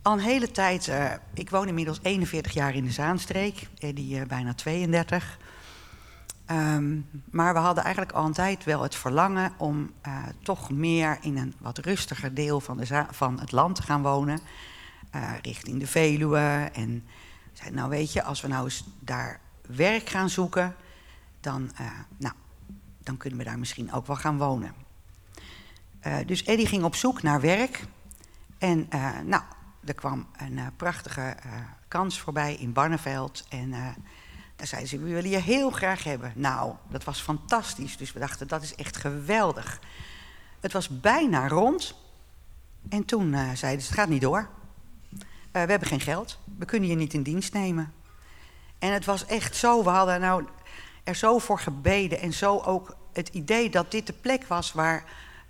al 0.01 0.13
een 0.13 0.19
hele 0.19 0.51
tijd, 0.51 0.87
uh, 0.87 1.13
ik 1.33 1.49
woon 1.49 1.67
inmiddels 1.67 1.99
41 2.01 2.53
jaar 2.53 2.75
in 2.75 2.83
de 2.83 2.91
Zaanstreek, 2.91 3.67
die 3.79 4.19
uh, 4.19 4.25
bijna 4.25 4.53
32. 4.53 5.37
Um, 6.51 7.09
maar 7.31 7.53
we 7.53 7.59
hadden 7.59 7.83
eigenlijk 7.83 8.15
al 8.15 8.25
een 8.25 8.33
tijd 8.33 8.63
wel 8.63 8.81
het 8.81 8.95
verlangen 8.95 9.53
om 9.57 9.91
uh, 10.07 10.23
toch 10.43 10.71
meer 10.71 11.17
in 11.21 11.37
een 11.37 11.53
wat 11.57 11.77
rustiger 11.77 12.33
deel 12.33 12.59
van, 12.61 12.77
de 12.77 13.05
van 13.11 13.39
het 13.39 13.51
land 13.51 13.75
te 13.75 13.83
gaan 13.83 14.01
wonen. 14.01 14.39
richting 15.41 15.79
de 15.79 15.87
Veluwe. 15.87 16.69
En 16.73 17.03
zei, 17.53 17.71
nou 17.71 17.89
weet 17.89 18.13
je, 18.13 18.23
als 18.23 18.41
we 18.41 18.47
nou 18.47 18.63
eens 18.63 18.83
daar 18.99 19.39
werk 19.67 20.09
gaan 20.09 20.29
zoeken, 20.29 20.75
dan, 21.39 21.71
nou, 22.17 22.33
dan 23.03 23.17
kunnen 23.17 23.39
we 23.39 23.45
daar 23.45 23.59
misschien 23.59 23.93
ook 23.93 24.07
wel 24.07 24.15
gaan 24.15 24.37
wonen. 24.37 24.73
dus 26.25 26.43
Eddie 26.43 26.67
ging 26.67 26.83
op 26.83 26.95
zoek 26.95 27.21
naar 27.21 27.41
werk. 27.41 27.85
En 28.57 28.87
nou, 29.25 29.43
er 29.85 29.93
kwam 29.93 30.27
een 30.37 30.59
prachtige 30.77 31.35
kans 31.87 32.19
voorbij 32.19 32.55
in 32.55 32.73
Barneveld. 32.73 33.45
En 33.49 33.73
daar 34.55 34.67
zeiden 34.67 34.89
ze, 34.89 34.99
we 34.99 35.13
willen 35.13 35.29
je 35.29 35.37
heel 35.37 35.69
graag 35.69 36.03
hebben. 36.03 36.33
Nou, 36.35 36.73
dat 36.89 37.03
was 37.03 37.21
fantastisch. 37.21 37.97
Dus 37.97 38.13
we 38.13 38.19
dachten, 38.19 38.47
dat 38.47 38.63
is 38.63 38.75
echt 38.75 38.97
geweldig. 38.97 39.79
Het 40.59 40.73
was 40.73 40.99
bijna 40.99 41.47
rond. 41.47 41.95
En 42.89 43.05
toen 43.05 43.31
zeiden 43.31 43.81
ze, 43.81 43.87
het 43.87 43.99
gaat 43.99 44.09
niet 44.09 44.21
door. 44.21 44.49
we 45.51 45.59
hebben 45.59 45.87
geen 45.87 45.99
geld. 45.99 46.39
We 46.57 46.65
kunnen 46.65 46.89
je 46.89 46.95
niet 46.95 47.13
in 47.13 47.23
dienst 47.23 47.53
nemen. 47.53 47.93
En 48.79 48.93
het 48.93 49.05
was 49.05 49.25
echt 49.25 49.55
zo, 49.55 49.83
we 49.83 49.89
hadden 49.89 50.19
nou 50.19 50.45
er 51.03 51.15
zo 51.15 51.39
voor 51.39 51.59
gebeden. 51.59 52.19
En 52.19 52.33
zo 52.33 52.59
ook 52.59 52.95
het 53.13 53.29
idee 53.29 53.69
dat 53.69 53.91
dit 53.91 54.07
de 54.07 54.13
plek 54.13 54.45
was 54.47 54.71
waar 54.71 55.03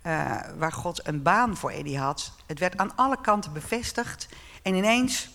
uh, 0.06 0.40
waar 0.58 0.72
God 0.72 1.08
een 1.08 1.22
baan 1.22 1.58
voor 1.58 1.72
Eddie 1.72 2.00
had. 2.00 2.32
Het 2.46 2.60
werd 2.60 2.78
aan 2.78 2.96
alle 2.96 3.22
kanten 3.22 3.54
bevestigd 3.54 4.28
en 4.62 4.76
ineens 4.76 5.30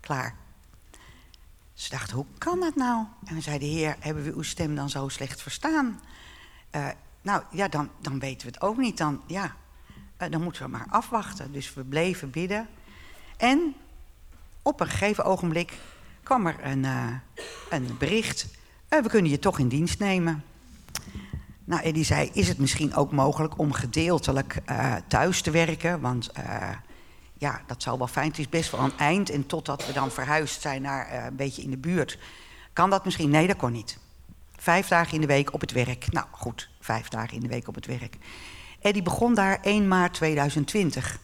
klaar. 0.00 0.34
Ze 1.74 1.90
dachten, 1.90 2.16
hoe 2.16 2.26
kan 2.38 2.60
dat 2.60 2.74
nou? 2.74 3.06
En 3.24 3.34
we 3.34 3.40
zeiden, 3.40 3.68
heer, 3.68 3.96
hebben 4.00 4.24
we 4.24 4.32
uw 4.32 4.42
stem 4.42 4.74
dan 4.74 4.90
zo 4.90 5.08
slecht 5.08 5.42
verstaan? 5.42 6.00
Uh, 6.76 6.88
nou 7.22 7.42
ja, 7.50 7.68
dan, 7.68 7.90
dan 8.00 8.18
weten 8.18 8.46
we 8.46 8.52
het 8.52 8.62
ook 8.62 8.76
niet. 8.76 8.98
Dan, 8.98 9.22
ja, 9.26 9.56
uh, 10.22 10.30
dan 10.30 10.42
moeten 10.42 10.62
we 10.62 10.68
maar 10.68 10.86
afwachten. 10.88 11.52
Dus 11.52 11.74
we 11.74 11.84
bleven 11.84 12.30
bidden. 12.30 12.68
En 13.36 13.74
op 14.62 14.80
een 14.80 14.88
gegeven 14.88 15.24
ogenblik 15.24 15.78
kwam 16.22 16.46
er 16.46 16.64
een, 16.64 16.84
een 17.70 17.96
bericht. 17.98 18.46
we 18.88 19.08
kunnen 19.08 19.30
je 19.30 19.38
toch 19.38 19.58
in 19.58 19.68
dienst 19.68 19.98
nemen. 19.98 20.44
Nou, 21.64 21.82
Eddie 21.82 22.04
zei, 22.04 22.30
is 22.32 22.48
het 22.48 22.58
misschien 22.58 22.94
ook 22.94 23.12
mogelijk 23.12 23.58
om 23.58 23.72
gedeeltelijk 23.72 24.62
thuis 25.08 25.42
te 25.42 25.50
werken? 25.50 26.00
Want 26.00 26.30
ja, 27.44 27.60
dat 27.66 27.82
zou 27.82 27.98
wel 27.98 28.06
fijn. 28.06 28.28
Het 28.28 28.38
is 28.38 28.48
best 28.48 28.70
wel 28.70 28.80
een 28.80 28.98
eind. 28.98 29.30
En 29.30 29.46
totdat 29.46 29.86
we 29.86 29.92
dan 29.92 30.10
verhuisd 30.10 30.60
zijn 30.60 30.82
naar 30.82 31.12
uh, 31.12 31.24
een 31.24 31.36
beetje 31.36 31.62
in 31.62 31.70
de 31.70 31.76
buurt. 31.76 32.18
Kan 32.72 32.90
dat 32.90 33.04
misschien? 33.04 33.30
Nee, 33.30 33.46
dat 33.46 33.56
kon 33.56 33.72
niet. 33.72 33.98
Vijf 34.56 34.88
dagen 34.88 35.14
in 35.14 35.20
de 35.20 35.26
week 35.26 35.52
op 35.52 35.60
het 35.60 35.72
werk. 35.72 36.12
Nou 36.12 36.26
goed, 36.30 36.68
vijf 36.80 37.08
dagen 37.08 37.34
in 37.34 37.40
de 37.40 37.48
week 37.48 37.68
op 37.68 37.74
het 37.74 37.86
werk. 37.86 38.16
Eddie 38.80 39.02
begon 39.02 39.34
daar 39.34 39.58
1 39.62 39.88
maart 39.88 40.14
2020. 40.14 41.18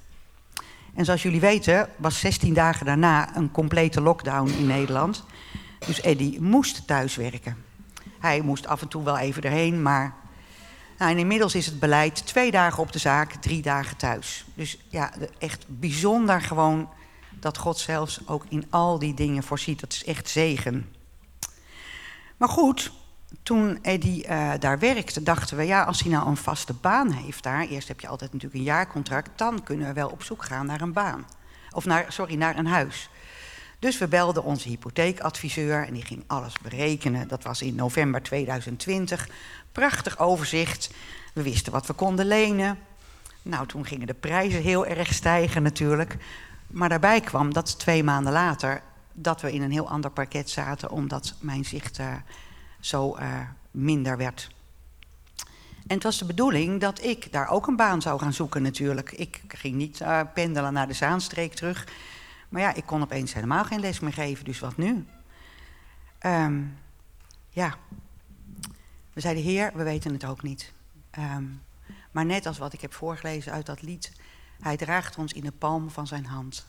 En 0.94 1.04
zoals 1.04 1.22
jullie 1.22 1.40
weten 1.40 1.88
was 1.96 2.20
16 2.20 2.54
dagen 2.54 2.86
daarna 2.86 3.36
een 3.36 3.50
complete 3.50 4.00
lockdown 4.00 4.50
in 4.50 4.66
Nederland. 4.66 5.24
Dus 5.86 6.00
Eddie 6.00 6.40
moest 6.40 6.86
thuiswerken. 6.86 7.56
Hij 8.18 8.40
moest 8.40 8.66
af 8.66 8.82
en 8.82 8.88
toe 8.88 9.02
wel 9.02 9.18
even 9.18 9.42
erheen, 9.42 9.82
maar 9.82 10.14
nou, 11.00 11.12
en 11.12 11.18
inmiddels 11.18 11.54
is 11.54 11.66
het 11.66 11.80
beleid 11.80 12.26
twee 12.26 12.50
dagen 12.50 12.82
op 12.82 12.92
de 12.92 12.98
zaak, 12.98 13.32
drie 13.32 13.62
dagen 13.62 13.96
thuis. 13.96 14.44
Dus 14.54 14.78
ja, 14.88 15.12
echt 15.38 15.64
bijzonder 15.68 16.40
gewoon 16.40 16.88
dat 17.30 17.58
God 17.58 17.78
zelfs 17.78 18.20
ook 18.26 18.44
in 18.48 18.66
al 18.70 18.98
die 18.98 19.14
dingen 19.14 19.42
voorziet. 19.42 19.80
Dat 19.80 19.92
is 19.92 20.04
echt 20.04 20.28
zegen. 20.28 20.94
Maar 22.36 22.48
goed, 22.48 22.92
toen 23.42 23.78
Eddie 23.82 24.26
uh, 24.26 24.52
daar 24.58 24.78
werkte, 24.78 25.22
dachten 25.22 25.56
we... 25.56 25.62
ja, 25.62 25.82
als 25.82 26.00
hij 26.00 26.10
nou 26.10 26.28
een 26.28 26.36
vaste 26.36 26.72
baan 26.72 27.10
heeft 27.10 27.42
daar... 27.42 27.66
eerst 27.66 27.88
heb 27.88 28.00
je 28.00 28.08
altijd 28.08 28.32
natuurlijk 28.32 28.60
een 28.60 28.66
jaarcontract... 28.66 29.30
dan 29.36 29.62
kunnen 29.62 29.86
we 29.86 29.92
wel 29.92 30.08
op 30.08 30.22
zoek 30.22 30.44
gaan 30.44 30.66
naar 30.66 30.80
een 30.80 30.92
baan. 30.92 31.26
Of 31.70 31.84
naar, 31.84 32.12
sorry, 32.12 32.34
naar 32.34 32.58
een 32.58 32.66
huis. 32.66 33.10
Dus 33.80 33.98
we 33.98 34.08
belden 34.08 34.44
onze 34.44 34.68
hypotheekadviseur 34.68 35.86
en 35.86 35.92
die 35.92 36.04
ging 36.04 36.24
alles 36.26 36.52
berekenen. 36.62 37.28
Dat 37.28 37.42
was 37.42 37.62
in 37.62 37.74
november 37.74 38.22
2020. 38.22 39.28
Prachtig 39.72 40.18
overzicht. 40.18 40.90
We 41.32 41.42
wisten 41.42 41.72
wat 41.72 41.86
we 41.86 41.92
konden 41.92 42.26
lenen. 42.26 42.78
Nou, 43.42 43.66
toen 43.66 43.86
gingen 43.86 44.06
de 44.06 44.14
prijzen 44.14 44.62
heel 44.62 44.86
erg 44.86 45.14
stijgen 45.14 45.62
natuurlijk. 45.62 46.16
Maar 46.66 46.88
daarbij 46.88 47.20
kwam 47.20 47.52
dat 47.52 47.78
twee 47.78 48.04
maanden 48.04 48.32
later 48.32 48.82
dat 49.12 49.40
we 49.40 49.52
in 49.52 49.62
een 49.62 49.70
heel 49.70 49.88
ander 49.88 50.10
pakket 50.10 50.50
zaten, 50.50 50.90
omdat 50.90 51.34
mijn 51.38 51.64
zicht 51.64 51.98
uh, 51.98 52.12
zo 52.80 53.16
uh, 53.16 53.38
minder 53.70 54.16
werd. 54.16 54.48
En 55.86 55.94
het 55.94 56.02
was 56.02 56.18
de 56.18 56.24
bedoeling 56.24 56.80
dat 56.80 57.04
ik 57.04 57.32
daar 57.32 57.48
ook 57.48 57.66
een 57.66 57.76
baan 57.76 58.02
zou 58.02 58.20
gaan 58.20 58.32
zoeken 58.32 58.62
natuurlijk. 58.62 59.12
Ik 59.12 59.40
ging 59.48 59.74
niet 59.74 60.00
uh, 60.00 60.20
pendelen 60.34 60.72
naar 60.72 60.88
de 60.88 60.94
Zaanstreek 60.94 61.54
terug. 61.54 61.86
Maar 62.50 62.60
ja, 62.62 62.74
ik 62.74 62.86
kon 62.86 63.02
opeens 63.02 63.34
helemaal 63.34 63.64
geen 63.64 63.80
les 63.80 64.00
meer 64.00 64.12
geven, 64.12 64.44
dus 64.44 64.58
wat 64.58 64.76
nu? 64.76 65.06
Um, 66.26 66.78
ja, 67.48 67.74
we 69.12 69.20
zeiden, 69.20 69.42
heer, 69.42 69.72
we 69.74 69.82
weten 69.82 70.12
het 70.12 70.24
ook 70.24 70.42
niet. 70.42 70.72
Um, 71.18 71.62
maar 72.10 72.24
net 72.24 72.46
als 72.46 72.58
wat 72.58 72.72
ik 72.72 72.80
heb 72.80 72.94
voorgelezen 72.94 73.52
uit 73.52 73.66
dat 73.66 73.82
lied, 73.82 74.12
hij 74.60 74.76
draagt 74.76 75.16
ons 75.16 75.32
in 75.32 75.44
de 75.44 75.52
palm 75.52 75.90
van 75.90 76.06
zijn 76.06 76.26
hand. 76.26 76.66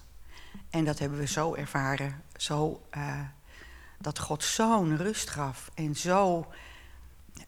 En 0.70 0.86
dat 0.86 1.00
hebben 1.00 1.18
we 1.18 1.28
zo 1.28 1.54
ervaren, 1.54 2.22
zo, 2.36 2.82
uh, 2.98 3.20
dat 4.00 4.20
God 4.20 4.44
zo'n 4.44 4.98
rust 4.98 5.30
gaf 5.30 5.72
en 5.74 5.96
zo 5.96 6.52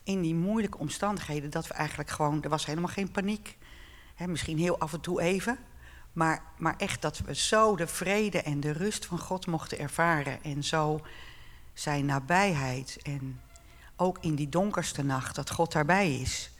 in 0.03 0.21
die 0.21 0.35
moeilijke 0.35 0.77
omstandigheden 0.77 1.49
dat 1.49 1.67
we 1.67 1.73
eigenlijk 1.73 2.09
gewoon, 2.09 2.43
er 2.43 2.49
was 2.49 2.65
helemaal 2.65 2.89
geen 2.89 3.11
paniek. 3.11 3.57
Misschien 4.25 4.57
heel 4.57 4.79
af 4.79 4.93
en 4.93 5.01
toe 5.01 5.21
even, 5.21 5.57
maar, 6.13 6.41
maar 6.57 6.75
echt 6.77 7.01
dat 7.01 7.17
we 7.17 7.35
zo 7.35 7.75
de 7.75 7.87
vrede 7.87 8.41
en 8.41 8.59
de 8.59 8.71
rust 8.71 9.05
van 9.05 9.19
God 9.19 9.47
mochten 9.47 9.79
ervaren 9.79 10.43
en 10.43 10.63
zo 10.63 11.01
zijn 11.73 12.05
nabijheid 12.05 12.97
en 13.03 13.41
ook 13.95 14.17
in 14.21 14.35
die 14.35 14.49
donkerste 14.49 15.03
nacht 15.03 15.35
dat 15.35 15.51
God 15.51 15.71
daarbij 15.71 16.15
is. 16.15 16.51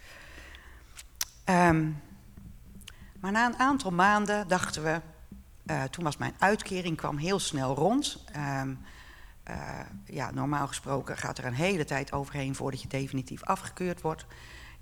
Um, 1.45 2.01
maar 3.19 3.31
na 3.31 3.45
een 3.45 3.59
aantal 3.59 3.91
maanden 3.91 4.47
dachten 4.47 4.83
we, 4.83 5.01
uh, 5.65 5.83
toen 5.83 6.03
was 6.03 6.17
mijn 6.17 6.35
uitkering 6.39 6.97
kwam 6.97 7.17
heel 7.17 7.39
snel 7.39 7.75
rond. 7.75 8.23
Um, 8.35 8.79
uh, 9.49 9.79
ja, 10.05 10.31
normaal 10.31 10.67
gesproken 10.67 11.17
gaat 11.17 11.37
er 11.37 11.45
een 11.45 11.53
hele 11.53 11.85
tijd 11.85 12.11
overheen 12.11 12.55
voordat 12.55 12.81
je 12.81 12.87
definitief 12.87 13.43
afgekeurd 13.43 14.01
wordt. 14.01 14.25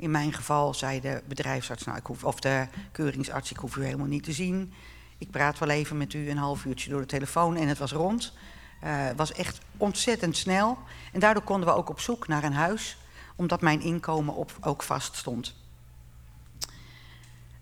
In 0.01 0.11
mijn 0.11 0.33
geval 0.33 0.73
zei 0.73 1.01
de 1.01 1.23
bedrijfsarts, 1.27 1.83
nou, 1.83 1.97
ik 1.97 2.05
hoef, 2.05 2.23
of 2.23 2.39
de 2.39 2.67
keuringsarts, 2.91 3.51
ik 3.51 3.57
hoef 3.57 3.75
u 3.75 3.83
helemaal 3.83 4.07
niet 4.07 4.23
te 4.23 4.31
zien. 4.31 4.73
Ik 5.17 5.31
praat 5.31 5.59
wel 5.59 5.69
even 5.69 5.97
met 5.97 6.13
u 6.13 6.29
een 6.29 6.37
half 6.37 6.65
uurtje 6.65 6.89
door 6.89 7.01
de 7.01 7.07
telefoon 7.07 7.55
en 7.55 7.67
het 7.67 7.77
was 7.77 7.91
rond. 7.91 8.33
Het 8.79 9.17
was 9.17 9.33
echt 9.33 9.59
ontzettend 9.77 10.37
snel. 10.37 10.77
En 11.13 11.19
daardoor 11.19 11.43
konden 11.43 11.67
we 11.67 11.75
ook 11.75 11.89
op 11.89 11.99
zoek 11.99 12.27
naar 12.27 12.43
een 12.43 12.53
huis, 12.53 12.97
omdat 13.35 13.61
mijn 13.61 13.81
inkomen 13.81 14.33
op, 14.33 14.57
ook 14.61 14.83
vast 14.83 15.15
stond. 15.15 15.55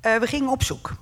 Uh, 0.05 0.17
we 0.17 0.27
gingen 0.27 0.49
op 0.49 0.63
zoek. 0.63 0.95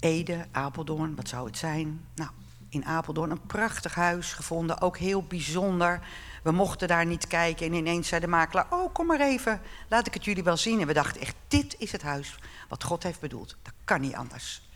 Ede, 0.00 0.46
Apeldoorn, 0.52 1.16
wat 1.16 1.28
zou 1.28 1.46
het 1.46 1.58
zijn? 1.58 2.04
Nou, 2.14 2.30
in 2.68 2.84
Apeldoorn 2.84 3.30
een 3.30 3.46
prachtig 3.46 3.94
huis 3.94 4.32
gevonden, 4.32 4.80
ook 4.80 4.98
heel 4.98 5.22
bijzonder. 5.22 6.00
We 6.46 6.52
mochten 6.52 6.88
daar 6.88 7.06
niet 7.06 7.26
kijken 7.26 7.66
en 7.66 7.72
ineens 7.72 8.08
zei 8.08 8.20
de 8.20 8.26
makelaar... 8.26 8.66
oh, 8.70 8.92
kom 8.92 9.06
maar 9.06 9.20
even, 9.20 9.60
laat 9.88 10.06
ik 10.06 10.14
het 10.14 10.24
jullie 10.24 10.42
wel 10.42 10.56
zien. 10.56 10.80
En 10.80 10.86
we 10.86 10.92
dachten 10.92 11.20
echt, 11.20 11.34
dit 11.48 11.74
is 11.78 11.92
het 11.92 12.02
huis 12.02 12.38
wat 12.68 12.84
God 12.84 13.02
heeft 13.02 13.20
bedoeld. 13.20 13.56
Dat 13.62 13.72
kan 13.84 14.00
niet 14.00 14.14
anders. 14.14 14.68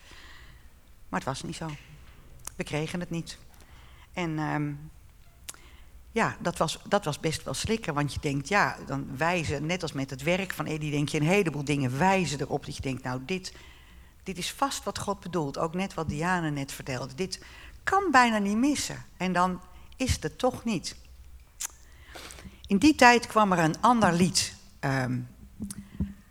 Maar 1.08 1.20
het 1.20 1.28
was 1.28 1.42
niet 1.42 1.56
zo. 1.56 1.70
We 2.56 2.64
kregen 2.64 3.00
het 3.00 3.10
niet. 3.10 3.38
En 4.12 4.38
um, 4.38 4.90
ja, 6.12 6.36
dat 6.40 6.56
was, 6.56 6.78
dat 6.88 7.04
was 7.04 7.20
best 7.20 7.42
wel 7.42 7.54
slikken. 7.54 7.94
Want 7.94 8.14
je 8.14 8.20
denkt, 8.20 8.48
ja, 8.48 8.76
dan 8.86 9.16
wijzen, 9.16 9.66
net 9.66 9.82
als 9.82 9.92
met 9.92 10.10
het 10.10 10.22
werk 10.22 10.52
van 10.52 10.66
Eddie... 10.66 10.90
denk 10.90 11.08
je 11.08 11.20
een 11.20 11.26
heleboel 11.26 11.64
dingen 11.64 11.98
wijzen 11.98 12.40
erop 12.40 12.66
dat 12.66 12.76
je 12.76 12.82
denkt... 12.82 13.02
nou, 13.02 13.20
dit, 13.24 13.54
dit 14.22 14.38
is 14.38 14.52
vast 14.52 14.84
wat 14.84 14.98
God 14.98 15.20
bedoelt. 15.20 15.58
Ook 15.58 15.74
net 15.74 15.94
wat 15.94 16.08
Diana 16.08 16.48
net 16.48 16.72
vertelde. 16.72 17.14
Dit 17.14 17.44
kan 17.84 18.10
bijna 18.10 18.38
niet 18.38 18.56
missen. 18.56 19.04
En 19.16 19.32
dan 19.32 19.60
is 19.96 20.16
het 20.20 20.38
toch 20.38 20.64
niet. 20.64 20.96
In 22.70 22.78
die 22.78 22.94
tijd 22.94 23.26
kwam 23.26 23.52
er 23.52 23.58
een 23.58 23.80
ander 23.80 24.12
lied. 24.12 24.54
Um, 24.80 25.28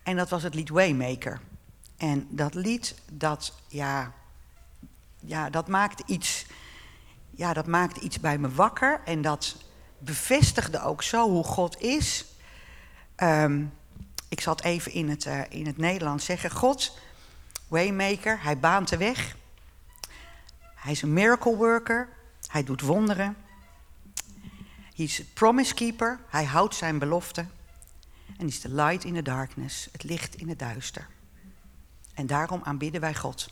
en 0.03 0.15
dat 0.15 0.29
was 0.29 0.43
het 0.43 0.55
lied 0.55 0.69
Waymaker. 0.69 1.41
En 1.97 2.27
dat 2.29 2.53
lied, 2.53 2.95
dat, 3.11 3.53
ja, 3.67 4.13
ja, 5.19 5.49
dat 5.49 5.67
maakte 5.67 6.03
iets... 6.05 6.45
Ja, 7.31 7.53
dat 7.53 7.67
maakte 7.67 7.99
iets 7.99 8.19
bij 8.19 8.37
me 8.37 8.49
wakker. 8.49 9.01
En 9.05 9.21
dat 9.21 9.55
bevestigde 9.97 10.83
ook 10.83 11.03
zo 11.03 11.29
hoe 11.29 11.43
God 11.43 11.81
is. 11.81 12.25
Um, 13.17 13.73
ik 14.29 14.41
zal 14.41 14.55
het 14.55 14.65
even 14.65 14.91
in 14.91 15.09
het, 15.09 15.25
uh, 15.25 15.41
in 15.49 15.65
het 15.65 15.77
Nederlands 15.77 16.25
zeggen. 16.25 16.51
God, 16.51 16.97
Waymaker, 17.67 18.43
hij 18.43 18.59
baant 18.59 18.89
de 18.89 18.97
weg. 18.97 19.35
Hij 20.75 20.91
is 20.91 21.01
een 21.01 21.13
miracle 21.13 21.55
worker. 21.55 22.09
Hij 22.47 22.63
doet 22.63 22.81
wonderen. 22.81 23.37
Hij 24.99 25.07
is 25.07 25.23
promise 25.33 25.73
keeper. 25.73 26.19
Hij 26.29 26.45
houdt 26.45 26.75
zijn 26.75 26.99
belofte. 26.99 27.45
En 28.37 28.47
is 28.47 28.61
de 28.61 28.69
light 28.69 29.03
in 29.03 29.13
the 29.13 29.21
darkness. 29.21 29.87
Het 29.91 30.03
licht 30.03 30.35
in 30.35 30.49
het 30.49 30.59
duister. 30.59 31.07
En 32.13 32.27
daarom 32.27 32.61
aanbidden 32.63 33.01
wij 33.01 33.15
God. 33.15 33.49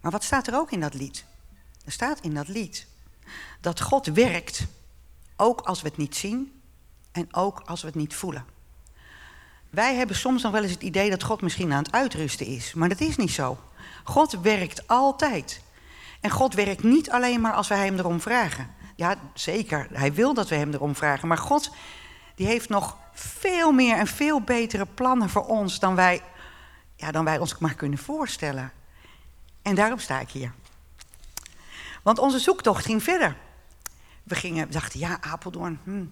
Maar 0.00 0.12
wat 0.12 0.24
staat 0.24 0.46
er 0.46 0.54
ook 0.54 0.70
in 0.70 0.80
dat 0.80 0.94
lied? 0.94 1.24
Er 1.84 1.92
staat 1.92 2.20
in 2.20 2.34
dat 2.34 2.48
lied 2.48 2.86
dat 3.60 3.80
God 3.80 4.06
werkt, 4.06 4.66
ook 5.36 5.60
als 5.60 5.82
we 5.82 5.88
het 5.88 5.96
niet 5.96 6.16
zien 6.16 6.60
en 7.12 7.34
ook 7.34 7.60
als 7.60 7.80
we 7.80 7.86
het 7.86 7.96
niet 7.96 8.14
voelen. 8.14 8.44
Wij 9.70 9.94
hebben 9.94 10.16
soms 10.16 10.42
nog 10.42 10.52
wel 10.52 10.62
eens 10.62 10.72
het 10.72 10.82
idee 10.82 11.10
dat 11.10 11.22
God 11.22 11.42
misschien 11.42 11.72
aan 11.72 11.82
het 11.82 11.92
uitrusten 11.92 12.46
is, 12.46 12.74
maar 12.74 12.88
dat 12.88 13.00
is 13.00 13.16
niet 13.16 13.30
zo. 13.30 13.58
God 14.04 14.32
werkt 14.32 14.88
altijd. 14.88 15.60
En 16.20 16.30
God 16.30 16.54
werkt 16.54 16.82
niet 16.82 17.10
alleen 17.10 17.40
maar 17.40 17.54
als 17.54 17.68
wij 17.68 17.84
hem 17.84 17.98
erom 17.98 18.20
vragen. 18.20 18.82
Ja, 18.96 19.16
zeker, 19.34 19.86
hij 19.92 20.12
wil 20.12 20.34
dat 20.34 20.48
we 20.48 20.54
hem 20.54 20.72
erom 20.72 20.94
vragen. 20.94 21.28
Maar 21.28 21.38
God 21.38 21.70
die 22.34 22.46
heeft 22.46 22.68
nog 22.68 22.96
veel 23.12 23.72
meer 23.72 23.96
en 23.96 24.06
veel 24.06 24.40
betere 24.40 24.86
plannen 24.86 25.28
voor 25.28 25.46
ons 25.46 25.78
dan 25.78 25.94
wij, 25.94 26.22
ja, 26.96 27.10
dan 27.10 27.24
wij 27.24 27.38
ons 27.38 27.58
maar 27.58 27.74
kunnen 27.74 27.98
voorstellen. 27.98 28.72
En 29.62 29.74
daarom 29.74 29.98
sta 29.98 30.20
ik 30.20 30.30
hier. 30.30 30.52
Want 32.02 32.18
onze 32.18 32.38
zoektocht 32.38 32.84
ging 32.84 33.02
verder. 33.02 33.36
We 34.22 34.34
gingen, 34.34 34.70
dachten, 34.70 35.00
ja, 35.00 35.18
Apeldoorn, 35.20 35.80
hm, 35.84 36.04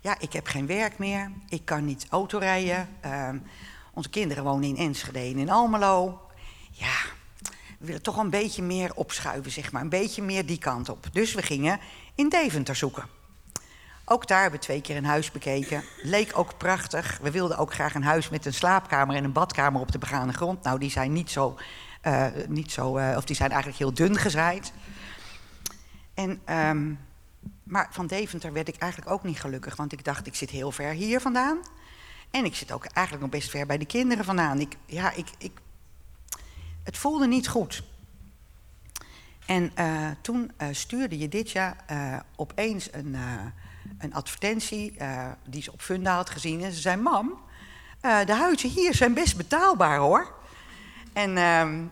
ja, 0.00 0.18
ik 0.18 0.32
heb 0.32 0.46
geen 0.46 0.66
werk 0.66 0.98
meer. 0.98 1.32
Ik 1.48 1.64
kan 1.64 1.84
niet 1.84 2.06
autorijden. 2.10 2.88
Uh, 3.04 3.28
onze 3.94 4.10
kinderen 4.10 4.44
wonen 4.44 4.68
in 4.68 4.76
Enschede 4.76 5.18
en 5.18 5.38
in 5.38 5.50
Almelo. 5.50 6.29
We 7.80 7.86
willen 7.86 8.02
toch 8.02 8.16
een 8.16 8.30
beetje 8.30 8.62
meer 8.62 8.94
opschuiven, 8.94 9.50
zeg 9.50 9.72
maar. 9.72 9.82
Een 9.82 9.88
beetje 9.88 10.22
meer 10.22 10.46
die 10.46 10.58
kant 10.58 10.88
op. 10.88 11.06
Dus 11.12 11.34
we 11.34 11.42
gingen 11.42 11.80
in 12.14 12.28
Deventer 12.28 12.76
zoeken. 12.76 13.04
Ook 14.04 14.26
daar 14.26 14.40
hebben 14.40 14.60
we 14.60 14.66
twee 14.66 14.80
keer 14.80 14.96
een 14.96 15.04
huis 15.04 15.30
bekeken. 15.30 15.84
Leek 16.02 16.38
ook 16.38 16.56
prachtig. 16.56 17.18
We 17.22 17.30
wilden 17.30 17.58
ook 17.58 17.72
graag 17.72 17.94
een 17.94 18.02
huis 18.02 18.28
met 18.28 18.46
een 18.46 18.54
slaapkamer 18.54 19.16
en 19.16 19.24
een 19.24 19.32
badkamer 19.32 19.80
op 19.80 19.92
de 19.92 19.98
begane 19.98 20.32
grond. 20.32 20.62
Nou, 20.62 20.78
die 20.78 20.90
zijn 20.90 21.12
niet 21.12 21.30
zo, 21.30 21.58
uh, 22.06 22.26
niet 22.48 22.72
zo 22.72 22.98
uh, 22.98 23.14
of 23.16 23.24
die 23.24 23.36
zijn 23.36 23.50
eigenlijk 23.50 23.78
heel 23.78 23.94
dun 23.94 24.16
gezaaid. 24.16 24.72
En, 26.14 26.40
um, 26.56 26.98
maar 27.62 27.88
van 27.90 28.06
Deventer 28.06 28.52
werd 28.52 28.68
ik 28.68 28.76
eigenlijk 28.76 29.12
ook 29.12 29.24
niet 29.24 29.40
gelukkig, 29.40 29.76
want 29.76 29.92
ik 29.92 30.04
dacht, 30.04 30.26
ik 30.26 30.34
zit 30.34 30.50
heel 30.50 30.72
ver 30.72 30.92
hier 30.92 31.20
vandaan. 31.20 31.58
En 32.30 32.44
ik 32.44 32.54
zit 32.54 32.72
ook 32.72 32.84
eigenlijk 32.84 33.26
nog 33.26 33.40
best 33.40 33.50
ver 33.50 33.66
bij 33.66 33.78
de 33.78 33.86
kinderen 33.86 34.24
vandaan. 34.24 34.60
Ik, 34.60 34.76
ja, 34.86 35.12
ik, 35.12 35.28
ik, 35.38 35.52
het 36.82 36.96
voelde 36.96 37.26
niet 37.26 37.48
goed. 37.48 37.82
En 39.46 39.72
uh, 39.78 40.10
toen 40.20 40.52
uh, 40.62 40.68
stuurde 40.70 41.18
je 41.18 41.28
dit 41.28 41.50
jaar 41.50 41.76
uh, 41.90 42.18
opeens 42.36 42.92
een, 42.92 43.16
een 43.98 44.14
advertentie 44.14 44.96
die 45.44 45.62
ze 45.62 45.72
op 45.72 45.80
Funda 45.80 46.14
had 46.14 46.30
gezien. 46.30 46.62
En 46.62 46.72
ze 46.72 46.80
zei, 46.80 46.96
mam, 46.96 47.40
de 48.00 48.34
huizen 48.34 48.70
hier 48.70 48.94
zijn 48.94 49.14
best 49.14 49.36
betaalbaar 49.36 49.98
hoor. 49.98 50.34
En 51.12 51.36
ehm, 51.36 51.84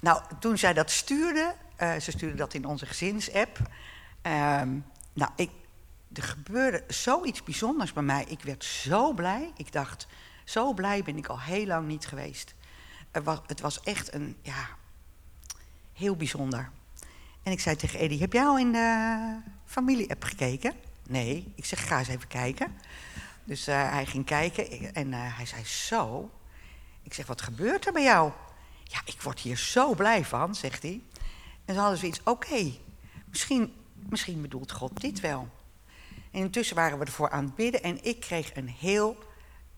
nou, 0.00 0.22
toen 0.40 0.58
zij 0.58 0.72
dat 0.72 0.90
stuurde, 0.90 1.54
ze 1.78 2.10
stuurde 2.10 2.36
dat 2.36 2.54
in 2.54 2.64
onze 2.64 2.86
gezinsapp. 2.86 3.58
Um, 4.22 4.84
nou, 5.12 5.30
ik, 5.36 5.50
er 6.12 6.22
gebeurde 6.22 6.84
zoiets 6.88 7.42
bijzonders 7.42 7.92
bij 7.92 8.02
mij. 8.02 8.24
Ik 8.28 8.42
werd 8.42 8.64
zo 8.64 9.12
blij. 9.12 9.52
Ik 9.56 9.72
dacht, 9.72 10.06
zo 10.44 10.72
blij 10.72 11.02
ben 11.02 11.16
ik 11.16 11.26
al 11.26 11.40
heel 11.40 11.66
lang 11.66 11.86
niet 11.86 12.06
geweest. 12.06 12.54
Het 13.12 13.60
was, 13.60 13.80
echt 13.80 14.14
een, 14.14 14.36
ja, 14.42 14.68
heel 15.92 16.16
bijzonder. 16.16 16.70
En 17.42 17.52
ik 17.52 17.60
zei 17.60 17.76
tegen 17.76 17.98
Eddie, 17.98 18.20
heb 18.20 18.32
jij 18.32 18.44
al 18.44 18.58
in 18.58 18.72
de 18.72 19.38
familie-app 19.64 20.24
gekeken? 20.24 20.74
Nee. 21.06 21.52
Ik 21.54 21.64
zeg, 21.64 21.86
ga 21.86 21.98
eens 21.98 22.08
even 22.08 22.28
kijken. 22.28 22.76
Dus 23.44 23.68
uh, 23.68 23.90
hij 23.90 24.06
ging 24.06 24.24
kijken 24.24 24.94
en 24.94 25.08
uh, 25.08 25.36
hij 25.36 25.46
zei, 25.46 25.64
zo. 25.64 26.30
Ik 27.02 27.14
zeg, 27.14 27.26
wat 27.26 27.42
gebeurt 27.42 27.86
er 27.86 27.92
bij 27.92 28.02
jou? 28.02 28.32
Ja, 28.84 29.00
ik 29.04 29.22
word 29.22 29.40
hier 29.40 29.56
zo 29.56 29.94
blij 29.94 30.24
van, 30.24 30.54
zegt 30.54 30.82
hij. 30.82 31.00
En 31.64 31.74
ze 31.74 31.80
hadden 31.80 31.98
zoiets, 31.98 32.20
oké, 32.24 32.72
misschien, 33.24 33.74
misschien 33.92 34.42
bedoelt 34.42 34.72
God 34.72 35.00
dit 35.00 35.20
wel. 35.20 35.48
En 36.30 36.40
intussen 36.40 36.76
waren 36.76 36.98
we 36.98 37.04
ervoor 37.04 37.30
aan 37.30 37.44
het 37.44 37.54
bidden 37.54 37.82
en 37.82 38.04
ik 38.04 38.20
kreeg 38.20 38.56
een 38.56 38.68
heel 38.68 39.16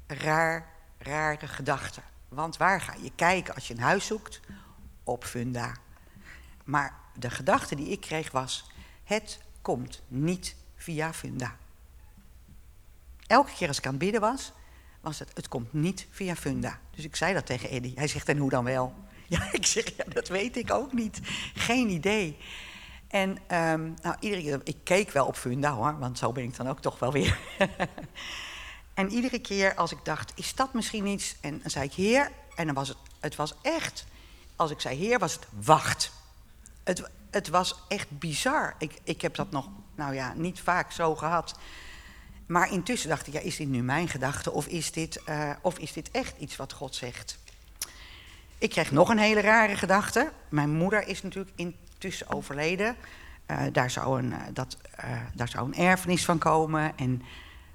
raar, 0.07 0.73
rare 0.99 1.47
gedachte. 1.47 2.01
Want 2.35 2.57
waar 2.57 2.81
ga 2.81 2.95
je 3.03 3.13
kijken 3.15 3.55
als 3.55 3.69
je 3.69 3.75
een 3.75 3.81
huis 3.81 4.07
zoekt? 4.07 4.41
Op 5.05 5.25
Funda. 5.25 5.75
Maar 6.65 6.99
de 7.15 7.31
gedachte 7.31 7.75
die 7.75 7.89
ik 7.89 8.01
kreeg 8.01 8.31
was, 8.31 8.71
het 9.05 9.41
komt 9.63 10.03
niet 10.09 10.57
via 10.77 11.13
Funda. 11.13 11.57
Elke 13.27 13.53
keer 13.53 13.69
als 13.69 13.79
ik 13.79 13.87
aan 13.87 13.91
het 13.91 14.01
bidden 14.01 14.21
was, 14.21 14.53
was 15.01 15.19
het, 15.19 15.31
het 15.35 15.49
komt 15.49 15.73
niet 15.73 16.07
via 16.11 16.37
Funda. 16.37 16.79
Dus 16.91 17.05
ik 17.05 17.17
zei 17.17 17.35
dat 17.35 17.47
tegen 17.47 17.71
Eddy. 17.71 17.93
Hij 17.95 18.09
zegt, 18.09 18.29
en 18.29 18.39
hoe 18.39 18.51
dan 18.51 18.65
wel? 18.65 18.95
Ja, 19.29 19.53
ik 19.53 19.67
zeg, 19.67 19.97
ja, 19.97 20.05
dat 20.09 20.29
weet 20.29 20.57
ik 20.57 20.73
ook 20.73 20.93
niet. 20.93 21.21
Geen 21.55 21.89
idee. 21.89 22.39
En 23.09 23.39
ehm, 23.47 23.91
nou, 24.03 24.17
iedere 24.21 24.43
keer, 24.43 24.61
ik 24.65 24.77
keek 24.83 25.11
wel 25.11 25.27
op 25.27 25.37
Funda 25.37 25.73
hoor, 25.73 25.99
want 25.99 26.19
zo 26.19 26.33
ben 26.33 26.45
ik 26.45 26.57
dan 26.57 26.69
ook 26.69 26.81
toch 26.81 26.99
wel 26.99 27.13
weer. 27.13 27.39
en 28.95 29.11
iedere 29.11 29.39
keer 29.39 29.75
als 29.75 29.93
ik 29.93 29.99
dacht, 30.03 30.33
is 30.35 30.55
dat 30.55 30.75
misschien 30.75 31.07
iets? 31.07 31.37
En 31.41 31.61
dan 31.61 31.71
zei 31.71 31.85
ik, 31.85 31.93
heer, 31.93 32.31
en 32.55 32.67
dan 32.67 32.75
was 32.75 32.89
het, 32.89 32.97
het 33.21 33.37
was 33.37 33.55
echt, 33.63 34.05
als 34.57 34.71
ik 34.71 34.81
zei 34.81 34.97
heer, 34.97 35.19
was 35.19 35.33
het 35.33 35.47
wacht. 35.51 36.13
Het, 36.85 37.11
het 37.31 37.49
was 37.49 37.79
echt 37.89 38.19
bizar. 38.19 38.75
Ik, 38.79 38.93
ik 39.05 39.21
heb 39.21 39.35
dat 39.35 39.51
nog, 39.51 39.69
nou 39.95 40.15
ja, 40.15 40.33
niet 40.37 40.61
vaak 40.61 40.93
zo 40.93 41.15
gehad. 41.15 41.59
Maar 42.47 42.73
intussen 42.73 43.09
dacht 43.09 43.27
ik, 43.27 43.33
ja, 43.33 43.41
is 43.41 43.57
dit 43.57 43.69
nu 43.69 43.83
mijn 43.83 44.09
gedachte 44.09 44.53
of 44.53 44.67
is 44.67 44.93
dit, 44.93 45.21
uh, 45.29 45.51
of 45.61 45.79
is 45.79 45.93
dit 45.93 46.11
echt 46.11 46.35
iets 46.39 46.57
wat 46.57 46.73
God 46.73 46.95
zegt? 46.95 47.39
Ik 48.59 48.71
kreeg 48.71 48.91
nog 48.91 49.09
een 49.09 49.19
hele 49.19 49.41
rare 49.41 49.77
gedachte. 49.77 50.33
Mijn 50.49 50.71
moeder 50.71 51.09
is 51.09 51.23
natuurlijk 51.23 51.53
intussen 51.57 52.31
overleden. 52.31 52.97
Uh, 53.51 53.63
daar, 53.73 53.91
zou 53.91 54.19
een, 54.19 54.31
uh, 54.31 54.37
dat, 54.53 54.77
daar 55.35 55.49
zou 55.49 55.67
een 55.67 55.75
erfenis 55.75 56.25
van 56.25 56.39
komen. 56.39 56.93
En 56.97 57.23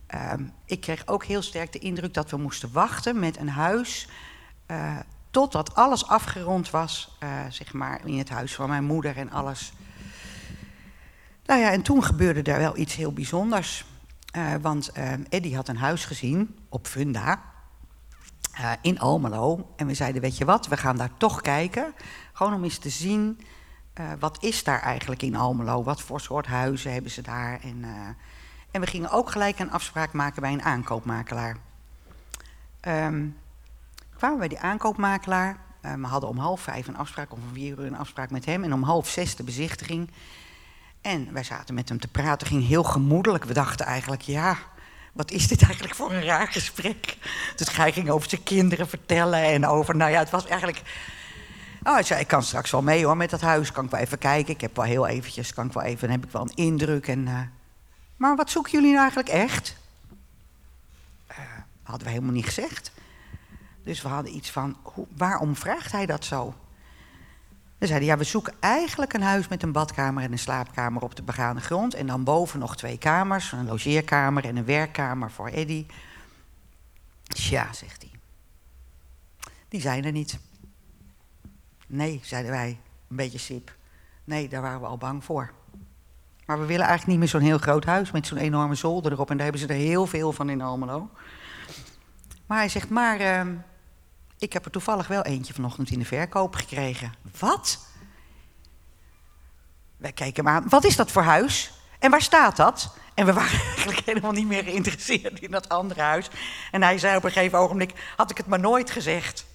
ehm, 0.09 0.43
ik 0.65 0.81
kreeg 0.81 1.07
ook 1.07 1.23
heel 1.23 1.41
sterk 1.41 1.71
de 1.71 1.79
indruk 1.79 2.13
dat 2.13 2.29
we 2.29 2.37
moesten 2.37 2.71
wachten 2.71 3.19
met 3.19 3.37
een 3.37 3.49
huis 3.49 4.07
totdat 5.31 5.75
alles 5.75 6.07
afgerond 6.07 6.69
was, 6.69 7.17
zeg 7.49 7.73
maar, 7.73 8.01
in 8.05 8.17
het 8.17 8.29
huis 8.29 8.55
van 8.55 8.69
mijn 8.69 8.83
moeder 8.83 9.17
en 9.17 9.31
alles. 9.31 9.73
Nou 11.45 11.61
ja, 11.61 11.71
en 11.71 11.81
toen 11.81 12.03
gebeurde 12.03 12.51
er 12.51 12.59
wel 12.59 12.77
iets 12.77 12.95
heel 12.95 13.13
bijzonders. 13.13 13.85
Uh, 14.37 14.53
want 14.61 14.89
uh, 14.97 15.11
Eddie 15.29 15.55
had 15.55 15.67
een 15.67 15.77
huis 15.77 16.05
gezien 16.05 16.57
op 16.69 16.87
Funda 16.87 17.41
uh, 18.59 18.71
in 18.81 18.99
Almelo. 18.99 19.73
En 19.75 19.87
we 19.87 19.93
zeiden, 19.93 20.21
weet 20.21 20.37
je 20.37 20.45
wat, 20.45 20.67
we 20.67 20.77
gaan 20.77 20.97
daar 20.97 21.17
toch 21.17 21.41
kijken. 21.41 21.93
Gewoon 22.33 22.53
om 22.53 22.63
eens 22.63 22.77
te 22.77 22.89
zien, 22.89 23.39
wat 24.19 24.43
is 24.43 24.63
daar 24.63 24.81
eigenlijk 24.81 25.21
in 25.21 25.35
Almelo? 25.35 25.83
Wat 25.83 26.01
voor 26.01 26.21
soort 26.21 26.45
huizen 26.45 26.93
hebben 26.93 27.11
ze 27.11 27.21
daar? 27.21 27.59
En, 27.61 27.85
en 28.79 28.85
we 28.85 28.91
gingen 28.91 29.11
ook 29.11 29.31
gelijk 29.31 29.59
een 29.59 29.71
afspraak 29.71 30.13
maken 30.13 30.41
bij 30.41 30.53
een 30.53 30.63
aankoopmakelaar. 30.63 31.57
Um, 32.87 33.37
kwamen 34.17 34.37
bij 34.37 34.47
die 34.47 34.59
aankoopmakelaar. 34.59 35.57
we 35.81 36.07
hadden 36.07 36.29
om 36.29 36.37
half 36.37 36.61
vijf 36.61 36.87
een 36.87 36.97
afspraak, 36.97 37.33
om 37.33 37.39
vier 37.53 37.79
uur 37.79 37.85
een 37.85 37.97
afspraak 37.97 38.29
met 38.29 38.45
hem. 38.45 38.63
En 38.63 38.73
om 38.73 38.83
half 38.83 39.09
zes 39.09 39.35
de 39.35 39.43
bezichtiging. 39.43 40.11
En 41.01 41.33
wij 41.33 41.43
zaten 41.43 41.75
met 41.75 41.89
hem 41.89 41.99
te 41.99 42.07
praten, 42.07 42.47
ging 42.47 42.67
heel 42.67 42.83
gemoedelijk. 42.83 43.43
We 43.43 43.53
dachten 43.53 43.85
eigenlijk, 43.85 44.21
ja, 44.21 44.57
wat 45.13 45.31
is 45.31 45.47
dit 45.47 45.63
eigenlijk 45.63 45.95
voor 45.95 46.11
een 46.11 46.23
raar 46.23 46.47
gesprek? 46.47 47.17
Dus 47.55 47.75
hij 47.75 47.91
ging 47.91 48.09
over 48.09 48.29
zijn 48.29 48.43
kinderen 48.43 48.89
vertellen 48.89 49.43
en 49.43 49.67
over, 49.67 49.95
nou 49.95 50.11
ja, 50.11 50.19
het 50.19 50.29
was 50.29 50.47
eigenlijk... 50.47 50.81
Oh, 51.83 52.01
zei, 52.01 52.19
ik 52.19 52.27
kan 52.27 52.43
straks 52.43 52.71
wel 52.71 52.81
mee 52.81 53.05
hoor, 53.05 53.17
met 53.17 53.29
dat 53.29 53.41
huis, 53.41 53.71
kan 53.71 53.85
ik 53.85 53.91
wel 53.91 53.99
even 53.99 54.17
kijken. 54.17 54.53
Ik 54.53 54.61
heb 54.61 54.75
wel 54.75 54.85
heel 54.85 55.07
eventjes, 55.07 55.53
kan 55.53 55.65
ik 55.65 55.73
wel 55.73 55.83
even, 55.83 55.99
dan 55.99 56.17
heb 56.17 56.25
ik 56.25 56.31
wel 56.31 56.41
een 56.41 56.55
indruk. 56.55 57.07
En, 57.07 57.27
uh... 57.27 57.39
Maar 58.19 58.35
wat 58.35 58.49
zoeken 58.49 58.71
jullie 58.71 58.89
nou 58.89 59.01
eigenlijk 59.01 59.29
echt? 59.29 59.75
Uh, 61.31 61.37
hadden 61.83 62.07
we 62.07 62.13
helemaal 62.13 62.33
niet 62.33 62.45
gezegd. 62.45 62.91
Dus 63.83 64.01
we 64.01 64.07
hadden 64.07 64.35
iets 64.35 64.51
van, 64.51 64.77
hoe, 64.81 65.07
waarom 65.17 65.55
vraagt 65.55 65.91
hij 65.91 66.05
dat 66.05 66.25
zo? 66.25 66.53
We 67.77 67.87
zeiden, 67.87 68.07
ja, 68.07 68.17
we 68.17 68.23
zoeken 68.23 68.53
eigenlijk 68.59 69.13
een 69.13 69.21
huis 69.21 69.47
met 69.47 69.63
een 69.63 69.71
badkamer 69.71 70.23
en 70.23 70.31
een 70.31 70.39
slaapkamer 70.39 71.01
op 71.01 71.15
de 71.15 71.23
begane 71.23 71.59
grond. 71.59 71.93
En 71.93 72.07
dan 72.07 72.23
boven 72.23 72.59
nog 72.59 72.75
twee 72.75 72.97
kamers, 72.97 73.51
een 73.51 73.65
logeerkamer 73.65 74.45
en 74.45 74.55
een 74.55 74.65
werkkamer 74.65 75.31
voor 75.31 75.47
Eddy. 75.47 75.85
Tja, 77.23 77.73
zegt 77.73 78.01
hij. 78.01 78.11
Die 79.67 79.81
zijn 79.81 80.05
er 80.05 80.11
niet. 80.11 80.39
Nee, 81.87 82.19
zeiden 82.23 82.51
wij, 82.51 82.79
een 83.07 83.15
beetje 83.15 83.37
sip. 83.37 83.75
Nee, 84.23 84.49
daar 84.49 84.61
waren 84.61 84.79
we 84.79 84.85
al 84.85 84.97
bang 84.97 85.23
voor. 85.23 85.53
Maar 86.49 86.59
we 86.59 86.65
willen 86.65 86.85
eigenlijk 86.85 87.07
niet 87.07 87.19
meer 87.19 87.41
zo'n 87.41 87.49
heel 87.49 87.57
groot 87.57 87.85
huis 87.85 88.11
met 88.11 88.27
zo'n 88.27 88.37
enorme 88.37 88.75
zolder 88.75 89.11
erop. 89.11 89.29
En 89.29 89.35
daar 89.35 89.43
hebben 89.45 89.61
ze 89.61 89.67
er 89.67 89.79
heel 89.79 90.05
veel 90.05 90.31
van 90.31 90.49
in 90.49 90.61
Almelo. 90.61 91.09
Maar 92.45 92.57
hij 92.57 92.69
zegt, 92.69 92.89
maar... 92.89 93.21
Uh, 93.21 93.41
ik 94.37 94.53
heb 94.53 94.65
er 94.65 94.71
toevallig 94.71 95.07
wel 95.07 95.21
eentje 95.21 95.53
vanochtend 95.53 95.89
in 95.89 95.99
de 95.99 96.05
verkoop 96.05 96.55
gekregen. 96.55 97.13
Wat? 97.39 97.79
Wij 99.97 100.11
kijken 100.11 100.43
maar 100.43 100.63
wat 100.67 100.83
is 100.83 100.95
dat 100.95 101.11
voor 101.11 101.21
huis? 101.21 101.71
En 101.99 102.11
waar 102.11 102.21
staat 102.21 102.55
dat? 102.55 102.95
En 103.13 103.25
we 103.25 103.33
waren 103.33 103.59
eigenlijk 103.75 103.99
helemaal 104.05 104.31
niet 104.31 104.47
meer 104.47 104.63
geïnteresseerd 104.63 105.39
in 105.39 105.51
dat 105.51 105.69
andere 105.69 106.01
huis. 106.01 106.29
En 106.71 106.83
hij 106.83 106.97
zei 106.97 107.17
op 107.17 107.23
een 107.23 107.31
gegeven 107.31 107.59
ogenblik, 107.59 107.93
had 108.15 108.31
ik 108.31 108.37
het 108.37 108.47
maar 108.47 108.59
nooit 108.59 108.91
gezegd. 108.91 109.45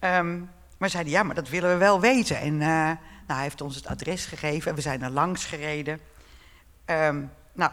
Um, 0.00 0.50
maar 0.78 0.90
zeiden, 0.90 1.12
ja, 1.12 1.22
maar 1.22 1.34
dat 1.34 1.48
willen 1.48 1.70
we 1.70 1.76
wel 1.76 2.00
weten. 2.00 2.38
En 2.38 2.54
uh, 2.54 2.60
nou, 2.60 2.98
hij 3.26 3.42
heeft 3.42 3.60
ons 3.60 3.74
het 3.74 3.86
adres 3.86 4.24
gegeven 4.24 4.70
en 4.70 4.76
we 4.76 4.82
zijn 4.82 5.02
er 5.02 5.10
langs 5.10 5.44
gereden. 5.44 6.00
Um, 6.90 7.30
nou, 7.52 7.70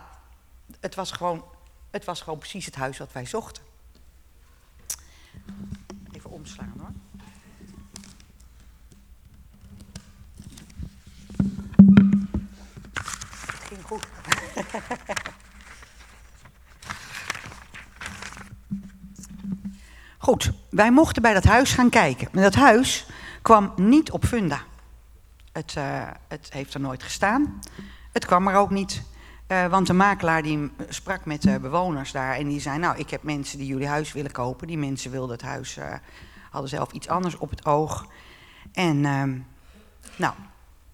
het 0.80 0.96
was, 0.96 1.12
gewoon, 1.12 1.46
het 1.92 2.06
was 2.06 2.22
gewoon 2.22 2.40
precies 2.40 2.66
het 2.66 2.76
huis 2.76 2.98
wat 2.98 3.12
wij 3.12 3.26
zochten 3.26 3.64
omslaan 6.38 6.74
hoor. 6.78 6.92
Ging 13.68 13.84
goed. 13.84 14.08
Goed, 20.18 20.52
wij 20.70 20.92
mochten 20.92 21.22
bij 21.22 21.34
dat 21.34 21.44
huis 21.44 21.72
gaan 21.74 21.90
kijken. 21.90 22.28
En 22.32 22.42
dat 22.42 22.56
huis 22.56 23.06
kwam 23.42 23.74
niet 23.76 24.12
op 24.12 24.26
funda. 24.26 24.64
Het, 25.52 25.76
uh, 25.78 26.10
het 26.28 26.50
heeft 26.54 26.74
er 26.74 26.80
nooit 26.80 27.04
gestaan. 27.04 27.60
Het 28.18 28.26
kwam 28.26 28.48
er 28.48 28.56
ook 28.56 28.70
niet. 28.70 29.02
Uh, 29.48 29.68
want 29.68 29.88
de 29.88 29.94
makelaar 29.94 30.42
die 30.42 30.72
sprak 30.90 31.26
met 31.26 31.42
de 31.42 31.60
bewoners 31.60 32.12
daar 32.12 32.36
en 32.36 32.48
die 32.48 32.60
zei... 32.60 32.78
nou, 32.78 32.98
ik 32.98 33.10
heb 33.10 33.24
mensen 33.24 33.58
die 33.58 33.68
jullie 33.68 33.88
huis 33.88 34.14
willen 34.14 34.32
kopen. 34.32 34.68
Die 34.68 34.78
mensen 34.78 35.12
wilden 35.12 35.32
het 35.32 35.42
huis 35.42 35.78
uh, 35.78 35.94
hadden 36.50 36.70
zelf 36.70 36.92
iets 36.92 37.08
anders 37.08 37.38
op 37.38 37.50
het 37.50 37.66
oog. 37.66 38.08
En 38.72 38.98
uh, 38.98 39.24
nou, 40.16 40.34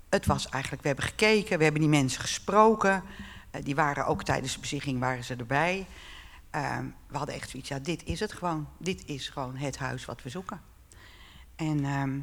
het 0.10 0.26
was 0.26 0.50
eigenlijk, 0.50 0.82
we 0.82 0.88
hebben 0.88 1.06
gekeken, 1.06 1.58
we 1.58 1.64
hebben 1.64 1.82
die 1.82 1.90
mensen 1.90 2.22
gesproken. 2.22 3.04
Uh, 3.52 3.64
die 3.64 3.76
waren 3.76 4.06
ook 4.06 4.24
tijdens 4.24 4.54
de 4.54 4.60
bezichting 4.60 5.00
waren 5.00 5.24
ze 5.24 5.36
erbij. 5.36 5.88
Uh, 6.56 6.78
we 7.08 7.18
hadden 7.18 7.36
echt 7.36 7.50
zoiets, 7.50 7.70
ja, 7.70 7.80
dit 7.80 8.04
is 8.04 8.20
het 8.20 8.34
gewoon. 8.34 8.68
Dit 8.78 9.06
is 9.06 9.30
gewoon 9.30 9.56
het 9.56 9.78
huis 9.78 10.06
wat 10.06 10.24
we 10.24 10.30
zoeken. 10.30 10.62
En 11.56 11.86
ehm, 11.86 12.20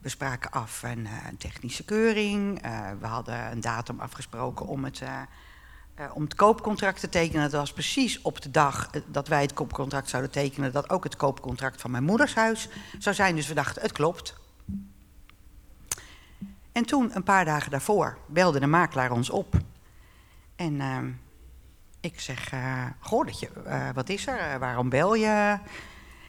we 0.00 0.08
spraken 0.08 0.50
af 0.50 0.82
een, 0.82 1.08
een 1.28 1.36
technische 1.36 1.84
keuring. 1.84 2.62
we 3.00 3.06
hadden 3.06 3.50
een 3.50 3.60
datum 3.60 4.00
afgesproken 4.00 4.66
om 4.66 4.84
het 4.84 5.02
om 6.12 6.22
het 6.22 6.34
koopcontract 6.34 7.00
te 7.00 7.08
tekenen. 7.08 7.42
Dat 7.42 7.60
was 7.60 7.72
precies 7.72 8.22
op 8.22 8.40
de 8.40 8.50
dag 8.50 8.90
dat 9.06 9.28
wij 9.28 9.42
het 9.42 9.52
koopcontract 9.52 10.08
zouden 10.08 10.30
tekenen, 10.30 10.72
dat 10.72 10.90
ook 10.90 11.04
het 11.04 11.16
koopcontract 11.16 11.80
van 11.80 11.90
mijn 11.90 12.04
moeders 12.04 12.34
huis 12.34 12.68
zou 12.98 13.14
zijn. 13.14 13.36
Dus 13.36 13.48
we 13.48 13.54
dachten, 13.54 13.82
het 13.82 13.92
klopt. 13.92 14.34
En 16.72 16.86
toen, 16.86 17.16
een 17.16 17.22
paar 17.22 17.44
dagen 17.44 17.70
daarvoor, 17.70 18.18
belde 18.26 18.60
de 18.60 18.66
makelaar 18.66 19.10
ons 19.10 19.30
op. 19.30 19.54
En 20.56 20.72
uh, 20.74 20.98
ik 22.00 22.20
zeg, 22.20 22.52
uh, 22.52 22.84
wat 23.94 24.08
is 24.08 24.26
er? 24.26 24.58
waarom 24.58 24.88
bel 24.88 25.14
je? 25.14 25.58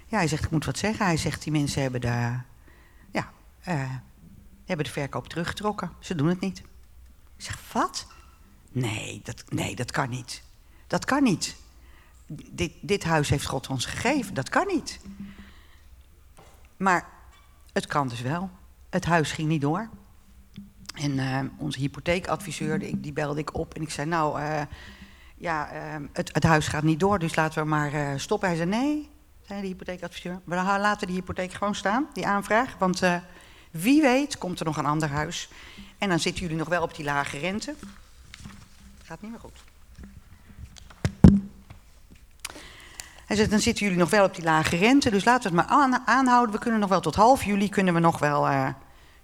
Ja, 0.05 0.17
hij 0.17 0.27
zegt, 0.27 0.43
ik 0.43 0.51
moet 0.51 0.65
wat 0.65 0.77
zeggen. 0.77 1.05
Hij 1.05 1.17
zegt, 1.17 1.43
die 1.43 1.51
mensen 1.51 1.81
hebben 1.81 2.01
de, 2.01 2.37
ja, 3.63 4.03
hebben 4.65 4.85
de 4.85 4.91
verkoop 4.91 5.27
teruggetrokken. 5.27 5.91
Ze 5.99 6.15
doen 6.15 6.27
het 6.27 6.39
niet. 6.39 6.59
Ik 7.37 7.47
zeg, 7.47 7.71
wat? 7.71 8.07
Nee, 8.71 9.21
dat, 9.23 9.43
nee, 9.49 9.75
dat 9.75 9.91
kan 9.91 10.09
niet. 10.09 10.43
Dat 10.87 11.05
kan 11.05 11.23
niet. 11.23 11.55
Dit, 12.27 12.73
dit 12.81 13.03
huis 13.03 13.29
heeft 13.29 13.45
God 13.45 13.67
ons 13.67 13.85
gegeven. 13.85 14.33
Dat 14.33 14.49
kan 14.49 14.67
niet. 14.67 14.99
Maar 16.77 17.07
het 17.73 17.85
kan 17.85 18.07
dus 18.07 18.21
wel. 18.21 18.49
Het 18.89 19.05
huis 19.05 19.31
ging 19.31 19.47
niet 19.47 19.61
door. 19.61 19.89
En 20.93 21.11
uh, 21.11 21.39
onze 21.57 21.79
hypotheekadviseur, 21.79 22.79
die, 22.79 22.99
die, 22.99 23.13
belde 23.13 23.39
ik 23.39 23.53
op 23.53 23.73
en 23.73 23.81
ik 23.81 23.89
zei, 23.89 24.07
nou, 24.07 24.41
uh, 24.41 24.61
ja, 25.37 25.73
uh, 25.73 26.07
het, 26.13 26.33
het, 26.33 26.43
huis 26.43 26.67
gaat 26.67 26.83
niet 26.83 26.99
door, 26.99 27.19
dus 27.19 27.35
laten 27.35 27.63
we 27.63 27.69
maar 27.69 28.19
stoppen. 28.19 28.47
Hij 28.47 28.57
zei, 28.57 28.69
nee, 28.69 29.09
zei 29.41 29.61
de 29.61 29.67
hypotheekadviseur, 29.67 30.41
we 30.43 30.55
laten 30.55 31.07
die 31.07 31.15
hypotheek 31.15 31.53
gewoon 31.53 31.75
staan, 31.75 32.07
die 32.13 32.27
aanvraag. 32.27 32.77
Want 32.77 33.01
wie 33.71 34.01
weet 34.01 34.37
komt 34.37 34.59
er 34.59 34.65
nog 34.65 34.77
een 34.77 34.85
ander 34.85 35.09
huis. 35.09 35.49
En 35.97 36.09
dan 36.09 36.19
zitten 36.19 36.41
jullie 36.41 36.57
nog 36.57 36.69
wel 36.69 36.81
op 36.81 36.95
die 36.95 37.05
lage 37.05 37.37
rente 37.37 37.75
gaat 39.11 39.21
niet 39.21 39.31
meer 39.31 39.39
goed. 39.39 39.63
Hij 43.25 43.47
dan 43.47 43.59
zitten 43.59 43.83
jullie 43.83 43.99
nog 43.99 44.09
wel 44.09 44.25
op 44.25 44.35
die 44.35 44.43
lage 44.43 44.75
rente, 44.75 45.09
dus 45.09 45.25
laten 45.25 45.51
we 45.51 45.57
het 45.57 45.67
maar 45.67 46.01
aanhouden. 46.05 46.55
We 46.55 46.61
kunnen 46.61 46.79
nog 46.79 46.89
wel 46.89 46.99
tot 46.99 47.15
half 47.15 47.43
juli, 47.43 47.69
kunnen 47.69 47.93
we 47.93 47.99
nog 47.99 48.19
wel, 48.19 48.49
uh, 48.49 48.69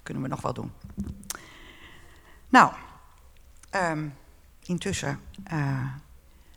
kunnen 0.02 0.22
we 0.22 0.28
nog 0.28 0.40
wel 0.40 0.52
doen. 0.52 0.72
Nou, 2.48 2.72
um, 3.74 4.14
intussen 4.62 5.20
uh, 5.52 5.86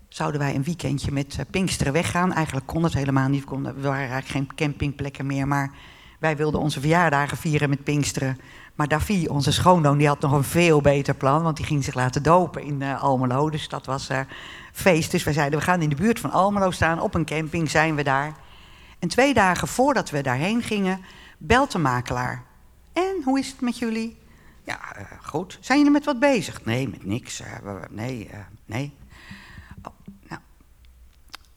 zouden 0.08 0.40
wij 0.40 0.54
een 0.54 0.64
weekendje 0.64 1.12
met 1.12 1.36
uh, 1.38 1.44
Pinksteren 1.50 1.92
weggaan. 1.92 2.32
Eigenlijk 2.32 2.66
kon 2.66 2.82
het 2.82 2.94
helemaal 2.94 3.28
niet. 3.28 3.44
We, 3.48 3.80
waren 3.80 4.10
eigenlijk 4.10 4.28
geen 4.28 4.54
campingplekken 4.54 5.26
meer. 5.26 5.48
Maar 5.48 5.70
wij 6.22 6.36
wilden 6.36 6.60
onze 6.60 6.80
verjaardagen 6.80 7.36
vieren 7.36 7.68
met 7.68 7.84
Pinksteren. 7.84 8.38
Maar 8.74 8.88
Davy, 8.88 9.26
onze 9.26 9.52
schoonzoon, 9.52 9.98
die 9.98 10.06
had 10.06 10.20
nog 10.20 10.32
een 10.32 10.44
veel 10.44 10.80
beter 10.80 11.14
plan. 11.14 11.42
Want 11.42 11.56
die 11.56 11.66
ging 11.66 11.84
zich 11.84 11.94
laten 11.94 12.22
dopen 12.22 12.62
in 12.62 12.80
uh, 12.80 13.02
Almelo. 13.02 13.50
Dus 13.50 13.68
dat 13.68 13.86
was 13.86 14.10
uh, 14.10 14.20
feest. 14.72 15.10
Dus 15.10 15.22
wij 15.24 15.32
zeiden, 15.32 15.58
we 15.58 15.64
gaan 15.64 15.82
in 15.82 15.88
de 15.88 15.94
buurt 15.94 16.20
van 16.20 16.30
Almelo 16.30 16.70
staan. 16.70 17.00
Op 17.00 17.14
een 17.14 17.24
camping 17.24 17.70
zijn 17.70 17.94
we 17.94 18.02
daar. 18.02 18.34
En 18.98 19.08
twee 19.08 19.34
dagen 19.34 19.68
voordat 19.68 20.10
we 20.10 20.20
daarheen 20.20 20.62
gingen, 20.62 21.00
belt 21.38 21.72
de 21.72 21.78
makelaar. 21.78 22.44
En, 22.92 23.22
hoe 23.24 23.38
is 23.38 23.48
het 23.48 23.60
met 23.60 23.78
jullie? 23.78 24.18
Ja, 24.64 24.80
uh, 24.98 25.04
goed. 25.22 25.58
Zijn 25.60 25.78
jullie 25.78 25.92
met 25.92 26.04
wat 26.04 26.18
bezig? 26.20 26.64
Nee, 26.64 26.88
met 26.88 27.04
niks. 27.04 27.42
nee, 27.90 28.30
nee. 28.64 28.94
Oh, 29.82 29.92
nou. 30.28 30.40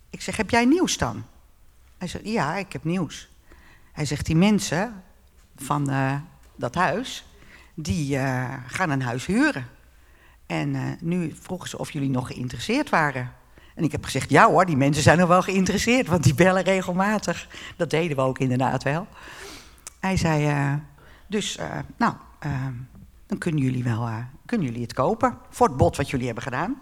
Ik 0.09 0.21
zeg, 0.21 0.37
heb 0.37 0.49
jij 0.49 0.65
nieuws 0.65 0.97
dan? 0.97 1.23
Hij 1.97 2.07
zegt, 2.07 2.25
ja, 2.27 2.55
ik 2.55 2.73
heb 2.73 2.83
nieuws. 2.83 3.29
Hij 3.95 4.05
zegt, 4.05 4.25
die 4.25 4.35
mensen 4.35 5.03
van 5.55 5.89
dat 6.55 6.75
huis, 6.75 7.25
die 7.73 8.15
uh, 8.15 8.53
gaan 8.67 8.89
een 8.89 9.01
huis 9.01 9.25
huren. 9.25 9.67
En 10.45 10.73
uh, 10.73 10.81
nu 10.99 11.35
vroegen 11.41 11.69
ze 11.69 11.77
of 11.77 11.91
jullie 11.91 12.09
nog 12.09 12.27
geïnteresseerd 12.27 12.89
waren. 12.89 13.31
En 13.75 13.83
ik 13.83 13.91
heb 13.91 14.03
gezegd, 14.03 14.29
ja 14.29 14.49
hoor, 14.49 14.65
die 14.65 14.77
mensen 14.77 15.03
zijn 15.03 15.17
nog 15.17 15.27
wel 15.27 15.41
geïnteresseerd, 15.41 16.07
want 16.07 16.23
die 16.23 16.33
bellen 16.33 16.63
regelmatig. 16.63 17.47
Dat 17.77 17.89
deden 17.89 18.17
we 18.17 18.23
ook 18.23 18.39
inderdaad 18.39 18.83
wel. 18.83 19.07
Hij 19.99 20.17
zei, 20.17 20.79
dus, 21.27 21.57
nou, 21.97 22.13
dan 23.27 23.37
kunnen 23.37 23.61
jullie 23.61 23.83
wel 23.83 24.09
kunnen 24.45 24.67
jullie 24.67 24.81
het 24.81 24.93
kopen 24.93 25.37
voor 25.49 25.67
het 25.67 25.77
bod 25.77 25.95
wat 25.95 26.09
jullie 26.09 26.25
hebben 26.25 26.43
gedaan. 26.43 26.81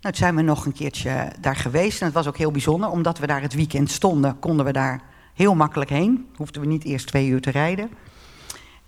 Nou, 0.00 0.16
zijn 0.16 0.36
we 0.36 0.42
nog 0.42 0.66
een 0.66 0.72
keertje 0.72 1.32
daar 1.40 1.56
geweest 1.56 2.00
en 2.00 2.06
het 2.06 2.14
was 2.14 2.26
ook 2.26 2.36
heel 2.36 2.50
bijzonder. 2.50 2.90
Omdat 2.90 3.18
we 3.18 3.26
daar 3.26 3.42
het 3.42 3.54
weekend 3.54 3.90
stonden, 3.90 4.38
konden 4.38 4.66
we 4.66 4.72
daar 4.72 5.00
heel 5.42 5.54
makkelijk 5.54 5.90
heen. 5.90 6.28
Hoefden 6.36 6.60
we 6.60 6.66
niet 6.68 6.84
eerst 6.84 7.06
twee 7.06 7.28
uur 7.28 7.40
te 7.40 7.50
rijden. 7.50 7.90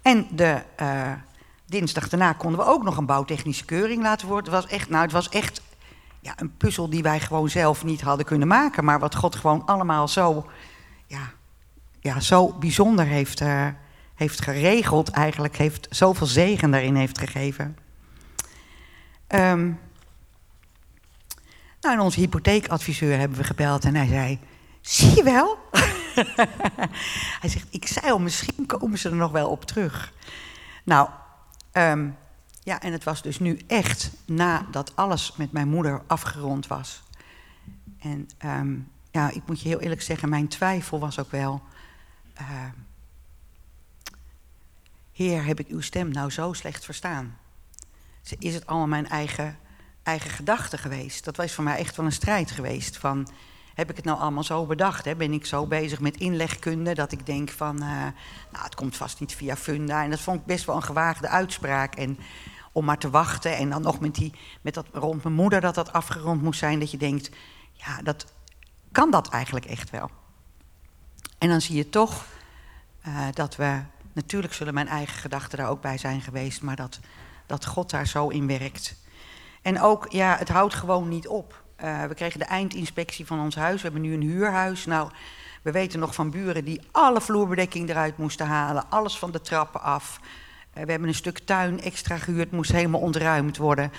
En 0.03 0.27
de 0.31 0.63
uh, 0.81 1.13
dinsdag 1.67 2.09
daarna 2.09 2.33
konden 2.33 2.61
we 2.61 2.67
ook 2.67 2.83
nog 2.83 2.97
een 2.97 3.07
bouwtechnische 3.07 3.65
keuring 3.65 4.03
laten 4.03 4.29
worden. 4.29 4.53
Het 4.53 4.63
was 4.63 4.73
echt, 4.73 4.89
nou, 4.89 5.03
het 5.03 5.13
was 5.13 5.29
echt 5.29 5.63
ja, 6.21 6.33
een 6.37 6.57
puzzel 6.57 6.91
die 6.91 7.03
wij 7.03 7.21
gewoon 7.21 7.49
zelf 7.49 7.85
niet 7.85 8.01
hadden 8.01 8.27
kunnen 8.27 8.49
maken. 8.49 8.85
Maar 8.85 8.99
wat 8.99 9.15
God 9.15 9.37
gewoon 9.37 9.67
allemaal 9.67 10.09
zo, 10.09 10.47
ja, 11.07 11.33
ja, 12.01 12.21
zo 12.21 12.53
bijzonder 12.53 13.05
heeft, 13.05 13.41
uh, 13.41 13.67
heeft 14.15 14.41
geregeld, 14.41 15.11
eigenlijk 15.11 15.57
heeft 15.57 15.87
zoveel 15.91 16.27
zegen 16.27 16.71
daarin 16.71 16.95
heeft 16.95 17.19
gegeven. 17.19 17.77
Um, 19.29 19.79
nou, 21.81 21.99
onze 21.99 22.21
hypotheekadviseur 22.21 23.19
hebben 23.19 23.39
we 23.39 23.45
gebeld 23.45 23.85
en 23.85 23.95
hij 23.95 24.07
zei: 24.07 24.39
Zie 24.81 25.17
je 25.17 25.23
wel? 25.23 25.59
Hij 27.41 27.51
zegt, 27.51 27.67
ik 27.71 27.87
zei 27.87 28.11
al, 28.11 28.19
misschien 28.19 28.67
komen 28.67 28.99
ze 28.99 29.09
er 29.09 29.17
nog 29.17 29.31
wel 29.33 29.51
op 29.51 29.65
terug. 29.65 30.13
Nou, 30.85 31.09
um, 31.73 32.17
ja, 32.63 32.81
en 32.81 32.93
het 32.93 33.05
was 33.05 33.23
dus 33.23 33.39
nu 33.39 33.61
echt 33.67 34.11
nadat 34.25 34.97
alles 34.97 35.37
met 35.37 35.53
mijn 35.53 35.69
moeder 35.69 36.03
afgerond 36.07 36.67
was. 36.67 37.03
En 37.99 38.29
um, 38.45 38.91
ja, 39.11 39.31
ik 39.31 39.43
moet 39.47 39.61
je 39.61 39.69
heel 39.69 39.81
eerlijk 39.81 40.03
zeggen, 40.03 40.29
mijn 40.29 40.49
twijfel 40.49 40.99
was 40.99 41.19
ook 41.19 41.31
wel... 41.31 41.63
Uh, 42.41 42.49
Heer, 45.13 45.45
heb 45.45 45.61
ik 45.61 45.69
uw 45.69 45.81
stem 45.81 46.09
nou 46.09 46.31
zo 46.31 46.53
slecht 46.53 46.85
verstaan? 46.85 47.39
Is 48.39 48.55
het 48.55 48.67
allemaal 48.67 48.87
mijn 48.87 49.09
eigen, 49.09 49.59
eigen 50.03 50.31
gedachte 50.31 50.79
geweest? 50.79 51.25
Dat 51.25 51.37
was 51.37 51.53
voor 51.53 51.65
mij 51.65 51.79
echt 51.79 51.97
wel 51.97 52.07
een 52.07 52.13
strijd 52.13 52.51
geweest 52.51 52.97
van 52.97 53.29
heb 53.75 53.91
ik 53.91 53.97
het 53.97 54.05
nou 54.05 54.19
allemaal 54.19 54.45
zo 54.45 54.67
bedacht? 54.67 55.05
Hè? 55.05 55.17
Ben 55.17 55.33
ik 55.33 55.47
zo 55.47 55.67
bezig 55.67 56.01
met 56.01 56.17
inlegkunde 56.17 56.95
dat 56.95 57.13
ik 57.13 57.27
denk 57.27 57.51
van, 57.51 57.77
uh, 57.77 57.89
nou, 58.51 58.65
het 58.65 58.75
komt 58.75 58.97
vast 58.97 59.21
niet 59.21 59.35
via 59.35 59.57
funda. 59.57 60.03
En 60.03 60.11
dat 60.11 60.21
vond 60.21 60.41
ik 60.41 60.47
best 60.47 60.65
wel 60.65 60.77
een 60.77 60.83
gewaagde 60.83 61.29
uitspraak. 61.29 61.95
En 61.95 62.19
om 62.73 62.85
maar 62.85 62.99
te 62.99 63.11
wachten 63.11 63.57
en 63.57 63.71
dan 63.71 63.83
nog 63.83 64.01
met, 64.01 64.15
die, 64.15 64.33
met 64.61 64.75
dat 64.75 64.87
rond 64.93 65.23
mijn 65.23 65.35
moeder 65.35 65.61
dat 65.61 65.75
dat 65.75 65.93
afgerond 65.93 66.43
moest 66.43 66.59
zijn, 66.59 66.79
dat 66.79 66.91
je 66.91 66.97
denkt, 66.97 67.31
ja, 67.73 68.03
dat 68.03 68.27
kan 68.93 69.11
dat 69.11 69.29
eigenlijk 69.29 69.65
echt 69.65 69.91
wel. 69.91 70.11
En 71.39 71.49
dan 71.49 71.61
zie 71.61 71.77
je 71.77 71.89
toch 71.89 72.27
uh, 73.07 73.27
dat 73.33 73.57
we, 73.57 73.83
natuurlijk 74.13 74.53
zullen 74.53 74.75
mijn 74.75 74.89
eigen 74.89 75.19
gedachten 75.19 75.59
daar 75.59 75.69
ook 75.69 75.81
bij 75.81 75.99
zijn 75.99 76.21
geweest, 76.21 76.63
maar 76.63 76.77
dat, 76.77 77.01
dat 77.47 77.67
God 77.67 77.91
daar 77.91 78.07
zo 78.07 78.29
in 78.29 78.47
werkt. 78.47 78.97
En 79.63 79.81
ook, 79.81 80.07
ja, 80.13 80.37
het 80.39 80.49
houdt 80.49 80.75
gewoon 80.75 81.09
niet 81.09 81.29
op. 81.29 81.64
Uh, 81.83 82.05
we 82.05 82.15
kregen 82.15 82.39
de 82.39 82.45
eindinspectie 82.45 83.27
van 83.27 83.41
ons 83.41 83.55
huis. 83.55 83.77
We 83.77 83.89
hebben 83.89 84.03
nu 84.03 84.15
een 84.15 84.23
huurhuis. 84.23 84.87
Nou, 84.87 85.11
we 85.63 85.71
weten 85.71 86.01
nog 86.01 86.15
van 86.15 86.31
buren 86.31 86.65
die 86.65 86.81
alle 86.91 87.21
vloerbedekking 87.21 87.89
eruit 87.89 88.19
moesten 88.19 88.47
halen. 88.47 88.91
Alles 88.91 89.19
van 89.19 89.31
de 89.31 89.41
trappen 89.41 89.83
af. 89.83 90.21
Uh, 90.21 90.85
we 90.85 90.91
hebben 90.91 91.09
een 91.09 91.15
stuk 91.15 91.39
tuin 91.39 91.81
extra 91.81 92.19
gehuurd. 92.19 92.51
Moest 92.51 92.73
helemaal 92.73 93.01
ontruimd 93.01 93.57
worden. 93.57 93.93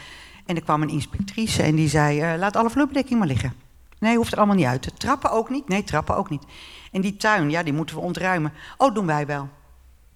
En 0.46 0.56
er 0.56 0.64
kwam 0.64 0.82
een 0.82 0.90
inspectrice 0.90 1.64
en 1.64 1.76
die 1.76 1.90
zei... 1.90 2.34
Uh, 2.34 2.40
laat 2.40 2.56
alle 2.56 2.70
vloerbedekking 2.70 3.20
maar 3.20 3.28
liggen. 3.28 3.54
Nee, 4.00 4.16
hoeft 4.16 4.32
er 4.32 4.38
allemaal 4.38 4.56
niet 4.56 4.66
uit. 4.66 4.84
De 4.84 4.94
trappen 4.94 5.32
ook 5.32 5.50
niet? 5.50 5.68
Nee, 5.68 5.84
trappen 5.84 6.16
ook 6.16 6.30
niet. 6.30 6.44
En 6.92 7.02
die 7.02 7.18
tuin, 7.18 7.50
ja, 7.50 7.64
die 7.64 7.74
moeten 7.74 7.96
we 7.96 8.02
ontruimen. 8.02 8.54
Oh, 8.78 8.94
doen 8.94 9.06
wij 9.06 9.26
wel. 9.26 9.50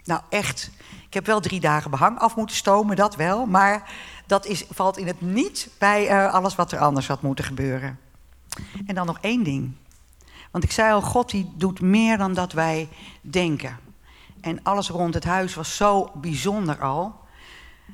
Nou, 0.03 0.21
echt. 0.29 0.71
Ik 1.05 1.13
heb 1.13 1.25
wel 1.25 1.39
drie 1.39 1.59
dagen 1.59 1.91
behang 1.91 2.19
af 2.19 2.35
moeten 2.35 2.55
stomen, 2.55 2.95
dat 2.95 3.15
wel. 3.15 3.45
Maar 3.45 3.91
dat 4.29 4.45
is, 4.45 4.65
valt 4.69 4.97
in 4.97 5.07
het 5.07 5.21
niet 5.21 5.69
bij 5.77 6.11
uh, 6.11 6.33
alles 6.33 6.55
wat 6.55 6.71
er 6.71 6.79
anders 6.79 7.07
had 7.07 7.21
moeten 7.21 7.45
gebeuren. 7.45 7.99
En 8.85 8.95
dan 8.95 9.05
nog 9.05 9.17
één 9.21 9.43
ding. 9.43 9.71
Want 10.51 10.63
ik 10.63 10.71
zei 10.71 10.93
al, 10.93 11.01
God 11.01 11.29
die 11.29 11.51
doet 11.55 11.81
meer 11.81 12.17
dan 12.17 12.33
dat 12.33 12.51
wij 12.51 12.89
denken. 13.21 13.77
En 14.41 14.63
alles 14.63 14.89
rond 14.89 15.13
het 15.13 15.23
huis 15.23 15.55
was 15.55 15.75
zo 15.75 16.11
bijzonder 16.15 16.81
al. 16.81 17.19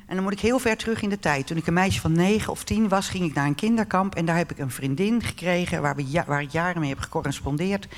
En 0.06 0.14
dan 0.14 0.22
moet 0.22 0.32
ik 0.32 0.40
heel 0.40 0.58
ver 0.58 0.76
terug 0.76 1.02
in 1.02 1.08
de 1.08 1.18
tijd. 1.18 1.46
Toen 1.46 1.56
ik 1.56 1.66
een 1.66 1.74
meisje 1.74 2.00
van 2.00 2.12
negen 2.12 2.52
of 2.52 2.64
tien 2.64 2.88
was, 2.88 3.08
ging 3.08 3.24
ik 3.24 3.34
naar 3.34 3.46
een 3.46 3.54
kinderkamp. 3.54 4.14
En 4.14 4.24
daar 4.24 4.36
heb 4.36 4.50
ik 4.50 4.58
een 4.58 4.70
vriendin 4.70 5.22
gekregen 5.22 5.82
waar, 5.82 5.96
we, 5.96 6.22
waar 6.26 6.42
ik 6.42 6.50
jaren 6.50 6.80
mee 6.80 6.90
heb 6.90 6.98
gecorrespondeerd. 6.98 7.88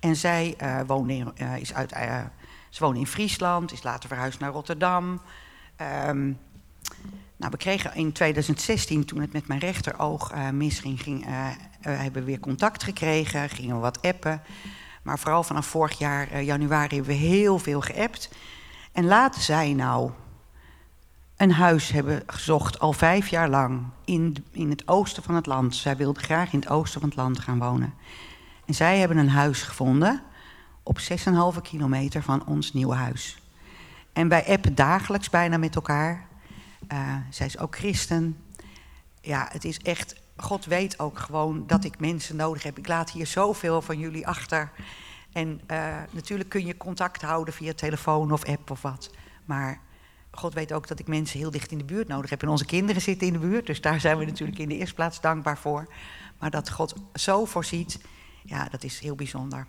En 0.00 0.16
zij 0.16 0.54
uh, 0.62 0.80
woonde 0.86 1.14
in, 1.14 1.32
uh, 1.36 1.56
is 1.56 1.74
uit, 1.74 1.96
ze 2.70 2.86
in 2.94 3.06
Friesland, 3.06 3.72
is 3.72 3.82
later 3.82 4.08
verhuisd 4.08 4.40
naar 4.40 4.52
Rotterdam. 4.52 5.20
Um, 6.06 6.38
nou, 7.36 7.50
we 7.50 7.56
kregen 7.56 7.94
in 7.94 8.12
2016, 8.12 9.04
toen 9.04 9.20
het 9.20 9.32
met 9.32 9.48
mijn 9.48 9.60
rechteroog 9.60 10.32
uh, 10.34 10.50
misging, 10.50 11.02
ging, 11.02 11.26
uh, 11.26 11.46
we 11.80 11.90
hebben 11.90 12.24
weer 12.24 12.40
contact 12.40 12.82
gekregen, 12.82 13.50
gingen 13.50 13.74
we 13.74 13.80
wat 13.80 14.02
appen. 14.02 14.42
Maar 15.02 15.18
vooral 15.18 15.42
vanaf 15.42 15.66
vorig 15.66 15.98
jaar, 15.98 16.42
januari, 16.42 16.94
hebben 16.94 17.14
we 17.14 17.20
heel 17.20 17.58
veel 17.58 17.80
geappt. 17.80 18.30
En 18.92 19.04
laten 19.04 19.40
zij 19.40 19.72
nou 19.72 20.10
een 21.36 21.52
huis 21.52 21.88
hebben 21.88 22.22
gezocht, 22.26 22.78
al 22.78 22.92
vijf 22.92 23.28
jaar 23.28 23.48
lang, 23.48 23.82
in, 24.04 24.44
in 24.50 24.70
het 24.70 24.88
oosten 24.88 25.22
van 25.22 25.34
het 25.34 25.46
land. 25.46 25.74
Zij 25.74 25.96
wilde 25.96 26.20
graag 26.20 26.52
in 26.52 26.58
het 26.58 26.68
oosten 26.68 27.00
van 27.00 27.08
het 27.08 27.18
land 27.18 27.38
gaan 27.40 27.58
wonen. 27.58 27.94
En 28.64 28.74
zij 28.74 28.98
hebben 28.98 29.16
een 29.16 29.28
huis 29.28 29.62
gevonden 29.62 30.22
op 30.82 30.98
6,5 31.00 31.60
kilometer 31.62 32.22
van 32.22 32.46
ons 32.46 32.72
nieuwe 32.72 32.94
huis. 32.94 33.38
En 34.12 34.28
wij 34.28 34.46
appen 34.46 34.74
dagelijks 34.74 35.30
bijna 35.30 35.56
met 35.56 35.74
elkaar. 35.74 36.25
Uh, 36.92 37.16
zij 37.30 37.46
is 37.46 37.58
ook 37.58 37.76
christen. 37.76 38.36
Ja, 39.20 39.48
het 39.50 39.64
is 39.64 39.78
echt. 39.78 40.14
God 40.36 40.64
weet 40.64 40.98
ook 40.98 41.18
gewoon 41.18 41.66
dat 41.66 41.84
ik 41.84 41.98
mensen 41.98 42.36
nodig 42.36 42.62
heb. 42.62 42.78
Ik 42.78 42.88
laat 42.88 43.10
hier 43.10 43.26
zoveel 43.26 43.82
van 43.82 43.98
jullie 43.98 44.26
achter. 44.26 44.70
En 45.32 45.60
uh, 45.70 45.96
natuurlijk 46.10 46.48
kun 46.48 46.66
je 46.66 46.76
contact 46.76 47.22
houden 47.22 47.54
via 47.54 47.72
telefoon 47.72 48.32
of 48.32 48.44
app 48.44 48.70
of 48.70 48.82
wat. 48.82 49.10
Maar 49.44 49.80
God 50.30 50.54
weet 50.54 50.72
ook 50.72 50.88
dat 50.88 50.98
ik 50.98 51.06
mensen 51.06 51.38
heel 51.38 51.50
dicht 51.50 51.70
in 51.70 51.78
de 51.78 51.84
buurt 51.84 52.08
nodig 52.08 52.30
heb. 52.30 52.42
En 52.42 52.48
onze 52.48 52.64
kinderen 52.64 53.02
zitten 53.02 53.26
in 53.26 53.32
de 53.32 53.38
buurt, 53.38 53.66
dus 53.66 53.80
daar 53.80 54.00
zijn 54.00 54.18
we 54.18 54.24
natuurlijk 54.24 54.58
in 54.58 54.68
de 54.68 54.76
eerste 54.76 54.94
plaats 54.94 55.20
dankbaar 55.20 55.58
voor. 55.58 55.88
Maar 56.38 56.50
dat 56.50 56.70
God 56.70 56.94
zo 57.14 57.44
voorziet, 57.44 57.98
ja, 58.42 58.68
dat 58.68 58.84
is 58.84 58.98
heel 58.98 59.14
bijzonder. 59.14 59.66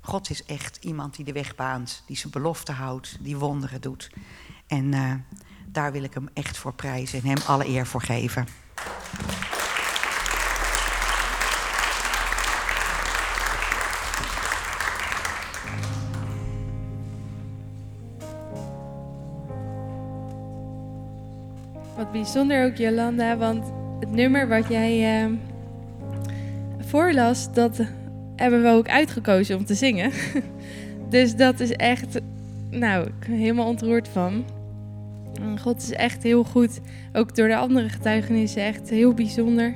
God 0.00 0.30
is 0.30 0.44
echt 0.44 0.76
iemand 0.80 1.16
die 1.16 1.24
de 1.24 1.32
weg 1.32 1.54
baant, 1.54 2.02
die 2.06 2.16
zijn 2.16 2.32
belofte 2.32 2.72
houdt, 2.72 3.16
die 3.20 3.36
wonderen 3.36 3.80
doet. 3.80 4.10
En 4.66 4.84
uh, 4.92 5.14
daar 5.70 5.92
wil 5.92 6.02
ik 6.02 6.14
hem 6.14 6.28
echt 6.32 6.56
voor 6.56 6.74
prijzen 6.74 7.20
en 7.22 7.26
hem 7.26 7.38
alle 7.46 7.68
eer 7.68 7.86
voor 7.86 8.02
geven. 8.02 8.46
Wat 21.96 22.12
bijzonder 22.12 22.64
ook, 22.64 22.76
Jolanda, 22.76 23.36
want 23.36 23.64
het 24.00 24.10
nummer 24.10 24.48
wat 24.48 24.68
jij 24.68 25.24
uh, 25.24 25.32
voorlas, 26.78 27.52
dat 27.52 27.80
hebben 28.36 28.62
we 28.62 28.68
ook 28.68 28.88
uitgekozen 28.88 29.56
om 29.56 29.64
te 29.64 29.74
zingen. 29.74 30.12
dus 31.10 31.36
dat 31.36 31.60
is 31.60 31.72
echt, 31.72 32.20
nou, 32.70 33.06
ik 33.06 33.18
ben 33.18 33.36
helemaal 33.36 33.66
ontroerd 33.66 34.08
van. 34.08 34.44
God 35.60 35.82
is 35.82 35.92
echt 35.92 36.22
heel 36.22 36.44
goed. 36.44 36.80
Ook 37.12 37.36
door 37.36 37.48
de 37.48 37.56
andere 37.56 37.88
getuigenissen 37.88 38.62
echt 38.62 38.90
heel 38.90 39.14
bijzonder. 39.14 39.74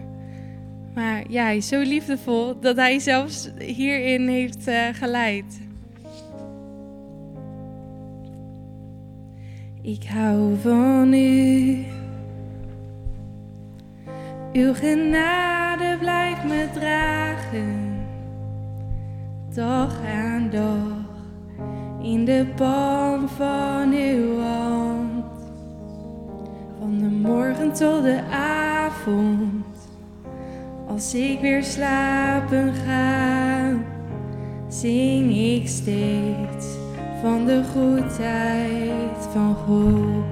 Maar 0.95 1.23
ja, 1.29 1.43
hij 1.43 1.57
is 1.57 1.69
zo 1.69 1.81
liefdevol 1.81 2.61
dat 2.61 2.77
hij 2.77 2.99
zelfs 2.99 3.51
hierin 3.59 4.29
heeft 4.29 4.69
uh, 4.69 4.89
geleid. 4.93 5.61
Ik 9.83 10.05
hou 10.05 10.57
van 10.61 11.13
u. 11.13 11.85
Uw 14.53 14.75
genade 14.75 15.97
blijft 15.99 16.45
me 16.45 16.67
dragen, 16.75 18.07
dag 19.55 20.05
aan 20.05 20.51
dag, 20.51 21.07
in 22.03 22.25
de 22.25 22.47
palm 22.57 23.29
van 23.29 23.93
uw 23.93 24.39
hand. 24.41 24.62
Van 26.93 27.01
de 27.01 27.28
morgen 27.28 27.72
tot 27.72 28.03
de 28.03 28.20
avond, 28.30 29.64
als 30.88 31.14
ik 31.14 31.40
weer 31.40 31.64
slapen 31.64 32.72
ga, 32.74 33.72
zing 34.68 35.36
ik 35.36 35.68
steeds 35.68 36.66
van 37.22 37.45
de 37.47 37.62
goedheid 37.72 39.26
van 39.32 39.55
God. 39.55 40.32